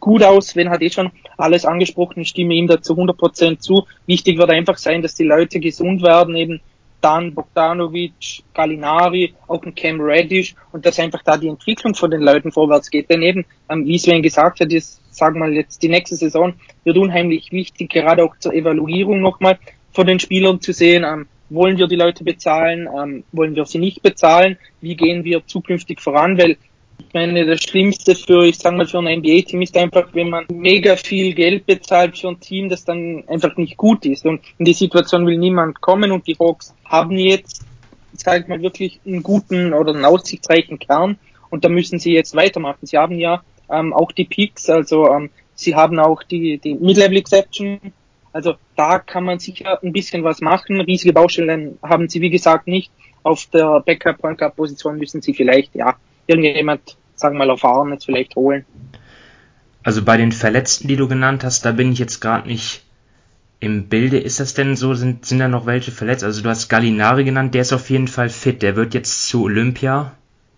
gut 0.00 0.22
aus. 0.22 0.48
Sven 0.48 0.70
hat 0.70 0.82
eh 0.82 0.90
schon 0.90 1.10
alles 1.36 1.64
angesprochen. 1.64 2.20
Ich 2.20 2.28
stimme 2.28 2.54
ihm 2.54 2.66
dazu 2.66 2.94
100% 2.94 3.58
zu. 3.58 3.86
Wichtig 4.06 4.38
wird 4.38 4.50
einfach 4.50 4.78
sein, 4.78 5.02
dass 5.02 5.14
die 5.14 5.24
Leute 5.24 5.60
gesund 5.60 6.02
werden, 6.02 6.36
eben 6.36 6.60
dann 7.00 7.34
Bogdanovic, 7.34 8.42
Gallinari, 8.54 9.34
auch 9.46 9.62
ein 9.62 9.74
Cam 9.74 10.00
Reddish 10.00 10.54
und 10.72 10.86
dass 10.86 10.98
einfach 10.98 11.22
da 11.22 11.36
die 11.36 11.48
Entwicklung 11.48 11.94
von 11.94 12.10
den 12.10 12.22
Leuten 12.22 12.50
vorwärts 12.50 12.90
geht. 12.90 13.10
Denn 13.10 13.22
eben, 13.22 13.44
ähm, 13.68 13.84
wie 13.84 13.98
Sven 13.98 14.22
gesagt 14.22 14.60
hat, 14.60 14.72
ist, 14.72 15.00
sagen 15.14 15.36
wir 15.36 15.40
mal 15.40 15.52
jetzt, 15.52 15.82
die 15.82 15.88
nächste 15.88 16.16
Saison 16.16 16.54
wird 16.84 16.96
unheimlich 16.96 17.52
wichtig, 17.52 17.90
gerade 17.90 18.24
auch 18.24 18.36
zur 18.38 18.54
Evaluierung 18.54 19.20
nochmal 19.20 19.58
von 19.92 20.06
den 20.06 20.18
Spielern 20.18 20.60
zu 20.60 20.72
sehen. 20.72 21.04
Ähm, 21.04 21.28
wollen 21.50 21.78
wir 21.78 21.86
die 21.86 21.96
Leute 21.96 22.24
bezahlen? 22.24 22.88
Ähm, 22.88 23.24
wollen 23.32 23.54
wir 23.54 23.64
sie 23.66 23.78
nicht 23.78 24.02
bezahlen? 24.02 24.58
Wie 24.80 24.96
gehen 24.96 25.24
wir 25.24 25.46
zukünftig 25.46 26.00
voran? 26.00 26.38
Weil 26.38 26.56
ich 26.98 27.12
meine, 27.12 27.46
das 27.46 27.62
Schlimmste 27.62 28.14
für, 28.14 28.44
ich 28.44 28.58
sag 28.58 28.74
mal, 28.74 28.86
für 28.86 28.98
ein 28.98 29.20
NBA-Team 29.20 29.62
ist 29.62 29.76
einfach, 29.76 30.08
wenn 30.12 30.30
man 30.30 30.46
mega 30.52 30.96
viel 30.96 31.34
Geld 31.34 31.66
bezahlt 31.66 32.18
für 32.18 32.28
ein 32.28 32.40
Team, 32.40 32.68
das 32.68 32.84
dann 32.84 33.24
einfach 33.28 33.56
nicht 33.56 33.76
gut 33.76 34.04
ist. 34.06 34.24
Und 34.24 34.40
in 34.58 34.64
die 34.64 34.72
Situation 34.72 35.26
will 35.26 35.38
niemand 35.38 35.80
kommen 35.80 36.10
und 36.12 36.26
die 36.26 36.36
Hawks 36.38 36.74
haben 36.84 37.16
jetzt, 37.16 37.64
sag 38.12 38.42
ich 38.42 38.48
mal, 38.48 38.62
wirklich 38.62 39.00
einen 39.06 39.22
guten 39.22 39.72
oder 39.72 39.94
einen 39.94 40.04
aussichtsreichen 40.04 40.78
Kern 40.78 41.18
und 41.50 41.64
da 41.64 41.68
müssen 41.68 41.98
sie 41.98 42.12
jetzt 42.12 42.34
weitermachen. 42.34 42.86
Sie 42.86 42.98
haben 42.98 43.18
ja 43.18 43.42
ähm, 43.70 43.92
auch 43.92 44.12
die 44.12 44.24
Picks, 44.24 44.68
also 44.70 45.08
ähm, 45.08 45.30
sie 45.54 45.74
haben 45.74 45.98
auch 45.98 46.22
die, 46.22 46.58
die 46.58 46.74
Mid-Level 46.74 47.16
Exception, 47.18 47.80
also 48.36 48.56
da 48.76 48.98
kann 48.98 49.24
man 49.24 49.38
sicher 49.38 49.82
ein 49.82 49.94
bisschen 49.94 50.22
was 50.22 50.42
machen. 50.42 50.78
Riesige 50.82 51.14
Baustellen 51.14 51.78
haben 51.82 52.10
sie, 52.10 52.20
wie 52.20 52.28
gesagt, 52.28 52.66
nicht. 52.66 52.92
Auf 53.22 53.46
der 53.46 53.80
Backup 53.80 54.18
Point 54.18 54.38
Guard 54.38 54.54
Position 54.54 54.98
müssen 54.98 55.22
sie 55.22 55.32
vielleicht, 55.32 55.74
ja, 55.74 55.96
irgendjemand, 56.26 56.98
sagen 57.14 57.36
wir 57.36 57.46
mal, 57.46 57.50
erfahren 57.50 57.92
jetzt 57.92 58.04
vielleicht 58.04 58.36
holen. 58.36 58.66
Also 59.82 60.04
bei 60.04 60.18
den 60.18 60.32
Verletzten, 60.32 60.86
die 60.86 60.96
du 60.96 61.08
genannt 61.08 61.44
hast, 61.44 61.64
da 61.64 61.72
bin 61.72 61.92
ich 61.92 61.98
jetzt 61.98 62.20
gerade 62.20 62.46
nicht 62.46 62.82
im 63.58 63.88
Bilde. 63.88 64.18
Ist 64.18 64.38
das 64.38 64.52
denn 64.52 64.76
so? 64.76 64.92
Sind, 64.92 65.24
sind 65.24 65.38
da 65.38 65.48
noch 65.48 65.64
welche 65.64 65.90
verletzt? 65.90 66.22
Also 66.22 66.42
du 66.42 66.50
hast 66.50 66.68
Gallinari 66.68 67.24
genannt, 67.24 67.54
der 67.54 67.62
ist 67.62 67.72
auf 67.72 67.88
jeden 67.88 68.08
Fall 68.08 68.28
fit. 68.28 68.60
Der 68.60 68.76
wird 68.76 68.92
jetzt 68.92 69.26
zu 69.28 69.44
Olympia 69.44 70.12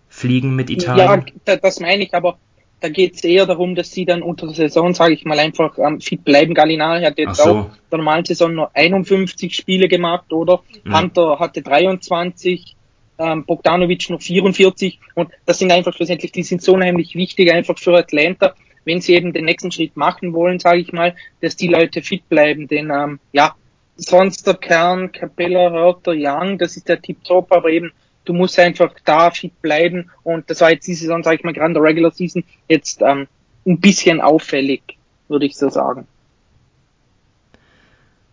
fliegen 0.09 0.53
mit 0.53 0.69
Italien. 0.69 1.25
Ja, 1.47 1.55
das 1.55 1.79
meine 1.79 2.03
ich, 2.03 2.13
aber 2.13 2.37
da 2.81 2.89
geht 2.89 3.15
es 3.15 3.23
eher 3.23 3.45
darum, 3.45 3.75
dass 3.75 3.91
sie 3.91 4.05
dann 4.05 4.21
unter 4.21 4.47
der 4.47 4.55
Saison, 4.55 4.93
sage 4.93 5.13
ich 5.13 5.25
mal, 5.25 5.39
einfach 5.39 5.77
ähm, 5.77 5.99
fit 5.99 6.23
bleiben. 6.23 6.53
Gallinari 6.53 7.03
hat 7.03 7.17
jetzt 7.17 7.37
so. 7.37 7.43
auch 7.43 7.65
in 7.65 7.71
der 7.91 7.97
normalen 7.97 8.25
Saison 8.25 8.53
nur 8.53 8.71
51 8.73 9.55
Spiele 9.55 9.87
gemacht, 9.87 10.31
oder? 10.31 10.61
Ja. 10.85 11.01
Hunter 11.01 11.39
hatte 11.39 11.61
23, 11.61 12.75
ähm, 13.19 13.45
Bogdanovic 13.45 14.09
noch 14.09 14.21
44 14.21 14.99
und 15.15 15.29
das 15.45 15.59
sind 15.59 15.71
einfach 15.71 15.93
schlussendlich, 15.93 16.31
die 16.31 16.43
sind 16.43 16.61
so 16.61 16.73
unheimlich 16.73 17.15
wichtig 17.15 17.51
einfach 17.51 17.77
für 17.77 17.97
Atlanta, 17.97 18.55
wenn 18.85 19.01
sie 19.01 19.13
eben 19.13 19.33
den 19.33 19.45
nächsten 19.45 19.71
Schritt 19.71 19.97
machen 19.97 20.33
wollen, 20.33 20.59
sage 20.59 20.79
ich 20.79 20.93
mal, 20.93 21.15
dass 21.41 21.57
die 21.57 21.67
Leute 21.67 22.01
fit 22.01 22.27
bleiben, 22.29 22.67
denn 22.67 22.89
ähm, 22.89 23.19
ja, 23.33 23.55
sonst 23.97 24.47
der 24.47 24.55
Kern, 24.55 25.11
Capella, 25.11 25.69
Hörter, 25.69 26.13
Young, 26.15 26.57
das 26.57 26.77
ist 26.77 26.87
der 26.87 27.01
Tip 27.01 27.23
Top, 27.25 27.51
aber 27.51 27.69
eben 27.69 27.91
du 28.29 28.33
musst 28.35 28.59
einfach 28.59 28.93
da 29.05 29.31
fit 29.31 29.59
bleiben 29.59 30.11
und 30.23 30.47
das 30.51 30.61
war 30.61 30.69
jetzt 30.69 30.85
diese 30.85 31.01
Saison, 31.01 31.23
sage 31.23 31.37
ich 31.37 31.43
mal, 31.43 31.51
gerade 31.51 31.69
in 31.69 31.73
der 31.73 31.81
Regular 31.81 32.11
Season 32.11 32.43
jetzt 32.67 33.01
ähm, 33.01 33.27
ein 33.65 33.79
bisschen 33.79 34.21
auffällig, 34.21 34.83
würde 35.27 35.47
ich 35.47 35.57
so 35.57 35.69
sagen. 35.69 36.07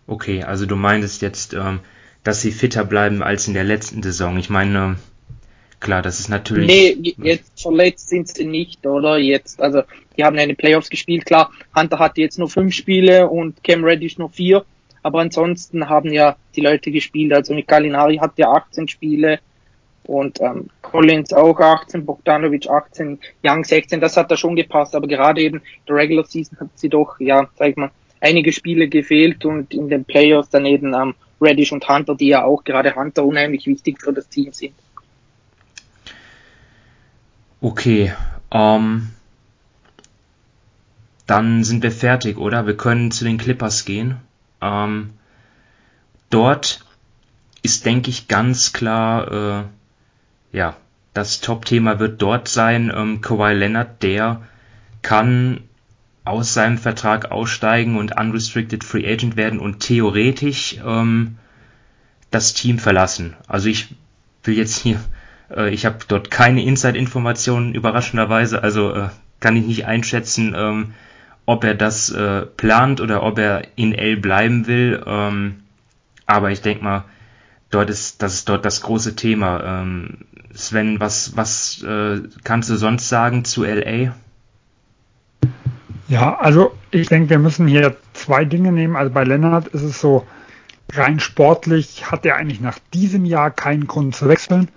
Okay, 0.06 0.42
also 0.42 0.66
du 0.66 0.76
meintest 0.76 1.22
jetzt, 1.22 1.54
ähm, 1.54 1.80
dass 2.24 2.42
sie 2.42 2.52
fitter 2.52 2.84
bleiben 2.84 3.22
als 3.22 3.48
in 3.48 3.54
der 3.54 3.64
letzten 3.64 4.02
Saison. 4.02 4.36
Ich 4.36 4.50
meine, 4.50 4.96
klar, 5.80 6.02
das 6.02 6.20
ist 6.20 6.28
natürlich. 6.28 6.66
Nee, 6.66 7.14
jetzt 7.16 7.62
verletzt 7.62 8.10
sind 8.10 8.28
sie 8.28 8.44
nicht, 8.44 8.86
oder? 8.86 9.16
Jetzt, 9.16 9.62
also 9.62 9.82
die 10.18 10.24
haben 10.24 10.36
ja 10.36 10.42
in 10.42 10.50
den 10.50 10.56
Playoffs 10.56 10.90
gespielt, 10.90 11.24
klar. 11.24 11.50
Hunter 11.74 11.98
hatte 11.98 12.20
jetzt 12.20 12.38
nur 12.38 12.50
fünf 12.50 12.74
Spiele 12.74 13.28
und 13.30 13.64
Cam 13.64 13.82
Reddish 13.82 14.18
nur 14.18 14.28
vier. 14.28 14.66
Aber 15.02 15.20
ansonsten 15.20 15.88
haben 15.88 16.12
ja 16.12 16.36
die 16.54 16.60
Leute 16.60 16.90
gespielt. 16.90 17.32
Also 17.32 17.54
mit 17.54 17.66
Gallinari 17.66 18.16
hat 18.16 18.32
ja 18.36 18.50
18 18.50 18.88
Spiele, 18.88 19.38
und 20.06 20.40
ähm, 20.40 20.70
Collins 20.82 21.32
auch 21.32 21.58
18, 21.58 22.06
Bogdanovic 22.06 22.68
18, 22.68 23.18
Young 23.44 23.64
16, 23.64 24.00
das 24.00 24.16
hat 24.16 24.30
da 24.30 24.36
schon 24.36 24.56
gepasst, 24.56 24.94
aber 24.94 25.06
gerade 25.06 25.40
eben 25.40 25.62
der 25.88 25.96
Regular 25.96 26.24
Season 26.24 26.58
hat 26.60 26.68
sie 26.74 26.88
doch, 26.88 27.18
ja, 27.18 27.48
sag 27.56 27.70
ich 27.70 27.76
mal, 27.76 27.90
einige 28.20 28.52
Spiele 28.52 28.88
gefehlt 28.88 29.44
und 29.44 29.74
in 29.74 29.88
den 29.88 30.04
Playoffs 30.04 30.48
daneben 30.50 30.94
ähm, 30.94 31.14
Reddish 31.40 31.72
und 31.72 31.88
Hunter, 31.88 32.14
die 32.14 32.28
ja 32.28 32.44
auch 32.44 32.64
gerade 32.64 32.94
Hunter 32.94 33.24
unheimlich 33.24 33.66
wichtig 33.66 34.00
für 34.00 34.12
das 34.12 34.28
Team 34.28 34.52
sind. 34.52 34.74
Okay, 37.60 38.12
ähm, 38.50 39.08
dann 41.26 41.64
sind 41.64 41.82
wir 41.82 41.90
fertig, 41.90 42.38
oder? 42.38 42.66
Wir 42.66 42.76
können 42.76 43.10
zu 43.10 43.24
den 43.24 43.38
Clippers 43.38 43.84
gehen. 43.84 44.16
Ähm, 44.62 45.10
dort 46.30 46.84
ist, 47.62 47.84
denke 47.84 48.10
ich, 48.10 48.28
ganz 48.28 48.72
klar 48.72 49.62
äh, 49.62 49.64
ja, 50.52 50.76
das 51.14 51.40
Top-Thema 51.40 51.98
wird 51.98 52.20
dort 52.20 52.48
sein. 52.48 52.92
Ähm, 52.94 53.20
Kawhi 53.20 53.54
Leonard, 53.54 54.02
der 54.02 54.42
kann 55.02 55.60
aus 56.24 56.54
seinem 56.54 56.76
Vertrag 56.76 57.30
aussteigen 57.30 57.96
und 57.96 58.18
unrestricted 58.18 58.84
Free 58.84 59.10
Agent 59.10 59.36
werden 59.36 59.60
und 59.60 59.80
theoretisch 59.80 60.76
ähm, 60.84 61.38
das 62.30 62.52
Team 62.52 62.78
verlassen. 62.78 63.34
Also 63.46 63.68
ich 63.68 63.94
will 64.42 64.56
jetzt 64.56 64.78
hier, 64.78 65.00
äh, 65.54 65.70
ich 65.72 65.86
habe 65.86 65.98
dort 66.08 66.30
keine 66.30 66.64
Inside-Informationen 66.64 67.74
überraschenderweise, 67.74 68.62
also 68.62 68.92
äh, 68.92 69.08
kann 69.40 69.56
ich 69.56 69.66
nicht 69.66 69.86
einschätzen, 69.86 70.54
ähm, 70.56 70.94
ob 71.46 71.62
er 71.62 71.74
das 71.74 72.10
äh, 72.10 72.42
plant 72.42 73.00
oder 73.00 73.22
ob 73.22 73.38
er 73.38 73.62
in 73.76 73.94
L 73.94 74.16
bleiben 74.16 74.66
will. 74.66 75.02
Ähm, 75.06 75.62
aber 76.26 76.50
ich 76.50 76.60
denke 76.60 76.82
mal, 76.82 77.04
dort 77.70 77.90
ist 77.90 78.22
das 78.22 78.34
ist 78.34 78.48
dort 78.48 78.64
das 78.64 78.82
große 78.82 79.16
Thema. 79.16 79.62
Ähm, 79.64 80.18
Sven, 80.56 81.00
was, 81.00 81.36
was 81.36 81.82
äh, 81.82 82.22
kannst 82.42 82.70
du 82.70 82.76
sonst 82.76 83.08
sagen 83.08 83.44
zu 83.44 83.64
LA? 83.64 84.14
Ja, 86.08 86.38
also 86.38 86.72
ich 86.90 87.08
denke, 87.08 87.30
wir 87.30 87.38
müssen 87.38 87.66
hier 87.66 87.96
zwei 88.14 88.44
Dinge 88.44 88.72
nehmen. 88.72 88.96
Also 88.96 89.12
bei 89.12 89.24
Lennart 89.24 89.68
ist 89.68 89.82
es 89.82 90.00
so, 90.00 90.26
rein 90.92 91.20
sportlich 91.20 92.10
hat 92.10 92.24
er 92.24 92.36
eigentlich 92.36 92.60
nach 92.60 92.78
diesem 92.94 93.24
Jahr 93.24 93.50
keinen 93.50 93.86
Grund 93.86 94.14
zu 94.14 94.28
wechseln. 94.28 94.68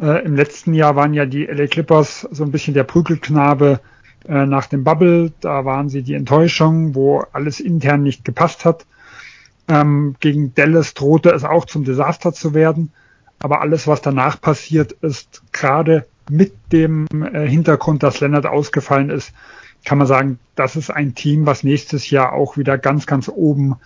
Äh, 0.00 0.24
Im 0.24 0.36
letzten 0.36 0.72
Jahr 0.74 0.96
waren 0.96 1.14
ja 1.14 1.26
die 1.26 1.46
LA 1.46 1.66
Clippers 1.66 2.26
so 2.30 2.44
ein 2.44 2.52
bisschen 2.52 2.74
der 2.74 2.84
Prügelknabe 2.84 3.80
äh, 4.26 4.46
nach 4.46 4.66
dem 4.66 4.84
Bubble. 4.84 5.32
Da 5.40 5.64
waren 5.64 5.88
sie 5.88 6.02
die 6.02 6.14
Enttäuschung, 6.14 6.94
wo 6.94 7.24
alles 7.32 7.60
intern 7.60 8.02
nicht 8.02 8.24
gepasst 8.24 8.64
hat. 8.64 8.86
Ähm, 9.68 10.16
gegen 10.20 10.54
Dallas 10.54 10.94
drohte 10.94 11.30
es 11.30 11.44
auch 11.44 11.66
zum 11.66 11.84
Desaster 11.84 12.32
zu 12.32 12.54
werden. 12.54 12.90
Aber 13.38 13.60
alles, 13.60 13.86
was 13.86 14.02
danach 14.02 14.40
passiert 14.40 14.92
ist, 14.92 15.42
gerade 15.52 16.06
mit 16.30 16.54
dem 16.72 17.06
äh, 17.10 17.46
Hintergrund, 17.48 18.02
dass 18.02 18.20
Lennart 18.20 18.46
ausgefallen 18.46 19.10
ist, 19.10 19.32
kann 19.84 19.98
man 19.98 20.06
sagen, 20.06 20.38
das 20.56 20.76
ist 20.76 20.90
ein 20.90 21.14
Team, 21.14 21.46
was 21.46 21.62
nächstes 21.62 22.10
Jahr 22.10 22.32
auch 22.32 22.56
wieder 22.56 22.78
ganz, 22.78 23.06
ganz 23.06 23.28
oben 23.28 23.76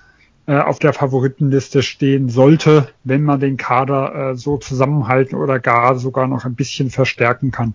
äh, 0.46 0.58
auf 0.58 0.78
der 0.78 0.92
Favoritenliste 0.92 1.82
stehen 1.82 2.28
sollte, 2.28 2.88
wenn 3.04 3.22
man 3.22 3.40
den 3.40 3.56
Kader 3.56 4.32
äh, 4.32 4.36
so 4.36 4.56
zusammenhalten 4.56 5.36
oder 5.36 5.60
gar 5.60 5.96
sogar 5.98 6.26
noch 6.26 6.44
ein 6.44 6.54
bisschen 6.54 6.90
verstärken 6.90 7.50
kann. 7.50 7.74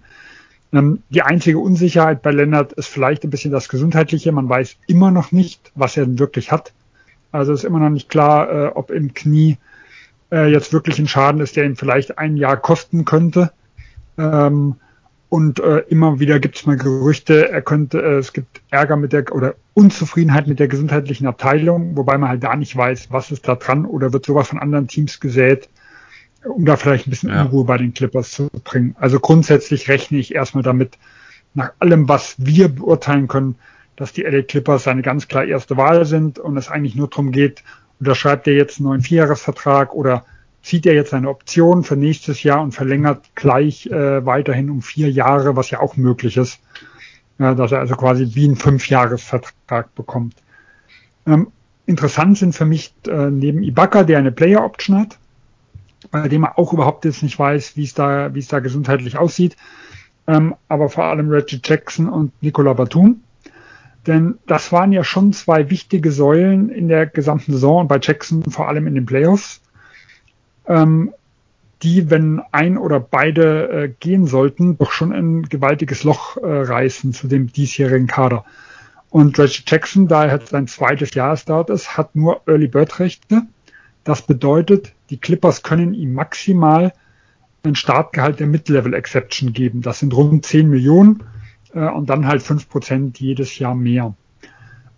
Ähm, 0.73 1.01
die 1.09 1.21
einzige 1.21 1.59
Unsicherheit 1.59 2.21
bei 2.21 2.31
Lennart 2.31 2.73
ist 2.73 2.87
vielleicht 2.87 3.23
ein 3.23 3.29
bisschen 3.29 3.51
das 3.51 3.69
Gesundheitliche. 3.69 4.31
Man 4.31 4.49
weiß 4.49 4.75
immer 4.87 5.11
noch 5.11 5.31
nicht, 5.31 5.71
was 5.75 5.95
er 5.95 6.05
denn 6.05 6.19
wirklich 6.19 6.51
hat. 6.51 6.73
Also 7.31 7.53
ist 7.53 7.63
immer 7.63 7.79
noch 7.79 7.89
nicht 7.89 8.09
klar, 8.09 8.49
äh, 8.49 8.67
ob 8.67 8.91
im 8.91 9.13
Knie 9.13 9.57
äh, 10.31 10.51
jetzt 10.51 10.73
wirklich 10.73 10.99
ein 10.99 11.07
Schaden 11.07 11.41
ist, 11.41 11.55
der 11.55 11.65
ihn 11.65 11.75
vielleicht 11.75 12.17
ein 12.17 12.37
Jahr 12.37 12.57
kosten 12.57 13.05
könnte. 13.05 13.51
Ähm, 14.17 14.75
und 15.29 15.59
äh, 15.59 15.79
immer 15.89 16.19
wieder 16.19 16.39
gibt 16.39 16.55
es 16.55 16.65
mal 16.65 16.77
Gerüchte, 16.77 17.49
er 17.49 17.61
könnte, 17.61 18.01
äh, 18.01 18.17
es 18.17 18.31
gibt 18.31 18.61
Ärger 18.71 18.95
mit 18.95 19.11
der 19.11 19.35
oder 19.35 19.55
Unzufriedenheit 19.73 20.47
mit 20.47 20.59
der 20.59 20.69
gesundheitlichen 20.69 21.27
Abteilung, 21.27 21.97
wobei 21.97 22.17
man 22.17 22.29
halt 22.29 22.43
da 22.43 22.55
nicht 22.55 22.75
weiß, 22.75 23.09
was 23.11 23.31
ist 23.31 23.47
da 23.47 23.55
dran 23.55 23.85
oder 23.85 24.13
wird 24.13 24.25
sowas 24.25 24.47
von 24.47 24.59
anderen 24.59 24.87
Teams 24.87 25.19
gesät. 25.19 25.69
um 26.45 26.65
da 26.65 26.77
vielleicht 26.77 27.07
ein 27.07 27.09
bisschen 27.09 27.29
ja. 27.29 27.43
Unruhe 27.43 27.65
bei 27.65 27.77
den 27.77 27.93
Clippers 27.93 28.31
zu 28.31 28.49
bringen. 28.63 28.95
Also 28.99 29.19
grundsätzlich 29.19 29.89
rechne 29.89 30.17
ich 30.17 30.33
erstmal 30.33 30.63
damit, 30.63 30.97
nach 31.53 31.71
allem, 31.79 32.07
was 32.07 32.35
wir 32.37 32.69
beurteilen 32.69 33.27
können, 33.27 33.55
dass 33.97 34.13
die 34.13 34.21
LA 34.21 34.43
Clippers 34.43 34.85
seine 34.85 35.01
ganz 35.01 35.27
klar 35.27 35.43
erste 35.43 35.75
Wahl 35.75 36.05
sind 36.05 36.39
und 36.39 36.55
es 36.55 36.69
eigentlich 36.69 36.95
nur 36.95 37.09
darum 37.09 37.31
geht, 37.31 37.63
unterschreibt 37.99 38.47
er 38.47 38.53
jetzt 38.53 38.77
einen 38.77 38.87
neuen 38.87 39.01
Vierjahresvertrag 39.01 39.93
oder 39.93 40.23
zieht 40.61 40.85
er 40.85 40.93
jetzt 40.93 41.13
eine 41.13 41.29
Option 41.29 41.83
für 41.83 41.95
nächstes 41.95 42.43
Jahr 42.43 42.61
und 42.61 42.73
verlängert 42.73 43.25
gleich 43.35 43.87
äh, 43.87 44.25
weiterhin 44.25 44.69
um 44.69 44.81
vier 44.81 45.09
Jahre, 45.09 45.55
was 45.55 45.71
ja 45.71 45.79
auch 45.79 45.97
möglich 45.97 46.37
ist, 46.37 46.59
äh, 47.39 47.55
dass 47.55 47.71
er 47.71 47.79
also 47.79 47.95
quasi 47.95 48.35
wie 48.35 48.45
einen 48.45 48.55
Fünfjahresvertrag 48.55 49.93
bekommt. 49.95 50.35
Ähm, 51.25 51.47
interessant 51.87 52.37
sind 52.37 52.53
für 52.53 52.65
mich 52.65 52.93
äh, 53.07 53.31
neben 53.31 53.63
Ibaka, 53.63 54.03
der 54.03 54.19
eine 54.19 54.31
Player 54.31 54.63
Option 54.63 54.99
hat, 54.99 55.17
bei 56.11 56.27
dem 56.27 56.43
er 56.43 56.59
auch 56.59 56.71
überhaupt 56.71 57.05
jetzt 57.05 57.23
nicht 57.23 57.39
weiß, 57.39 57.75
wie 57.75 57.83
es 57.83 57.95
da, 57.95 58.33
wie 58.35 58.39
es 58.39 58.47
da 58.47 58.59
gesundheitlich 58.59 59.17
aussieht, 59.17 59.57
ähm, 60.27 60.55
aber 60.67 60.89
vor 60.89 61.05
allem 61.05 61.29
Reggie 61.29 61.61
Jackson 61.63 62.07
und 62.09 62.31
Nicola 62.43 62.73
Batum. 62.73 63.21
Denn 64.07 64.39
das 64.47 64.71
waren 64.71 64.93
ja 64.93 65.03
schon 65.03 65.33
zwei 65.33 65.69
wichtige 65.69 66.11
Säulen 66.11 66.69
in 66.69 66.87
der 66.87 67.05
gesamten 67.05 67.51
Saison 67.51 67.81
und 67.81 67.87
bei 67.89 67.99
Jackson 68.01 68.43
vor 68.43 68.69
allem 68.69 68.87
in 68.87 68.95
den 68.95 69.05
Playoffs, 69.05 69.61
ähm, 70.65 71.13
die, 71.83 72.09
wenn 72.09 72.41
ein 72.51 72.77
oder 72.77 72.99
beide 72.99 73.69
äh, 73.69 73.93
gehen 73.99 74.25
sollten, 74.25 74.77
doch 74.77 74.91
schon 74.91 75.11
ein 75.11 75.43
gewaltiges 75.43 76.03
Loch 76.03 76.37
äh, 76.37 76.45
reißen 76.45 77.13
zu 77.13 77.27
dem 77.27 77.51
diesjährigen 77.51 78.07
Kader. 78.07 78.45
Und 79.09 79.37
Reggie 79.37 79.63
Jackson, 79.67 80.07
da 80.07 80.25
er 80.25 80.39
sein 80.41 80.67
zweites 80.67 81.13
Jahr 81.13 81.37
dort 81.45 81.69
ist, 81.69 81.97
hat 81.97 82.15
nur 82.15 82.41
Early 82.47 82.67
Bird 82.67 82.99
Rechte. 82.99 83.43
Das 84.03 84.21
bedeutet, 84.21 84.93
die 85.09 85.17
Clippers 85.17 85.63
können 85.63 85.93
ihm 85.93 86.13
maximal 86.13 86.93
ein 87.63 87.75
Startgehalt 87.75 88.39
der 88.39 88.47
Mid-Level 88.47 88.93
Exception 88.93 89.53
geben. 89.53 89.81
Das 89.81 89.99
sind 89.99 90.13
rund 90.13 90.45
10 90.45 90.69
Millionen 90.69 91.23
äh, 91.73 91.87
und 91.87 92.09
dann 92.09 92.27
halt 92.27 92.41
5% 92.41 93.19
jedes 93.19 93.59
Jahr 93.59 93.75
mehr. 93.75 94.13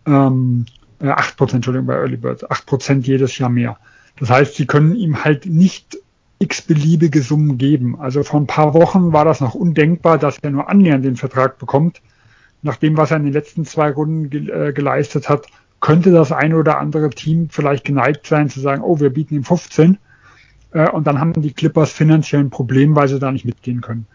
Ähm, 0.05 0.65
äh, 0.99 1.07
8%, 1.07 1.55
Entschuldigung, 1.55 1.87
bei 1.87 1.95
Early 1.95 2.17
Bird, 2.17 2.49
8% 2.49 3.01
jedes 3.01 3.37
Jahr 3.37 3.49
mehr. 3.49 3.77
Das 4.19 4.29
heißt, 4.29 4.55
sie 4.55 4.65
können 4.65 4.95
ihm 4.95 5.23
halt 5.23 5.45
nicht 5.45 5.97
x-beliebige 6.39 7.21
Summen 7.21 7.57
geben. 7.57 7.99
Also 7.99 8.23
vor 8.23 8.39
ein 8.39 8.47
paar 8.47 8.73
Wochen 8.73 9.13
war 9.13 9.25
das 9.25 9.41
noch 9.41 9.55
undenkbar, 9.55 10.17
dass 10.17 10.39
er 10.39 10.51
nur 10.51 10.69
annähernd 10.69 11.05
den 11.05 11.17
Vertrag 11.17 11.57
bekommt. 11.57 12.01
Nach 12.61 12.77
dem, 12.77 12.97
was 12.97 13.11
er 13.11 13.17
in 13.17 13.23
den 13.23 13.33
letzten 13.33 13.65
zwei 13.65 13.91
Runden 13.91 14.29
ge 14.29 14.49
äh, 14.49 14.73
geleistet 14.73 15.29
hat, 15.29 15.47
könnte 15.79 16.11
das 16.11 16.31
eine 16.31 16.57
oder 16.57 16.77
andere 16.79 17.09
Team 17.09 17.49
vielleicht 17.49 17.85
geneigt 17.85 18.27
sein 18.27 18.49
zu 18.49 18.59
sagen, 18.59 18.81
oh, 18.81 18.99
wir 18.99 19.11
bieten 19.11 19.35
ihm 19.35 19.43
15. 19.43 19.97
Äh, 20.71 20.89
und 20.89 21.07
dann 21.07 21.19
haben 21.19 21.33
die 21.41 21.53
Clippers 21.53 21.91
finanziell 21.91 22.41
ein 22.41 22.49
Problem, 22.49 22.95
weil 22.95 23.07
sie 23.07 23.19
da 23.19 23.31
nicht 23.31 23.45
mitgehen 23.45 23.81
können. 23.81 24.07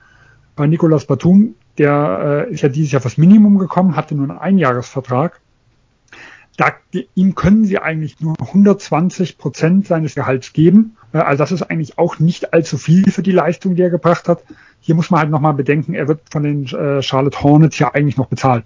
Bei 0.57 0.67
Nicolas 0.67 1.07
Batum 1.07 1.55
der 1.79 2.47
äh, 2.49 2.53
ist 2.53 2.63
ja 2.63 2.69
dieses 2.69 2.93
Jahr 2.93 3.03
fürs 3.03 3.19
Minimum 3.19 3.59
gekommen, 3.59 3.97
hatte 3.97 4.15
nur 4.15 4.29
einen 4.29 4.39
Einjahresvertrag. 4.39 5.41
Da, 6.57 6.73
ihm 7.15 7.35
können 7.35 7.65
sie 7.65 7.79
eigentlich 7.79 8.21
nur 8.21 8.37
120 8.39 9.39
Prozent 9.39 9.89
seines 9.89 10.15
Gehalts 10.15 10.53
geben. 10.53 10.97
Äh, 11.13 11.19
also 11.19 11.43
das 11.43 11.53
ist 11.53 11.63
eigentlich 11.63 11.99
auch 11.99 12.19
nicht 12.19 12.53
allzu 12.53 12.79
viel 12.79 13.11
für 13.11 13.23
die 13.23 13.33
Leistung, 13.33 13.75
die 13.75 13.83
er 13.83 13.91
gebracht 13.91 14.29
hat. 14.29 14.45
Hier 14.81 14.95
muss 14.95 15.11
man 15.11 15.21
halt 15.21 15.31
nochmal 15.31 15.55
bedenken, 15.55 15.95
er 15.95 16.09
wird 16.09 16.21
von 16.31 16.43
den 16.43 16.67
äh, 16.67 17.03
Charlotte 17.03 17.43
Hornets 17.43 17.79
ja 17.79 17.93
eigentlich 17.95 18.17
noch 18.17 18.27
bezahlt. 18.27 18.65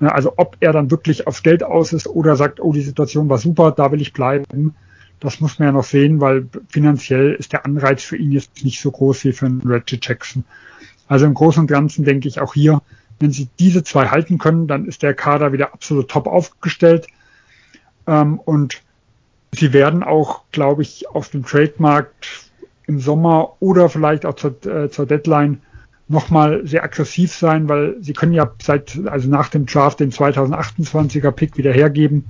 Also 0.00 0.32
ob 0.36 0.56
er 0.58 0.72
dann 0.72 0.90
wirklich 0.90 1.28
aufs 1.28 1.44
Geld 1.44 1.62
aus 1.62 1.92
ist 1.92 2.08
oder 2.08 2.34
sagt, 2.34 2.58
oh, 2.60 2.72
die 2.72 2.82
Situation 2.82 3.28
war 3.28 3.38
super, 3.38 3.70
da 3.70 3.92
will 3.92 4.00
ich 4.00 4.12
bleiben, 4.12 4.74
das 5.20 5.38
muss 5.38 5.60
man 5.60 5.68
ja 5.68 5.72
noch 5.72 5.84
sehen, 5.84 6.20
weil 6.20 6.48
finanziell 6.68 7.34
ist 7.34 7.52
der 7.52 7.64
Anreiz 7.64 8.02
für 8.02 8.16
ihn 8.16 8.32
jetzt 8.32 8.64
nicht 8.64 8.80
so 8.80 8.90
groß 8.90 9.24
wie 9.24 9.32
für 9.32 9.46
einen 9.46 9.60
Reggie 9.60 10.00
Jackson. 10.02 10.44
Also 11.12 11.26
im 11.26 11.34
Großen 11.34 11.60
und 11.60 11.66
Ganzen 11.66 12.06
denke 12.06 12.26
ich 12.26 12.40
auch 12.40 12.54
hier, 12.54 12.80
wenn 13.20 13.32
sie 13.32 13.46
diese 13.58 13.84
zwei 13.84 14.06
halten 14.06 14.38
können, 14.38 14.66
dann 14.66 14.86
ist 14.86 15.02
der 15.02 15.12
Kader 15.12 15.52
wieder 15.52 15.74
absolut 15.74 16.08
top 16.08 16.26
aufgestellt. 16.26 17.06
Ähm, 18.06 18.38
und 18.38 18.80
sie 19.54 19.74
werden 19.74 20.02
auch, 20.04 20.44
glaube 20.52 20.80
ich, 20.80 21.10
auf 21.10 21.28
dem 21.28 21.44
Trademarkt 21.44 22.48
im 22.86 22.98
Sommer 22.98 23.56
oder 23.60 23.90
vielleicht 23.90 24.24
auch 24.24 24.36
zur, 24.36 24.64
äh, 24.64 24.88
zur 24.88 25.04
Deadline 25.04 25.60
nochmal 26.08 26.66
sehr 26.66 26.82
aggressiv 26.82 27.34
sein, 27.34 27.68
weil 27.68 27.96
sie 28.00 28.14
können 28.14 28.32
ja 28.32 28.50
seit, 28.62 28.98
also 29.04 29.28
nach 29.28 29.50
dem 29.50 29.66
Draft 29.66 30.00
den 30.00 30.12
2028er 30.12 31.30
Pick 31.30 31.58
wieder 31.58 31.74
hergeben. 31.74 32.24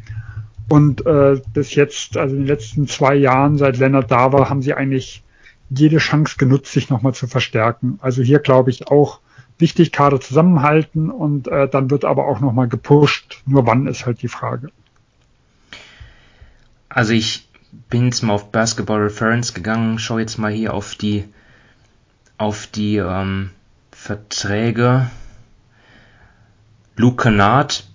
Und 0.68 1.06
äh, 1.06 1.40
bis 1.54 1.76
jetzt, 1.76 2.16
also 2.16 2.34
in 2.34 2.40
den 2.40 2.48
letzten 2.48 2.88
zwei 2.88 3.14
Jahren, 3.14 3.58
seit 3.58 3.78
Leonard 3.78 4.10
da 4.10 4.32
war, 4.32 4.50
haben 4.50 4.62
sie 4.62 4.74
eigentlich 4.74 5.22
jede 5.78 5.98
Chance 5.98 6.36
genutzt, 6.38 6.72
sich 6.72 6.90
nochmal 6.90 7.14
zu 7.14 7.26
verstärken. 7.26 7.98
Also 8.02 8.22
hier 8.22 8.38
glaube 8.38 8.70
ich 8.70 8.88
auch 8.88 9.20
wichtig, 9.58 9.92
Kader 9.92 10.20
zusammenhalten 10.20 11.10
und 11.10 11.48
äh, 11.48 11.68
dann 11.68 11.90
wird 11.90 12.04
aber 12.04 12.26
auch 12.26 12.40
nochmal 12.40 12.68
gepusht. 12.68 13.42
Nur 13.46 13.66
wann 13.66 13.86
ist 13.86 14.06
halt 14.06 14.22
die 14.22 14.28
Frage. 14.28 14.70
Also 16.88 17.12
ich 17.12 17.48
bin 17.88 18.06
jetzt 18.06 18.22
mal 18.22 18.34
auf 18.34 18.50
Basketball 18.50 19.00
Reference 19.02 19.54
gegangen, 19.54 19.98
schaue 19.98 20.20
jetzt 20.20 20.38
mal 20.38 20.52
hier 20.52 20.74
auf 20.74 20.94
die 20.94 21.24
auf 22.38 22.66
die 22.66 22.96
ähm, 22.96 23.50
Verträge. 23.92 25.10
Luke 26.96 27.22
Kennard, 27.22 27.88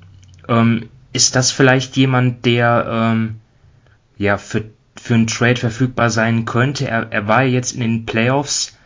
ähm, 0.48 0.90
ist 1.14 1.36
das 1.36 1.52
vielleicht 1.52 1.98
jemand, 1.98 2.46
der 2.46 2.88
ähm, 2.90 3.42
ja 4.18 4.38
für 4.38 4.64
für 5.00 5.16
einen 5.16 5.28
Trade 5.28 5.60
verfügbar 5.60 6.10
sein 6.10 6.46
könnte. 6.46 6.88
Er, 6.88 7.12
er 7.12 7.28
war 7.28 7.44
jetzt 7.44 7.74
in 7.74 7.82
den 7.82 8.06
Playoffs. 8.06 8.78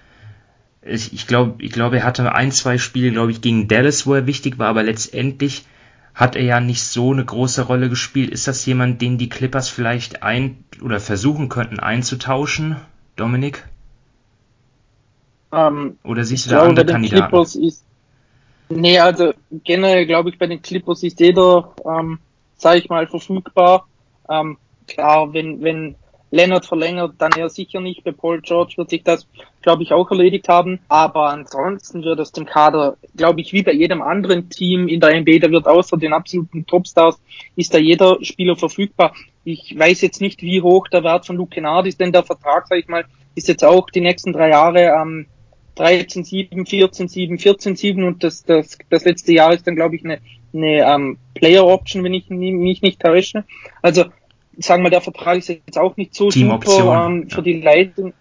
Ich, 0.82 1.14
ich 1.14 1.28
glaube, 1.28 1.64
ich 1.64 1.72
glaub, 1.72 1.94
er 1.94 2.04
hatte 2.04 2.34
ein, 2.34 2.52
zwei 2.52 2.78
Spiele, 2.78 3.12
glaube 3.12 3.32
ich, 3.32 3.42
gegen 3.42 3.68
Dallas, 3.68 4.08
wo 4.08 4.16
er 4.16 4.28
wichtig 4.28 4.58
war, 4.58 4.68
aber 4.68 4.84
letztendlich 4.84 5.66
hat 6.14 6.36
er 6.36 6.44
ja 6.44 6.60
nicht 6.60 6.84
so 6.84 7.12
eine 7.12 7.24
große 7.24 7.64
Rolle 7.64 7.90
gespielt. 7.90 8.32
Ist 8.32 8.48
das 8.48 8.66
jemand, 8.66 9.02
den 9.02 9.18
die 9.18 9.30
Clippers 9.30 9.70
vielleicht 9.70 10.24
ein 10.24 10.64
oder 10.82 11.00
versuchen 11.00 11.50
könnten 11.50 11.80
einzutauschen, 11.80 12.76
Dominik? 13.16 13.64
Ähm, 15.54 15.98
oder 16.04 16.24
siehst 16.24 16.48
du 16.48 16.52
da 16.52 16.64
andere 16.64 16.86
Kandidaten? 16.86 17.30
Clippers 17.30 17.56
ist, 17.56 17.86
nee, 18.70 19.00
also 19.00 19.34
generell 19.64 20.06
glaube 20.06 20.30
ich, 20.30 20.38
bei 20.38 20.48
den 20.48 20.62
Clippers 20.62 21.04
ist 21.04 21.20
jeder, 21.20 21.74
ähm, 21.86 22.20
sage 22.58 22.80
ich 22.80 22.90
mal, 22.90 23.08
verfügbar. 23.08 23.88
Ähm, 24.30 24.58
klar, 24.88 25.34
wenn, 25.34 25.62
wenn 25.62 25.96
Leonard 26.32 26.66
verlängert, 26.66 27.16
dann 27.18 27.32
eher 27.38 27.50
sicher 27.50 27.82
nicht. 27.82 28.04
Bei 28.04 28.12
Paul 28.12 28.42
George 28.42 28.74
wird 28.78 28.90
sich 28.90 29.04
das, 29.04 29.28
glaube 29.62 29.84
ich, 29.84 29.92
auch 29.92 30.10
erledigt 30.10 30.48
haben. 30.48 30.80
Aber 30.88 31.30
ansonsten 31.30 32.04
wird 32.04 32.20
es 32.20 32.32
dem 32.32 32.46
Kader, 32.46 32.98
glaube 33.16 33.42
ich, 33.42 33.52
wie 33.54 33.64
bei 33.64 33.74
jedem 33.74 34.02
anderen 34.02 34.50
Team 34.50 34.88
in 34.88 35.02
der 35.02 35.20
NBA, 35.20 35.40
da 35.40 35.52
wird 35.52 35.68
außer 35.68 35.98
den 35.98 36.14
absoluten 36.14 36.66
Topstars, 36.66 37.22
ist 37.56 37.74
da 37.74 37.78
jeder 37.78 38.18
Spieler 38.22 38.56
verfügbar. 38.56 39.14
Ich 39.44 39.78
weiß 39.78 40.02
jetzt 40.02 40.22
nicht, 40.22 40.42
wie 40.42 40.62
hoch 40.62 40.88
der 40.88 41.04
Wert 41.04 41.26
von 41.26 41.36
Luke 41.36 41.54
Kennard 41.54 41.88
ist, 41.88 42.00
denn 42.00 42.14
der 42.14 42.24
Vertrag, 42.24 42.68
sag 42.68 42.80
ich 42.80 42.88
mal, 42.88 43.06
ist 43.36 43.48
jetzt 43.48 43.64
auch 43.64 43.90
die 43.90 44.02
nächsten 44.02 44.34
drei 44.34 44.50
Jahre 44.50 44.94
ähm, 45.02 45.28
13, 45.76 46.24
7, 46.24 46.66
14, 46.66 47.08
7, 47.08 47.40
14, 47.40 47.76
7 47.76 48.04
und 48.04 48.24
das, 48.24 48.44
das, 48.44 48.78
das 48.90 49.06
letzte 49.06 49.34
Jahr 49.34 49.54
ist 49.54 49.66
dann, 49.66 49.76
glaube 49.76 49.96
ich, 49.96 50.06
eine, 50.06 50.20
eine 50.54 50.86
ähm, 50.86 51.18
Player 51.34 51.66
Option, 51.66 52.04
wenn 52.04 52.14
ich 52.14 52.30
mich 52.30 52.82
nicht 52.82 53.02
täusche. 53.02 53.46
Also 53.82 54.06
sagen 54.58 54.84
wir, 54.84 54.90
der 54.90 55.02
Vertrag 55.02 55.38
ist 55.38 55.50
jetzt 55.50 55.78
auch 55.78 55.98
nicht 55.98 56.14
so 56.14 56.30
super 56.30 57.08
ähm, 57.08 57.30
für 57.30 57.42
die 57.42 57.62
Leistung. 57.62 58.14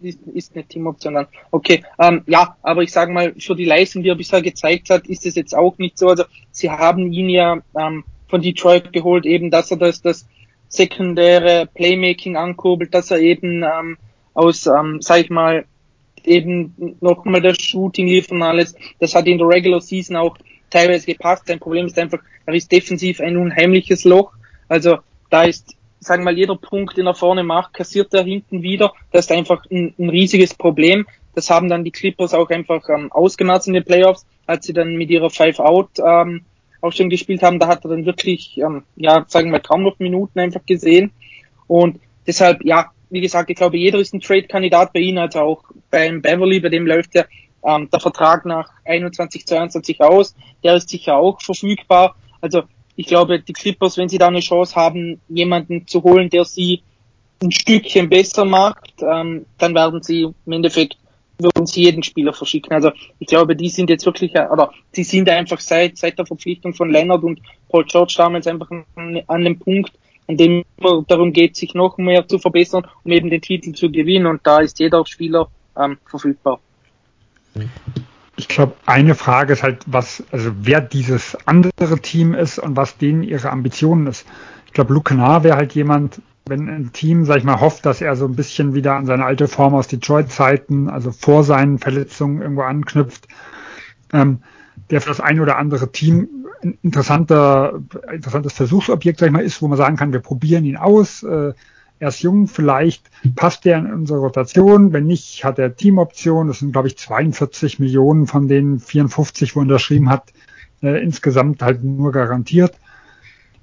Ist, 0.00 0.18
ist 0.34 0.54
eine 0.54 0.64
Teamoption 0.64 1.14
dann. 1.14 1.26
Okay, 1.52 1.84
ähm, 2.00 2.22
ja, 2.26 2.56
aber 2.62 2.82
ich 2.82 2.90
sage 2.90 3.12
mal, 3.12 3.32
für 3.38 3.54
die 3.54 3.64
Leistung, 3.64 4.02
die 4.02 4.08
er 4.08 4.16
bisher 4.16 4.42
gezeigt 4.42 4.90
hat, 4.90 5.06
ist 5.06 5.24
es 5.24 5.36
jetzt 5.36 5.56
auch 5.56 5.78
nicht 5.78 5.98
so. 5.98 6.08
Also 6.08 6.24
sie 6.50 6.68
haben 6.68 7.12
ihn 7.12 7.28
ja 7.28 7.58
ähm, 7.78 8.02
von 8.26 8.42
Detroit 8.42 8.92
geholt, 8.92 9.24
eben, 9.24 9.50
dass 9.52 9.70
er 9.70 9.76
das, 9.76 10.02
das 10.02 10.26
sekundäre 10.68 11.68
Playmaking 11.74 12.36
ankurbelt, 12.36 12.92
dass 12.92 13.12
er 13.12 13.18
eben 13.18 13.62
ähm, 13.62 13.98
aus, 14.34 14.66
ähm, 14.66 15.00
sag 15.00 15.20
ich 15.20 15.30
mal, 15.30 15.64
eben 16.24 16.96
nochmal 17.00 17.40
das 17.40 17.58
Shooting 17.60 18.06
liefern 18.06 18.42
alles. 18.42 18.74
Das 18.98 19.14
hat 19.14 19.26
in 19.26 19.38
der 19.38 19.48
Regular 19.48 19.80
Season 19.80 20.16
auch 20.16 20.36
teilweise 20.70 21.06
gepasst. 21.06 21.46
Sein 21.46 21.60
Problem 21.60 21.86
ist 21.86 21.98
einfach, 21.98 22.20
er 22.46 22.54
ist 22.54 22.72
defensiv 22.72 23.20
ein 23.20 23.36
unheimliches 23.36 24.04
Loch. 24.04 24.32
Also 24.68 24.98
da 25.32 25.44
ist, 25.44 25.74
sagen 26.00 26.22
wir 26.22 26.32
mal, 26.32 26.36
jeder 26.36 26.56
Punkt, 26.56 26.96
den 26.96 27.06
er 27.06 27.14
vorne 27.14 27.42
macht, 27.42 27.72
kassiert 27.72 28.12
er 28.12 28.22
hinten 28.22 28.62
wieder. 28.62 28.92
Das 29.12 29.24
ist 29.24 29.32
einfach 29.32 29.64
ein, 29.70 29.94
ein 29.98 30.10
riesiges 30.10 30.52
Problem. 30.52 31.06
Das 31.34 31.48
haben 31.48 31.70
dann 31.70 31.84
die 31.84 31.90
Clippers 31.90 32.34
auch 32.34 32.50
einfach 32.50 32.86
ähm, 32.90 33.10
ausgemerzt 33.10 33.66
in 33.66 33.72
den 33.72 33.84
Playoffs, 33.84 34.26
als 34.46 34.66
sie 34.66 34.74
dann 34.74 34.96
mit 34.96 35.08
ihrer 35.08 35.30
Five-Out 35.30 36.00
ähm, 36.04 36.44
auch 36.82 36.92
schon 36.92 37.08
gespielt 37.08 37.42
haben. 37.42 37.58
Da 37.58 37.68
hat 37.68 37.84
er 37.84 37.90
dann 37.90 38.04
wirklich, 38.04 38.58
ähm, 38.58 38.82
ja, 38.96 39.24
sagen 39.26 39.46
wir 39.46 39.52
mal, 39.52 39.60
kaum 39.60 39.84
noch 39.84 39.98
Minuten 39.98 40.38
einfach 40.38 40.66
gesehen. 40.66 41.12
Und 41.66 41.98
deshalb, 42.26 42.62
ja, 42.62 42.90
wie 43.08 43.22
gesagt, 43.22 43.48
ich 43.48 43.56
glaube, 43.56 43.78
jeder 43.78 43.98
ist 43.98 44.12
ein 44.12 44.20
Trade-Kandidat 44.20 44.92
bei 44.92 45.00
ihnen, 45.00 45.18
also 45.18 45.40
auch 45.40 45.62
beim 45.90 46.20
Beverly, 46.20 46.60
bei 46.60 46.68
dem 46.68 46.86
läuft 46.86 47.14
ja 47.14 47.24
ähm, 47.64 47.88
der 47.90 48.00
Vertrag 48.00 48.44
nach 48.44 48.68
21, 48.84 49.46
22 49.46 50.00
aus. 50.02 50.34
Der 50.62 50.74
ist 50.74 50.90
sicher 50.90 51.16
auch 51.16 51.40
verfügbar. 51.40 52.16
Also 52.42 52.64
ich 52.96 53.06
glaube, 53.06 53.40
die 53.40 53.52
Clippers, 53.52 53.96
wenn 53.96 54.08
sie 54.08 54.18
da 54.18 54.28
eine 54.28 54.40
Chance 54.40 54.74
haben, 54.76 55.20
jemanden 55.28 55.86
zu 55.86 56.02
holen, 56.02 56.30
der 56.30 56.44
sie 56.44 56.82
ein 57.42 57.50
Stückchen 57.50 58.08
besser 58.08 58.44
macht, 58.44 58.94
ähm, 59.02 59.46
dann 59.58 59.74
werden 59.74 60.02
sie 60.02 60.22
im 60.46 60.52
Endeffekt 60.52 60.96
würden 61.38 61.66
sie 61.66 61.82
jeden 61.82 62.02
Spieler 62.02 62.32
verschicken. 62.32 62.72
Also 62.72 62.92
ich 63.18 63.26
glaube, 63.26 63.56
die 63.56 63.68
sind 63.68 63.90
jetzt 63.90 64.06
wirklich, 64.06 64.32
oder 64.32 64.72
die 64.94 65.04
sind 65.04 65.28
einfach 65.28 65.60
seit, 65.60 65.98
seit 65.98 66.18
der 66.18 66.26
Verpflichtung 66.26 66.74
von 66.74 66.90
Leonard 66.90 67.22
und 67.24 67.40
Paul 67.68 67.84
George 67.84 68.14
damals 68.16 68.46
einfach 68.46 68.70
an, 68.70 69.22
an 69.26 69.44
dem 69.44 69.58
Punkt, 69.58 69.92
an 70.28 70.36
dem 70.36 70.64
es 70.78 71.06
darum 71.08 71.32
geht, 71.32 71.56
sich 71.56 71.74
noch 71.74 71.98
mehr 71.98 72.26
zu 72.26 72.38
verbessern, 72.38 72.86
um 73.04 73.10
eben 73.10 73.30
den 73.30 73.42
Titel 73.42 73.72
zu 73.72 73.90
gewinnen. 73.90 74.26
Und 74.26 74.40
da 74.44 74.60
ist 74.60 74.78
jeder 74.78 75.04
Spieler 75.06 75.48
ähm, 75.76 75.98
verfügbar. 76.04 76.60
Ich 78.42 78.48
glaube, 78.48 78.74
eine 78.86 79.14
Frage 79.14 79.52
ist 79.52 79.62
halt, 79.62 79.84
was, 79.86 80.24
also 80.32 80.50
wer 80.62 80.80
dieses 80.80 81.38
andere 81.46 82.00
Team 82.00 82.34
ist 82.34 82.58
und 82.58 82.76
was 82.76 82.98
denen 82.98 83.22
ihre 83.22 83.50
Ambitionen 83.50 84.08
ist. 84.08 84.26
Ich 84.66 84.72
glaube, 84.72 85.00
Kennard 85.02 85.44
wäre 85.44 85.56
halt 85.56 85.74
jemand, 85.74 86.20
wenn 86.46 86.68
ein 86.68 86.92
Team, 86.92 87.24
sag 87.24 87.36
ich 87.38 87.44
mal, 87.44 87.60
hofft, 87.60 87.86
dass 87.86 88.00
er 88.00 88.16
so 88.16 88.24
ein 88.24 88.34
bisschen 88.34 88.74
wieder 88.74 88.96
an 88.96 89.06
seine 89.06 89.24
alte 89.24 89.46
Form 89.46 89.74
aus 89.74 89.86
Detroit-Zeiten, 89.86 90.90
also 90.90 91.12
vor 91.12 91.44
seinen 91.44 91.78
Verletzungen 91.78 92.42
irgendwo 92.42 92.62
anknüpft, 92.62 93.28
ähm, 94.12 94.42
der 94.90 95.00
für 95.00 95.10
das 95.10 95.20
ein 95.20 95.38
oder 95.38 95.56
andere 95.56 95.92
Team 95.92 96.28
ein 96.64 96.78
interessanter, 96.82 97.80
interessantes 98.12 98.54
Versuchsobjekt, 98.54 99.20
sag 99.20 99.26
ich 99.26 99.32
mal, 99.32 99.44
ist, 99.44 99.62
wo 99.62 99.68
man 99.68 99.78
sagen 99.78 99.96
kann, 99.96 100.12
wir 100.12 100.20
probieren 100.20 100.64
ihn 100.64 100.76
aus. 100.76 101.22
Äh, 101.22 101.52
er 102.02 102.08
ist 102.08 102.20
jung, 102.20 102.48
vielleicht 102.48 103.12
passt 103.36 103.64
er 103.64 103.78
in 103.78 103.86
unsere 103.86 104.18
Rotation. 104.18 104.92
Wenn 104.92 105.04
nicht, 105.04 105.44
hat 105.44 105.60
er 105.60 105.76
Teamoption. 105.76 106.48
Das 106.48 106.58
sind, 106.58 106.72
glaube 106.72 106.88
ich, 106.88 106.98
42 106.98 107.78
Millionen 107.78 108.26
von 108.26 108.48
den 108.48 108.80
54, 108.80 109.54
wo 109.54 109.60
er 109.60 109.62
unterschrieben 109.62 110.10
hat, 110.10 110.32
äh, 110.82 111.00
insgesamt 111.00 111.62
halt 111.62 111.84
nur 111.84 112.10
garantiert. 112.10 112.74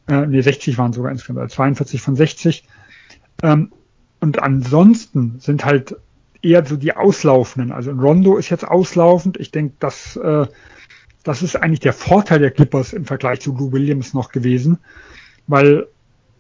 Äh, 0.08 0.26
nee, 0.26 0.40
60 0.40 0.78
waren 0.78 0.94
sogar 0.94 1.12
insgesamt, 1.12 1.52
42 1.52 2.02
von 2.02 2.16
60. 2.16 2.64
Ähm, 3.44 3.74
und 4.22 4.42
ansonsten 4.42 5.42
sind 5.42 5.66
halt 5.66 5.98
eher 6.42 6.66
so 6.66 6.78
die 6.78 6.96
Auslaufenden. 6.96 7.74
Also 7.74 7.92
Rondo 7.92 8.38
ist 8.38 8.50
jetzt 8.50 8.66
auslaufend. 8.66 9.38
Ich 9.38 9.52
denke, 9.52 9.76
dass 9.82 10.16
äh, 10.16 10.48
das 11.24 11.42
ist 11.42 11.58
eigentlich 11.58 11.82
der 11.82 11.92
Vorteil 11.92 12.40
der 12.40 12.52
Clippers 12.52 12.94
im 12.94 13.04
Vergleich 13.04 13.42
zu 13.42 13.54
Lou 13.54 13.74
Williams 13.74 14.14
noch 14.14 14.32
gewesen, 14.32 14.78
weil 15.46 15.88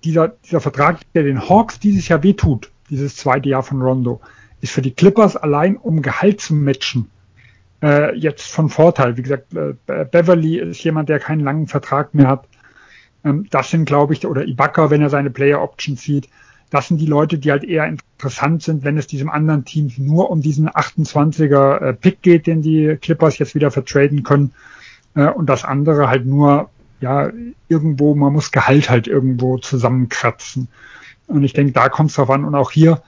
dieser, 0.03 0.29
dieser 0.29 0.61
Vertrag, 0.61 0.99
der 1.13 1.23
den 1.23 1.49
Hawks 1.49 1.79
dieses 1.79 2.07
Jahr 2.07 2.23
wehtut, 2.23 2.71
dieses 2.89 3.15
zweite 3.15 3.49
Jahr 3.49 3.63
von 3.63 3.81
Rondo, 3.81 4.21
ist 4.61 4.71
für 4.71 4.81
die 4.81 4.91
Clippers 4.91 5.35
allein, 5.35 5.77
um 5.77 6.01
Gehalt 6.01 6.41
zu 6.41 6.53
matchen, 6.53 7.09
äh, 7.81 8.15
jetzt 8.15 8.51
von 8.51 8.69
Vorteil. 8.69 9.17
Wie 9.17 9.23
gesagt, 9.23 9.53
äh, 9.53 9.73
Beverly 9.85 10.57
ist 10.57 10.83
jemand, 10.83 11.09
der 11.09 11.19
keinen 11.19 11.41
langen 11.41 11.67
Vertrag 11.67 12.13
mehr 12.13 12.27
hat. 12.27 12.47
Ähm, 13.23 13.47
das 13.49 13.69
sind, 13.69 13.85
glaube 13.85 14.13
ich, 14.13 14.25
oder 14.25 14.45
Ibaka, 14.45 14.89
wenn 14.89 15.01
er 15.01 15.09
seine 15.09 15.29
Player 15.29 15.61
Option 15.61 15.97
zieht, 15.97 16.29
das 16.69 16.87
sind 16.87 16.99
die 16.99 17.07
Leute, 17.07 17.39
die 17.39 17.51
halt 17.51 17.63
eher 17.63 17.87
interessant 17.87 18.61
sind, 18.61 18.83
wenn 18.83 18.97
es 18.97 19.07
diesem 19.07 19.29
anderen 19.29 19.65
Team 19.65 19.91
nur 19.97 20.29
um 20.29 20.41
diesen 20.41 20.69
28er 20.69 21.81
äh, 21.81 21.93
Pick 21.93 22.21
geht, 22.21 22.45
den 22.45 22.61
die 22.61 22.97
Clippers 23.01 23.39
jetzt 23.39 23.55
wieder 23.55 23.71
vertraden 23.71 24.23
können. 24.23 24.53
Äh, 25.15 25.27
und 25.27 25.47
das 25.47 25.63
andere 25.63 26.09
halt 26.09 26.25
nur, 26.25 26.69
ja, 27.01 27.31
irgendwo, 27.67 28.15
man 28.15 28.33
muss 28.33 28.51
Gehalt 28.51 28.89
halt 28.89 29.07
irgendwo 29.07 29.57
zusammenkratzen. 29.57 30.67
Und 31.27 31.43
ich 31.43 31.53
denke, 31.53 31.73
da 31.73 31.89
kommt 31.89 32.09
es 32.09 32.15
drauf 32.15 32.29
an. 32.29 32.43
Und 32.43 32.55
auch 32.55 32.71
hier, 32.71 33.01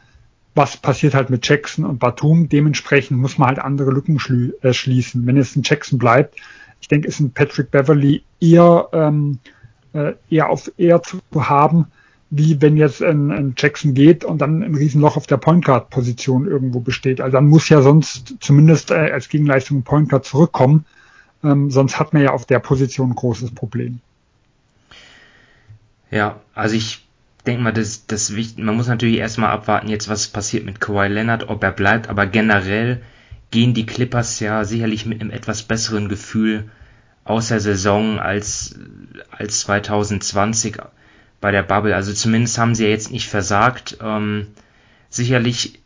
was 0.55 0.77
passiert 0.77 1.13
halt 1.13 1.29
mit 1.29 1.47
Jackson 1.47 1.85
und 1.85 1.99
Batum? 1.99 2.49
Dementsprechend 2.49 3.19
muss 3.19 3.37
man 3.37 3.49
halt 3.49 3.59
andere 3.59 3.91
Lücken 3.91 4.19
äh, 4.61 4.73
schließen. 4.73 5.25
Wenn 5.25 5.37
es 5.37 5.55
ein 5.55 5.63
Jackson 5.63 5.97
bleibt, 5.97 6.35
ich 6.81 6.87
denke, 6.87 7.07
ist 7.07 7.19
ein 7.19 7.31
Patrick 7.31 7.71
Beverly 7.71 8.23
eher, 8.39 8.89
ähm, 8.91 9.39
äh, 9.93 10.13
eher 10.29 10.49
auf 10.49 10.71
eher 10.77 11.01
zu 11.03 11.19
haben, 11.35 11.87
wie 12.31 12.61
wenn 12.61 12.77
jetzt 12.77 13.03
ein, 13.03 13.31
ein 13.31 13.53
Jackson 13.57 13.93
geht 13.93 14.23
und 14.23 14.39
dann 14.39 14.63
ein 14.63 14.75
Riesenloch 14.75 15.17
auf 15.17 15.27
der 15.27 15.37
Point 15.37 15.65
Guard 15.65 15.89
Position 15.89 16.47
irgendwo 16.47 16.79
besteht. 16.79 17.21
Also 17.21 17.33
dann 17.37 17.47
muss 17.47 17.69
ja 17.69 17.81
sonst 17.81 18.35
zumindest 18.39 18.91
äh, 18.91 19.11
als 19.11 19.29
Gegenleistung 19.29 19.79
ein 19.79 19.83
Point 19.83 20.09
Guard 20.09 20.25
zurückkommen. 20.25 20.85
Ähm, 21.43 21.71
sonst 21.71 21.99
hat 21.99 22.13
man 22.13 22.21
ja 22.21 22.31
auf 22.31 22.45
der 22.45 22.59
Position 22.59 23.11
ein 23.11 23.15
großes 23.15 23.51
Problem. 23.51 23.99
Ja, 26.11 26.41
also 26.53 26.75
ich 26.75 27.05
denke 27.45 27.63
mal, 27.63 27.71
das, 27.71 28.05
das 28.05 28.35
wichtig, 28.35 28.63
man 28.63 28.75
muss 28.75 28.87
natürlich 28.87 29.17
erstmal 29.17 29.51
abwarten, 29.51 29.87
jetzt 29.87 30.09
was 30.09 30.27
passiert 30.27 30.65
mit 30.65 30.79
Kawhi 30.79 31.07
Leonard, 31.07 31.49
ob 31.49 31.63
er 31.63 31.71
bleibt, 31.71 32.09
aber 32.09 32.27
generell 32.27 33.01
gehen 33.49 33.73
die 33.73 33.85
Clippers 33.85 34.39
ja 34.39 34.63
sicherlich 34.63 35.05
mit 35.05 35.21
einem 35.21 35.31
etwas 35.31 35.63
besseren 35.63 36.09
Gefühl 36.09 36.69
aus 37.23 37.49
der 37.49 37.59
Saison 37.59 38.19
als, 38.19 38.75
als 39.31 39.61
2020 39.61 40.77
bei 41.39 41.51
der 41.51 41.63
Bubble. 41.63 41.95
Also 41.95 42.13
zumindest 42.13 42.57
haben 42.57 42.75
sie 42.75 42.85
ja 42.85 42.89
jetzt 42.89 43.11
nicht 43.11 43.27
versagt. 43.27 43.97
Ähm, 44.01 44.47
sicherlich 45.09 45.79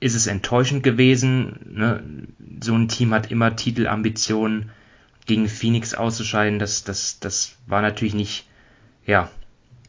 ist 0.00 0.14
es 0.14 0.26
enttäuschend 0.26 0.82
gewesen. 0.82 1.58
Ne? 1.72 2.02
So 2.62 2.74
ein 2.74 2.88
Team 2.88 3.14
hat 3.14 3.30
immer 3.30 3.56
Titelambitionen. 3.56 4.70
Gegen 5.28 5.48
Phoenix 5.48 5.94
auszuscheiden, 5.94 6.58
das, 6.58 6.82
das, 6.82 7.20
das 7.20 7.56
war 7.66 7.82
natürlich 7.82 8.14
nicht 8.14 8.48
ja, 9.06 9.30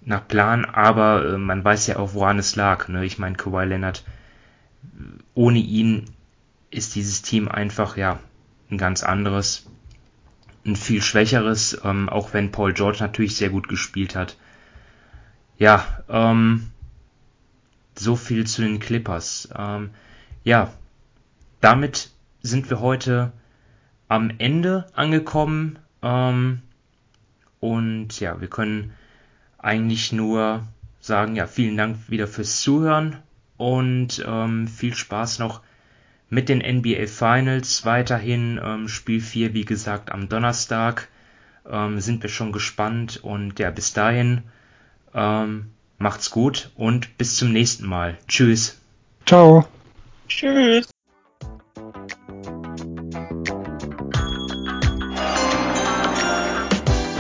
nach 0.06 0.28
Plan, 0.28 0.66
aber 0.66 1.26
äh, 1.26 1.38
man 1.38 1.64
weiß 1.64 1.88
ja 1.88 1.98
auch, 1.98 2.14
woran 2.14 2.38
es 2.40 2.56
lag. 2.56 2.88
Ne? 2.88 3.06
Ich 3.06 3.18
meine, 3.20 3.36
Kawhi 3.36 3.66
Leonard, 3.66 4.04
ohne 5.34 5.60
ihn 5.60 6.06
ist 6.70 6.96
dieses 6.96 7.22
Team 7.22 7.48
einfach 7.48 7.98
ja 7.98 8.20
ein 8.70 8.78
ganz 8.78 9.04
anderes, 9.04 9.66
ein 10.66 10.76
viel 10.76 11.02
schwächeres, 11.02 11.80
ähm, 11.84 12.10
auch 12.10 12.34
wenn 12.34 12.52
Paul 12.52 12.74
George 12.74 12.98
natürlich 13.00 13.36
sehr 13.36 13.50
gut 13.50 13.68
gespielt 13.68 14.16
hat. 14.16 14.38
Ja, 15.58 16.04
ähm, 16.10 16.70
so 17.98 18.16
viel 18.16 18.46
zu 18.46 18.62
den 18.62 18.80
Clippers. 18.80 19.50
Ähm, 19.58 19.90
ja, 20.44 20.74
damit 21.62 22.12
sind 22.42 22.70
wir 22.70 22.80
heute 22.80 23.32
am 24.10 24.32
Ende 24.38 24.88
angekommen. 24.94 25.80
Ähm, 26.04 26.62
und 27.62 28.20
ja, 28.20 28.42
wir 28.42 28.50
können 28.50 28.92
eigentlich 29.58 30.12
nur 30.12 30.68
sagen, 31.00 31.36
ja, 31.36 31.48
vielen 31.48 31.78
Dank 31.78 31.98
wieder 32.10 32.28
fürs 32.28 32.60
Zuhören 32.60 33.18
und 33.58 34.24
ähm, 34.28 34.68
viel 34.68 34.96
Spaß 34.96 35.40
noch 35.40 35.62
mit 36.30 36.50
den 36.50 36.60
NBA 36.60 37.08
Finals. 37.08 37.86
Weiterhin 37.86 38.60
ähm, 38.62 38.88
Spiel 38.90 39.22
4, 39.22 39.54
wie 39.54 39.66
gesagt, 39.66 40.12
am 40.12 40.28
Donnerstag. 40.28 41.08
Ähm, 41.70 42.00
sind 42.00 42.24
wir 42.24 42.30
schon 42.30 42.52
gespannt 42.52 43.20
und 43.22 43.60
ja, 43.60 43.70
bis 43.70 43.94
dahin 43.94 44.44
ähm, 45.14 45.72
macht's 45.98 46.32
gut 46.32 46.72
und 46.76 47.18
bis 47.18 47.36
zum 47.36 47.52
nächsten 47.52 47.88
Mal. 47.88 48.18
Tschüss. 48.28 48.80
Ciao. 49.26 49.68
Tschüss. 50.28 50.90